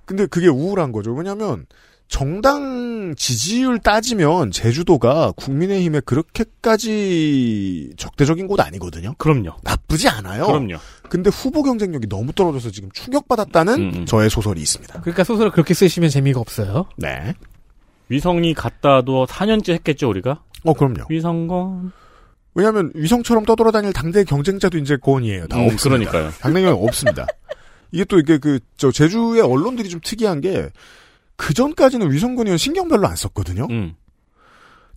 근데 0.06 0.26
그게 0.26 0.48
우울한 0.48 0.92
거죠. 0.92 1.14
왜냐면 1.14 1.66
정당 2.08 3.14
지지율 3.18 3.80
따지면 3.80 4.52
제주도가 4.52 5.32
국민의힘에 5.36 6.02
그렇게까지 6.02 7.94
적대적인 7.98 8.48
곳 8.48 8.60
아니거든요. 8.60 9.16
그럼요. 9.18 9.56
나쁘지 9.64 10.08
않아요. 10.10 10.46
그럼요. 10.46 10.76
근데 11.10 11.30
후보 11.30 11.64
경쟁력이 11.64 12.08
너무 12.08 12.32
떨어져서 12.34 12.72
지금 12.72 12.90
충격받았다는 12.92 13.74
음, 13.76 13.92
음. 13.96 14.06
저의 14.06 14.30
소설이 14.30 14.62
있습니다. 14.62 15.02
그러니까 15.02 15.24
소설을 15.24 15.52
그렇게 15.52 15.74
쓰시면 15.74 16.10
재미가 16.10 16.40
없어요. 16.40 16.86
네. 16.98 17.34
위성이 18.10 18.54
갔다도 18.54 19.26
4년째 19.26 19.74
했겠죠, 19.74 20.10
우리가? 20.10 20.42
어, 20.64 20.74
그럼요. 20.74 21.06
위성곤. 21.10 21.92
왜냐하면 22.54 22.92
위성처럼 22.96 23.46
떠돌아다닐 23.46 23.92
당대 23.94 24.24
경쟁자도 24.24 24.78
이제 24.78 24.96
건이에요. 24.96 25.48
다 25.48 25.58
음, 25.58 25.66
없습니다. 25.66 26.12
그러니까요. 26.12 26.32
당내경이 26.40 26.80
없습니다. 26.88 27.26
이게 27.92 28.04
또 28.06 28.20
이게 28.20 28.38
그 28.38 28.60
저 28.78 28.92
제주의 28.92 29.42
언론들이 29.42 29.90
좀 29.90 30.00
특이한 30.04 30.42
게 30.42 30.70
그 31.36 31.54
전까지는 31.54 32.12
위성군 32.12 32.48
의원 32.48 32.58
신경 32.58 32.88
별로 32.88 33.08
안 33.08 33.16
썼거든요. 33.16 33.68
음. 33.70 33.96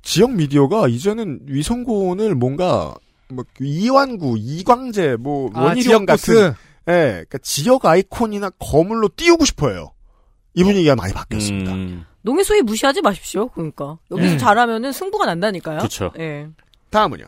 지역 0.02 0.32
미디어가 0.32 0.88
이제는 0.88 1.40
위성군을 1.46 2.34
뭔가 2.34 2.94
뭐 3.28 3.44
이완구, 3.60 4.36
이광재, 4.38 5.16
뭐 5.16 5.50
아, 5.54 5.62
원희룡 5.62 6.06
같은. 6.06 6.54
예, 6.88 6.92
그러니까 6.92 7.38
지역 7.38 7.84
아이콘이나 7.84 8.50
거물로 8.58 9.10
띄우고 9.14 9.44
싶어요. 9.44 9.92
이 10.54 10.64
분위기가 10.64 10.96
많이 10.96 11.12
바뀌었습니다. 11.12 11.72
음. 11.72 12.04
농해수위 12.22 12.62
무시하지 12.62 13.02
마십시오. 13.02 13.48
그러니까 13.48 13.98
여기서 14.10 14.32
음. 14.34 14.38
잘하면은 14.38 14.92
승부가 14.92 15.26
난다니까요. 15.26 15.78
그쵸. 15.78 16.10
예. 16.18 16.48
다음은요. 16.90 17.26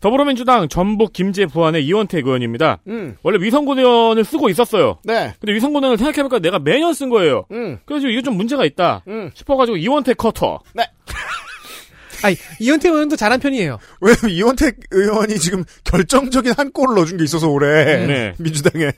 더불어민주당 0.00 0.68
전북 0.68 1.12
김제 1.12 1.46
부안의 1.46 1.84
이원택 1.84 2.26
의원입니다. 2.26 2.78
음. 2.88 3.16
원래 3.22 3.42
위성군 3.44 3.78
의원을 3.78 4.24
쓰고 4.24 4.48
있었어요. 4.48 4.98
네. 5.04 5.32
근데 5.40 5.54
위성군 5.54 5.82
의원을 5.82 5.98
생각해보니까 5.98 6.38
내가 6.38 6.58
매년 6.58 6.92
쓴 6.92 7.08
거예요. 7.08 7.46
음. 7.50 7.78
그래서 7.84 8.08
이거 8.08 8.22
좀 8.22 8.36
문제가 8.36 8.64
있다 8.64 9.02
음. 9.08 9.30
싶어가지고 9.34 9.76
이원택 9.76 10.16
커터. 10.16 10.60
아니 12.22 12.36
이현태 12.60 12.88
의원도 12.88 13.16
잘한 13.16 13.40
편이에요. 13.40 13.78
왜냐면 14.00 14.30
이원택 14.30 14.80
의원이 14.90 15.38
지금 15.38 15.64
결정적인 15.84 16.54
한 16.56 16.72
골을 16.72 16.94
넣어준 16.96 17.18
게 17.18 17.24
있어서 17.24 17.48
올해 17.48 18.06
네. 18.06 18.32
민주당에. 18.38 18.90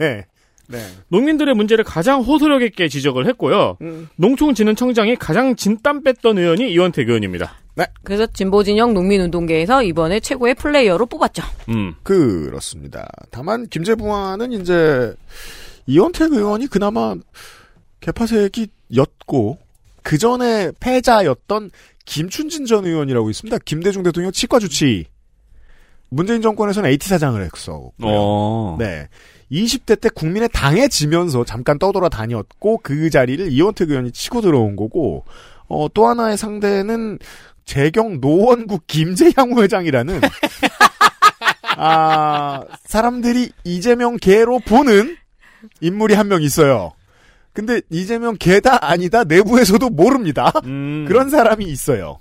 네. 0.71 0.81
농민들의 1.09 1.55
문제를 1.55 1.83
가장 1.83 2.21
호소력 2.21 2.63
있게 2.63 2.89
지적을 2.89 3.27
했고요. 3.27 3.79
음. 3.81 4.09
농촌진흥청장이 4.17 5.17
가장 5.17 5.57
진땀 5.57 6.03
뺐던 6.03 6.39
의원이 6.39 6.71
이원택 6.71 7.09
의원입니다. 7.09 7.55
그래서 8.03 8.27
진보 8.27 8.63
진영 8.63 8.95
농민 8.95 9.21
운동계에서 9.21 9.83
이번에 9.83 10.21
최고의 10.21 10.55
플레이어로 10.55 11.07
뽑았죠. 11.07 11.43
음. 11.69 11.95
그렇습니다. 12.03 13.09
다만 13.31 13.67
김재부와는 13.69 14.53
이제 14.53 15.15
이원택 15.87 16.33
의원이 16.33 16.67
그나마 16.69 17.15
개파색이였고 18.01 19.59
그 20.03 20.19
전에 20.19 20.73
패자였던 20.81 21.71
김춘진 22.05 22.65
전 22.67 22.87
의원이라고 22.87 23.29
있습니다. 23.31 23.59
김대중 23.65 24.03
대통령 24.03 24.33
치과 24.33 24.59
주치. 24.59 25.07
문재인 26.11 26.41
정권에서는 26.41 26.89
AT 26.89 27.07
사장을 27.07 27.41
했었고요. 27.43 27.93
어. 28.03 28.77
네. 28.79 29.09
20대 29.53 30.01
때 30.01 30.09
국민의 30.09 30.49
당에 30.53 30.89
지면서 30.89 31.45
잠깐 31.45 31.79
떠돌아 31.79 32.09
다녔고 32.09 32.81
그 32.83 33.11
자리를 33.11 33.51
이원택 33.51 33.91
의원이 33.91 34.13
치고 34.13 34.41
들어온 34.41 34.77
거고 34.77 35.25
어, 35.69 35.87
또 35.93 36.07
하나의 36.07 36.37
상대는 36.37 37.19
재경 37.73 38.19
노원구 38.23 38.81
김재향 38.87 39.59
회장이라는 39.59 40.23
아, 41.77 42.63
사람들이 42.87 43.51
이재명 43.65 44.17
개로 44.17 44.59
보는 44.59 45.17
인물이 45.83 46.15
한 46.15 46.29
명 46.29 46.43
있어요. 46.43 46.93
근데 47.53 47.83
이재명 47.91 48.37
개다 48.39 48.89
아니다 48.91 49.25
내부에서도 49.25 49.91
모릅니다. 49.91 50.51
음. 50.65 51.05
그런 51.07 51.29
사람이 51.29 51.65
있어요. 51.67 52.19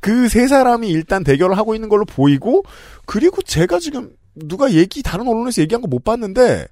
그 0.00 0.28
세 0.28 0.46
사람이 0.48 0.88
일단 0.88 1.22
대결을 1.24 1.58
하고 1.58 1.74
있는 1.74 1.88
걸로 1.88 2.04
보이고 2.06 2.62
그리고 3.04 3.42
제가 3.42 3.78
지금 3.80 4.10
누가 4.34 4.72
얘기 4.72 5.02
다른 5.02 5.28
언론에서 5.28 5.60
얘기한 5.62 5.82
거 5.82 5.88
못 5.88 6.04
봤는데 6.04 6.66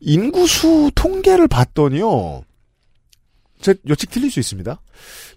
인구수 0.00 0.90
통계를 0.94 1.48
봤더니요. 1.48 2.42
제 3.60 3.74
예측 3.88 4.10
틀릴 4.10 4.30
수 4.30 4.40
있습니다. 4.40 4.80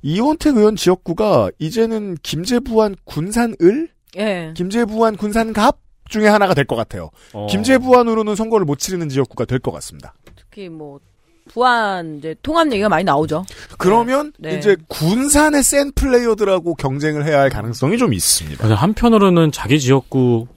이원택 0.01 0.57
의원 0.57 0.75
지역구가 0.75 1.51
이제는 1.59 2.17
김제부안 2.23 2.95
군산을 3.05 3.89
예. 4.17 4.53
김제부안 4.55 5.15
군산갑 5.17 5.79
중에 6.09 6.27
하나가 6.27 6.53
될 6.53 6.65
것 6.65 6.75
같아요. 6.75 7.09
어. 7.33 7.47
김제부안으로는 7.49 8.35
선거를 8.35 8.65
못 8.65 8.77
치르는 8.79 9.09
지역구가 9.09 9.45
될 9.45 9.59
것 9.59 9.71
같습니다. 9.71 10.13
특히 10.35 10.67
뭐 10.69 10.99
부안 11.47 12.17
이제 12.17 12.35
통합 12.43 12.71
얘기가 12.71 12.87
많이 12.89 13.03
나오죠. 13.03 13.45
그러면 13.77 14.31
네. 14.37 14.57
이제 14.57 14.75
군산의 14.87 15.63
센 15.63 15.91
플레이어들하고 15.93 16.75
경쟁을 16.75 17.25
해야 17.25 17.39
할 17.39 17.49
가능성이 17.49 17.97
좀 17.97 18.13
있습니다. 18.13 18.73
한편으로는 18.75 19.51
자기 19.51 19.79
지역구 19.79 20.47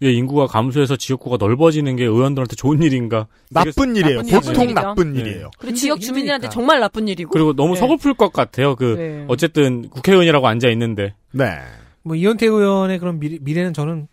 의 0.00 0.14
인구가 0.16 0.46
감소해서 0.46 0.94
지역구가 0.96 1.38
넓어지는 1.40 1.96
게 1.96 2.04
의원들한테 2.04 2.54
좋은 2.54 2.80
일인가? 2.82 3.26
나쁜 3.50 3.96
일이에요. 3.96 4.22
나쁜 4.22 4.40
보통 4.40 4.64
일이죠. 4.64 4.80
나쁜 4.80 5.12
네. 5.12 5.20
일이에요. 5.20 5.50
그리고 5.58 5.76
지역 5.76 6.00
주민들한테 6.00 6.48
정말 6.50 6.78
나쁜 6.78 7.08
일이고. 7.08 7.30
그리고 7.30 7.52
너무 7.52 7.74
네. 7.74 7.80
서글플 7.80 8.14
것 8.14 8.32
같아요. 8.32 8.76
그 8.76 8.94
네. 8.96 9.24
어쨌든 9.26 9.88
국회의원이라고 9.90 10.46
앉아 10.46 10.68
있는데. 10.68 11.14
네. 11.32 11.58
뭐 12.04 12.14
이현태 12.14 12.46
의원의 12.46 13.00
그런 13.00 13.18
미래, 13.18 13.38
미래는 13.40 13.74
저는 13.74 14.06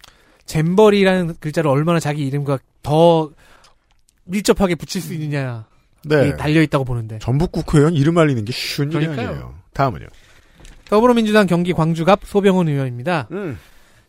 잼버리라는 0.45 1.35
글자를 1.39 1.69
얼마나 1.69 1.99
자기 1.99 2.25
이름과 2.25 2.57
더 2.81 3.29
밀접하게 4.23 4.73
붙일 4.73 5.01
수 5.01 5.13
있느냐 5.13 5.65
네. 6.03 6.35
달려 6.35 6.61
있다고 6.63 6.83
보는데 6.83 7.19
전북 7.19 7.51
국회의원 7.51 7.93
이름 7.93 8.17
알리는 8.17 8.43
게 8.43 8.51
쉬운 8.51 8.91
일이 8.91 9.05
그러니까요. 9.05 9.29
아니에요. 9.29 9.53
다음은요. 9.73 10.07
더불어민주당 10.89 11.45
경기 11.45 11.73
광주갑 11.73 12.21
소병훈 12.25 12.69
의원입니다. 12.69 13.27
음. 13.31 13.59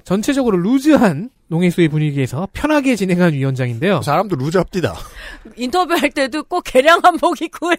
전체적으로 0.05 0.57
루즈한 0.59 1.31
농해수의 1.49 1.89
분위기에서 1.89 2.49
편하게 2.53 2.97
진행한 2.97 3.33
위원장인데요. 3.33 4.03
사람도 4.03 4.37
루즈합디다. 4.37 4.95
인터뷰할 5.57 6.11
때도 6.11 6.45
꼭 6.45 6.63
개량 6.65 7.01
한복 7.03 7.41
입고 7.43 7.73
해. 7.73 7.77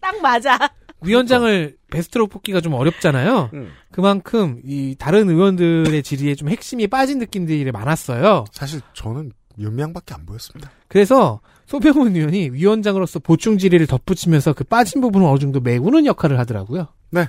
딱 0.00 0.20
맞아. 0.20 0.58
위원장을 1.02 1.76
베스트로 1.90 2.26
뽑기가 2.26 2.60
좀 2.60 2.74
어렵잖아요. 2.74 3.50
음. 3.52 3.72
그만큼 3.90 4.60
이 4.64 4.94
다른 4.98 5.28
의원들의 5.28 6.02
질의에 6.02 6.34
좀 6.34 6.48
핵심이 6.48 6.86
빠진 6.86 7.18
느낌들이 7.18 7.70
많았어요. 7.70 8.44
사실 8.52 8.80
저는 8.94 9.32
연명밖에 9.60 10.14
안 10.14 10.24
보였습니다. 10.26 10.70
그래서 10.88 11.40
소병훈 11.66 12.14
의원이 12.14 12.50
위원장으로서 12.50 13.18
보충 13.18 13.58
질의를 13.58 13.86
덧붙이면서 13.86 14.52
그 14.52 14.64
빠진 14.64 15.00
부분을 15.00 15.26
어느 15.26 15.38
정도 15.38 15.60
메우는 15.60 16.06
역할을 16.06 16.38
하더라고요. 16.38 16.88
네. 17.10 17.26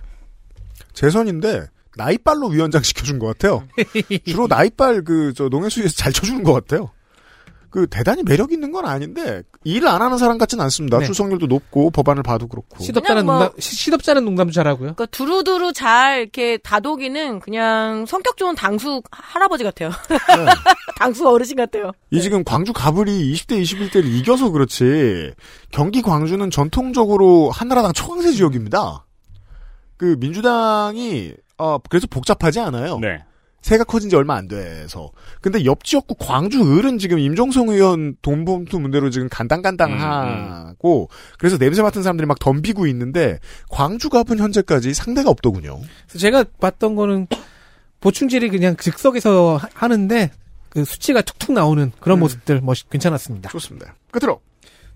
재선인데 0.94 1.66
나이빨로 1.98 2.48
위원장 2.48 2.82
시켜준 2.84 3.20
것 3.20 3.28
같아요. 3.28 3.68
주로 4.26 4.48
나이빨 4.48 5.04
그 5.04 5.34
저 5.36 5.50
농해수위에서 5.50 5.94
잘 5.96 6.14
쳐주는 6.14 6.44
것 6.44 6.54
같아요. 6.54 6.92
그 7.70 7.86
대단히 7.88 8.24
매력 8.24 8.54
있는 8.54 8.72
건 8.72 8.86
아닌데 8.86 9.44
일을 9.66 9.90
안 9.90 10.02
하는 10.02 10.18
사람 10.18 10.38
같진 10.38 10.60
않습니다. 10.62 11.00
네. 11.00 11.06
출석률도 11.06 11.48
높고 11.48 11.92
법안을 11.92 12.24
봐도 12.24 12.48
그렇고. 12.48 12.82
시덥잖은 12.82 13.26
뭐- 13.26 13.40
농담, 13.40 13.60
시- 13.60 13.76
시덥잖은 13.76 14.24
농담도 14.24 14.54
잘하고요. 14.54 14.94
그러니까 14.96 15.06
두루두루 15.08 15.74
잘 15.74 16.22
이렇게 16.22 16.58
다독이는 16.58 17.42
그냥 17.42 18.06
성격 18.06 18.38
좋은 18.38 18.56
당수 18.56 19.02
할아버지 19.12 19.66
같아요. 19.66 19.92
당수 20.98 21.28
어르신 21.28 21.58
같아요. 21.58 21.92
이 22.10 22.22
지금 22.22 22.44
광주 22.46 22.72
가불이 22.74 23.34
20대 23.34 23.62
21대를 23.62 24.06
이겨서 24.08 24.50
그렇지 24.50 25.34
경기 25.72 26.02
광주는 26.02 26.50
전통적으로 26.50 27.52
한나라당 27.52 27.92
초강세 27.94 28.32
지역입니다. 28.32 29.06
그 29.98 30.16
민주당이 30.20 31.34
어 31.58 31.78
그래서 31.90 32.08
복잡하지 32.08 32.60
않아요. 32.60 33.00
네. 33.00 33.24
새가 33.62 33.84
커진 33.86 34.10
지 34.10 34.16
얼마 34.16 34.36
안 34.36 34.48
돼서. 34.48 35.12
근데 35.42 35.66
옆 35.66 35.84
지역구 35.84 36.16
광주 36.16 36.78
을은 36.78 37.00
지금 37.00 37.20
임종성 37.20 37.70
의원 37.70 38.16
돈 38.22 38.46
봉투 38.46 38.80
문제로 38.80 39.10
지금 39.10 39.28
간당간당하고 39.30 41.10
그래서 41.38 41.58
냄새 41.58 41.82
맡은 41.82 42.04
사람들이 42.04 42.26
막 42.28 42.40
덤비고 42.40 42.88
있는데 42.88 43.40
광주 43.70 44.10
갑은 44.10 44.40
현재까지 44.40 44.94
상대가 44.94 45.30
없더군요. 45.30 45.80
그래서 46.08 46.20
제가 46.20 46.46
봤던 46.60 46.96
거는 46.96 47.28
보충질이 48.00 48.50
그냥 48.50 48.76
즉석에서 48.78 49.58
하- 49.58 49.68
하는데 49.74 50.32
그 50.70 50.86
수치가 50.86 51.22
툭툭 51.22 51.54
나오는 51.54 51.92
그런 52.00 52.20
모습들 52.20 52.62
멋 52.62 52.88
괜찮았습니다. 52.90 53.50
좋습니다. 53.50 53.96
끝으로 54.12 54.40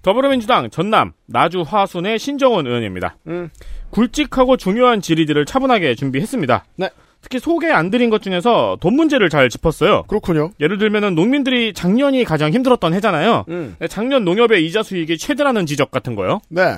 더불어민주당 0.02 0.69
전남 0.69 1.14
나주 1.26 1.61
화순의 1.61 2.19
신정원 2.19 2.68
의원입니다. 2.68 3.18
음. 3.28 3.49
굵직하고 3.91 4.57
중요한 4.57 5.02
질의들을 5.02 5.45
차분하게 5.45 5.95
준비했습니다. 5.95 6.65
네. 6.78 6.90
특히 7.22 7.38
소개 7.40 7.69
안 7.69 7.91
드린 7.91 8.10
것 8.10 8.22
중에서 8.22 8.78
돈 8.82 8.95
문제를 8.95 9.30
잘 9.30 9.48
짚었어요. 9.49 10.03
그렇군요. 10.07 10.52
예를 10.60 10.80
들면은 10.80 11.14
농민들이 11.14 11.72
작년이 11.72 12.23
가장 12.23 12.52
힘들었던 12.52 12.94
해잖아요. 12.95 13.45
음. 13.49 13.76
네, 13.80 13.88
작년 13.88 14.26
농협의 14.26 14.65
이자 14.65 14.82
수익이 14.82 15.18
최대라는 15.19 15.68
지적 15.68 15.91
같은 15.91 16.15
거요. 16.15 16.40
네. 16.49 16.78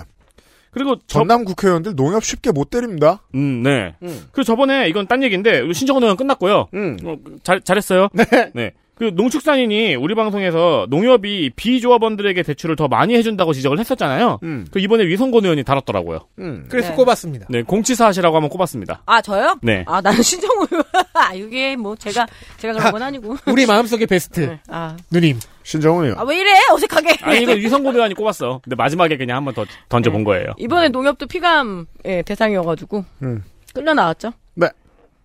그리고 0.72 0.96
저, 1.08 1.20
전남 1.20 1.46
국회의원들 1.46 1.96
농협 1.96 2.24
쉽게 2.24 2.52
못 2.52 2.72
때립니다. 2.72 3.22
음, 3.36 3.62
네. 3.64 3.96
음. 4.02 4.24
그 4.32 4.44
저번에 4.44 4.90
이건 4.90 5.08
딴 5.08 5.24
얘기인데 5.24 5.72
신정원 5.72 6.04
의원 6.04 6.18
끝났고요. 6.18 6.68
음. 6.74 6.98
어, 7.06 7.16
잘 7.44 7.62
잘했어요. 7.62 8.10
네. 8.54 8.74
그 8.96 9.12
농축산인이 9.16 9.96
우리 9.96 10.14
방송에서 10.14 10.86
농협이 10.90 11.52
비조합원들에게 11.56 12.44
대출을 12.44 12.76
더 12.76 12.88
많이 12.88 13.16
해준다고 13.16 13.52
지적을 13.52 13.80
했었잖아요. 13.80 14.40
음. 14.44 14.68
그 14.72 14.80
이번에 14.80 15.06
위성곤 15.08 15.44
의원이 15.44 15.64
다뤘더라고요. 15.64 16.20
음. 16.40 16.66
그래서 16.70 16.90
네. 16.90 16.96
꼽았습니다. 16.96 17.48
네, 17.50 17.64
공치사 17.64 18.06
하시라고 18.06 18.36
한번 18.36 18.50
꼽았습니다. 18.50 19.02
아 19.06 19.22
저요? 19.22 19.58
네. 19.64 19.84
아 19.88 20.00
나는 20.00 20.22
신정우 20.22 20.68
의원. 20.70 20.86
아 21.14 21.34
이게 21.34 21.76
뭐 21.76 21.96
제가 21.96 22.28
제가 22.58 22.74
그런 22.74 22.92
건 22.92 23.02
아니고. 23.02 23.38
우리 23.48 23.66
마음속의 23.66 24.06
베스트 24.08 24.42
네. 24.42 24.60
아. 24.68 24.96
누님. 25.12 25.40
신정훈 25.64 26.06
의원. 26.06 26.20
아왜 26.20 26.40
이래 26.40 26.52
어색하게. 26.72 27.18
아니 27.22 27.42
이거 27.42 27.54
위성곤 27.54 27.96
의원이 27.96 28.14
꼽았어. 28.14 28.62
근데 28.64 28.76
마지막에 28.76 29.18
그냥 29.18 29.38
한번 29.38 29.54
더 29.56 29.66
던져본 29.90 30.24
거예요. 30.24 30.54
이번에 30.58 30.90
농협도 30.90 31.26
피감 31.26 31.88
예, 32.06 32.22
대상이어가지고 32.22 33.06
음. 33.24 33.44
끌려 33.74 33.94
나왔죠. 33.94 34.34
네. 34.56 34.68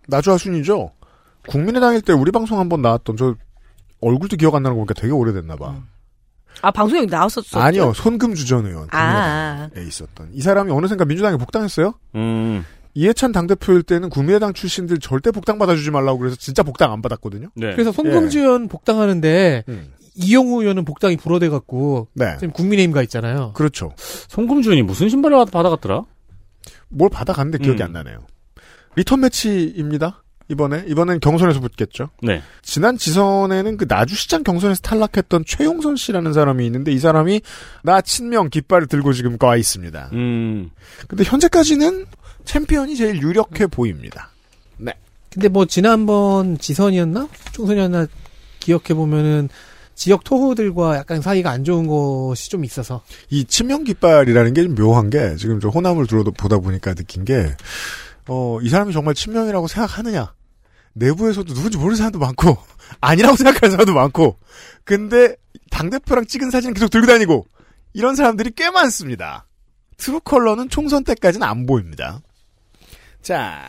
나주하순이죠. 0.06 0.92
국민의당일 1.48 2.02
때 2.02 2.12
우리 2.12 2.30
방송 2.30 2.58
한번 2.58 2.82
나왔던 2.82 3.16
저 3.16 3.34
얼굴도 4.00 4.36
기억 4.36 4.54
안 4.54 4.62
나는 4.62 4.76
거 4.76 4.84
보니까 4.84 4.94
되게 4.94 5.12
오래됐나 5.12 5.56
봐. 5.56 5.76
아 6.60 6.70
방송에 6.70 7.06
나왔었죠. 7.06 7.58
아니요. 7.60 7.92
손금 7.94 8.34
주 8.34 8.44
전 8.46 8.66
의원. 8.66 8.88
아. 8.90 9.68
국민의당에 9.68 9.86
있었던. 9.86 10.30
이 10.32 10.40
사람이 10.40 10.72
어느샌가 10.72 11.04
민주당에 11.04 11.36
복당했어요. 11.36 11.94
음. 12.16 12.64
이해찬 12.94 13.30
당대표일 13.32 13.84
때는 13.84 14.08
국민의당 14.08 14.52
출신들 14.54 14.98
절대 14.98 15.30
복당 15.30 15.58
받아주지 15.58 15.90
말라고 15.92 16.18
그래서 16.18 16.34
진짜 16.36 16.62
복당 16.64 16.90
안 16.92 17.00
받았거든요. 17.00 17.48
네. 17.54 17.72
그래서 17.72 17.92
손금주 17.92 18.40
의원 18.40 18.66
복당하는데 18.66 19.64
음. 19.68 19.92
이용호 20.16 20.62
의원은 20.62 20.84
복당이 20.84 21.16
불허돼 21.16 21.48
갖고 21.48 22.08
네. 22.14 22.36
지금 22.40 22.52
국민의힘가 22.52 23.02
있잖아요. 23.02 23.52
그렇죠. 23.54 23.92
손금주 23.96 24.70
의원이 24.70 24.82
무슨 24.82 25.08
신발을 25.08 25.44
받아갔더라? 25.52 26.02
뭘 26.88 27.08
받아갔는데 27.08 27.58
기억이 27.58 27.82
음. 27.82 27.84
안 27.86 27.92
나네요. 27.92 28.18
리턴 28.96 29.20
매치입니다. 29.20 30.24
이번에 30.48 30.84
이번엔 30.86 31.20
경선에서 31.20 31.60
붙겠죠. 31.60 32.08
네. 32.22 32.42
지난 32.62 32.96
지선에는 32.96 33.76
그 33.76 33.86
나주시장 33.88 34.44
경선에서 34.44 34.80
탈락했던 34.80 35.44
최용선 35.46 35.96
씨라는 35.96 36.32
사람이 36.32 36.64
있는데 36.66 36.90
이 36.92 36.98
사람이 36.98 37.42
나 37.82 38.00
친명 38.00 38.48
깃발을 38.48 38.86
들고 38.86 39.12
지금 39.12 39.36
가 39.36 39.56
있습니다. 39.56 40.10
음. 40.14 40.70
근데 41.06 41.24
현재까지는 41.24 42.06
챔피언이 42.44 42.96
제일 42.96 43.20
유력해 43.20 43.66
보입니다. 43.66 44.30
네. 44.78 44.94
근데 45.30 45.48
뭐 45.48 45.66
지난번 45.66 46.56
지선이었나 46.58 47.28
총선이었나 47.52 48.06
기억해 48.60 48.94
보면은 48.94 49.50
지역 49.94 50.22
토호들과 50.24 50.96
약간 50.96 51.20
사이가 51.20 51.50
안 51.50 51.64
좋은 51.64 51.88
것이 51.88 52.48
좀 52.50 52.64
있어서 52.64 53.02
이 53.30 53.44
친명 53.44 53.84
깃발이라는 53.84 54.54
게 54.54 54.62
좀 54.62 54.74
묘한 54.76 55.10
게 55.10 55.34
지금 55.36 55.60
저 55.60 55.68
호남을 55.68 56.06
들어도 56.06 56.30
보다 56.30 56.58
보니까 56.58 56.94
느낀 56.94 57.24
게 57.24 57.54
어, 58.28 58.58
이 58.62 58.68
사람이 58.68 58.92
정말 58.92 59.14
친명이라고 59.14 59.66
생각하느냐. 59.66 60.32
내부에서도 60.98 61.54
누군지 61.54 61.78
모르는 61.78 61.96
사람도 61.96 62.18
많고, 62.18 62.56
아니라고 63.00 63.36
생각하는 63.36 63.70
사람도 63.72 63.94
많고, 63.94 64.38
근데, 64.84 65.36
당 65.70 65.90
대표랑 65.90 66.26
찍은 66.26 66.50
사진 66.50 66.74
계속 66.74 66.88
들고 66.88 67.06
다니고, 67.06 67.46
이런 67.92 68.14
사람들이 68.14 68.52
꽤 68.56 68.70
많습니다. 68.70 69.46
트루 69.96 70.20
컬러는 70.20 70.68
총선 70.68 71.04
때까지는 71.04 71.46
안 71.46 71.66
보입니다. 71.66 72.20
자, 73.22 73.60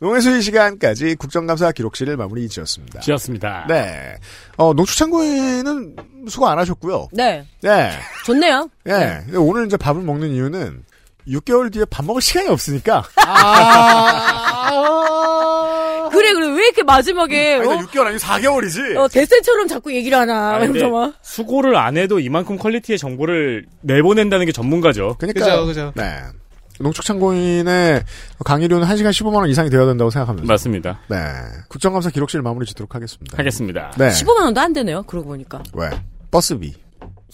농해수의 0.00 0.42
시간까지 0.42 1.14
국정감사 1.14 1.72
기록실을 1.72 2.16
마무리 2.16 2.48
지었습니다. 2.48 3.00
지었습니다. 3.00 3.66
네. 3.68 4.16
어, 4.56 4.74
농축창고에는 4.74 5.96
수고 6.28 6.48
안 6.48 6.58
하셨고요. 6.58 7.08
네. 7.12 7.46
네. 7.62 7.90
좋네요. 8.26 8.68
예. 8.86 9.22
근데 9.24 9.36
오늘 9.38 9.66
이제 9.66 9.76
밥을 9.76 10.02
먹는 10.02 10.30
이유는 10.30 10.84
6개월 11.28 11.72
뒤에 11.72 11.84
밥 11.86 12.04
먹을 12.04 12.20
시간이 12.20 12.48
없으니까. 12.48 13.04
그래 16.14 16.32
그래 16.32 16.46
왜 16.48 16.64
이렇게 16.66 16.82
마지막에 16.82 17.54
아니, 17.56 17.66
어? 17.68 17.78
6개월 17.78 18.06
아니고 18.06 18.18
4개월이지. 18.18 18.96
어, 18.96 19.08
대세처럼 19.08 19.68
자꾸 19.68 19.94
얘기를 19.94 20.16
하나. 20.18 20.56
아니. 20.56 20.78
수고를 21.22 21.76
안 21.76 21.96
해도 21.96 22.18
이만큼 22.20 22.56
퀄리티의 22.56 22.98
정보를 22.98 23.66
내보낸다는 23.82 24.46
게 24.46 24.52
전문가죠. 24.52 25.16
그러니까 25.18 25.44
그죠, 25.44 25.66
그죠. 25.66 25.92
네. 25.94 26.20
농축창고인의 26.80 28.02
강의료는 28.44 28.86
1시간 28.88 29.10
15만 29.10 29.36
원 29.36 29.48
이상이 29.48 29.70
되어야 29.70 29.86
된다고 29.86 30.10
생각합니다. 30.10 30.46
맞습니다. 30.52 31.00
네. 31.08 31.16
국정감사 31.68 32.10
기록실 32.10 32.42
마무리 32.42 32.66
짓도록 32.66 32.94
하겠습니다. 32.94 33.38
하겠습니다. 33.38 33.92
네. 33.96 34.08
15만 34.08 34.42
원도 34.42 34.60
안 34.60 34.72
되네요. 34.72 35.02
그러고 35.04 35.28
보니까. 35.28 35.62
왜? 35.74 35.90
버스비. 36.30 36.74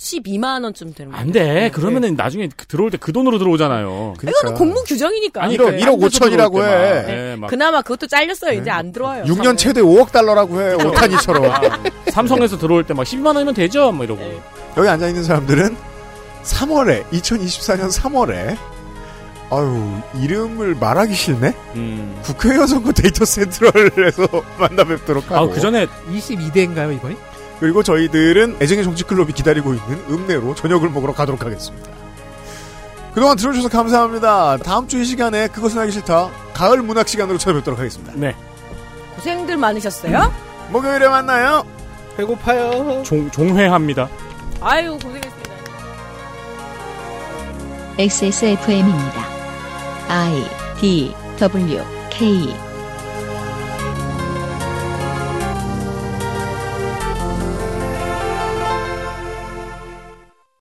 12만 0.01 0.65
원쯤 0.65 0.95
되는 0.95 1.13
거예요. 1.13 1.21
안 1.23 1.31
돼. 1.31 1.71
그러면은 1.71 2.17
나중에 2.17 2.49
그- 2.57 2.67
들어올 2.67 2.91
때 2.91 2.97
그 2.97 3.13
돈으로 3.13 3.39
들어오잖아요. 3.39 4.15
이거는 4.23 4.55
공무 4.57 4.83
규정이니까. 4.85 5.43
아니, 5.45 5.59
1억, 5.59 5.65
그 5.65 5.77
1억 5.77 6.01
5천이라고 6.01 6.53
들어올 6.55 6.69
해. 6.69 6.71
때 6.71 7.03
막, 7.03 7.11
예, 7.11 7.37
막 7.37 7.47
그나마 7.49 7.83
그것도 7.83 8.07
잘렸어요. 8.07 8.59
이제 8.59 8.71
안 8.71 8.93
들어와요. 8.93 9.25
6년 9.25 9.59
최대 9.59 9.83
5억 9.83 10.11
달러라고 10.11 10.59
해. 10.63 10.73
오타니처럼. 10.75 11.53
삼성에서 12.11 12.57
들어올 12.59 12.85
때 12.87 12.95
막 12.95 13.05
10만 13.05 13.27
원이면 13.27 13.53
되죠? 13.55 13.93
뭐 13.93 14.05
이러고. 14.07 14.23
여기 14.79 14.89
앉아 14.89 15.09
있는 15.09 15.23
사람들은 15.23 15.77
3월에, 16.45 17.05
2024년 17.11 17.93
3월에, 17.93 18.57
아유, 19.51 20.01
이름을 20.23 20.77
말하기 20.77 21.13
싫네? 21.13 21.53
음. 21.75 22.19
국회의원 22.23 22.67
선거 22.67 22.91
데이터 22.93 23.25
센트럴에서 23.27 24.27
만나 24.59 24.85
뵙도록 24.85 25.31
하고. 25.31 25.51
아, 25.51 25.55
그 25.55 25.61
전에 25.61 25.87
22대인가요 26.11 26.95
이번이? 26.97 27.17
그리고 27.61 27.83
저희들은 27.83 28.57
애정의 28.61 28.85
정치클럽이 28.85 29.33
기다리고 29.33 29.75
있는 29.75 30.03
읍내로 30.11 30.55
저녁을 30.55 30.89
먹으러 30.91 31.13
가도록 31.13 31.45
하겠습니다. 31.45 31.91
그동안 33.15 33.37
들어주셔서 33.37 33.69
감사합니다. 33.69 34.57
다음 34.59 34.89
주 34.89 34.99
이 34.99 35.05
시간에 35.05 35.47
그것은 35.49 35.79
하기 35.81 35.93
싫다. 35.93 36.31
가을 36.55 36.81
문학 36.83 37.07
시간으로 37.09 37.39
찾아뵙도록 37.39 37.79
하겠습니다. 37.79 38.13
네. 38.17 38.35
고생들 39.17 39.57
많으셨어요? 39.57 40.33
목요일에 40.71 41.09
만나요. 41.09 41.65
배고파요. 42.17 43.03
종, 43.05 43.31
종회합니다. 43.31 44.09
아유, 44.61 44.93
고생했습니다. 45.03 45.51
XSFM입니다. 47.99 49.25
I 50.09 50.45
D 50.81 51.15
W 51.39 51.83
K 52.11 52.55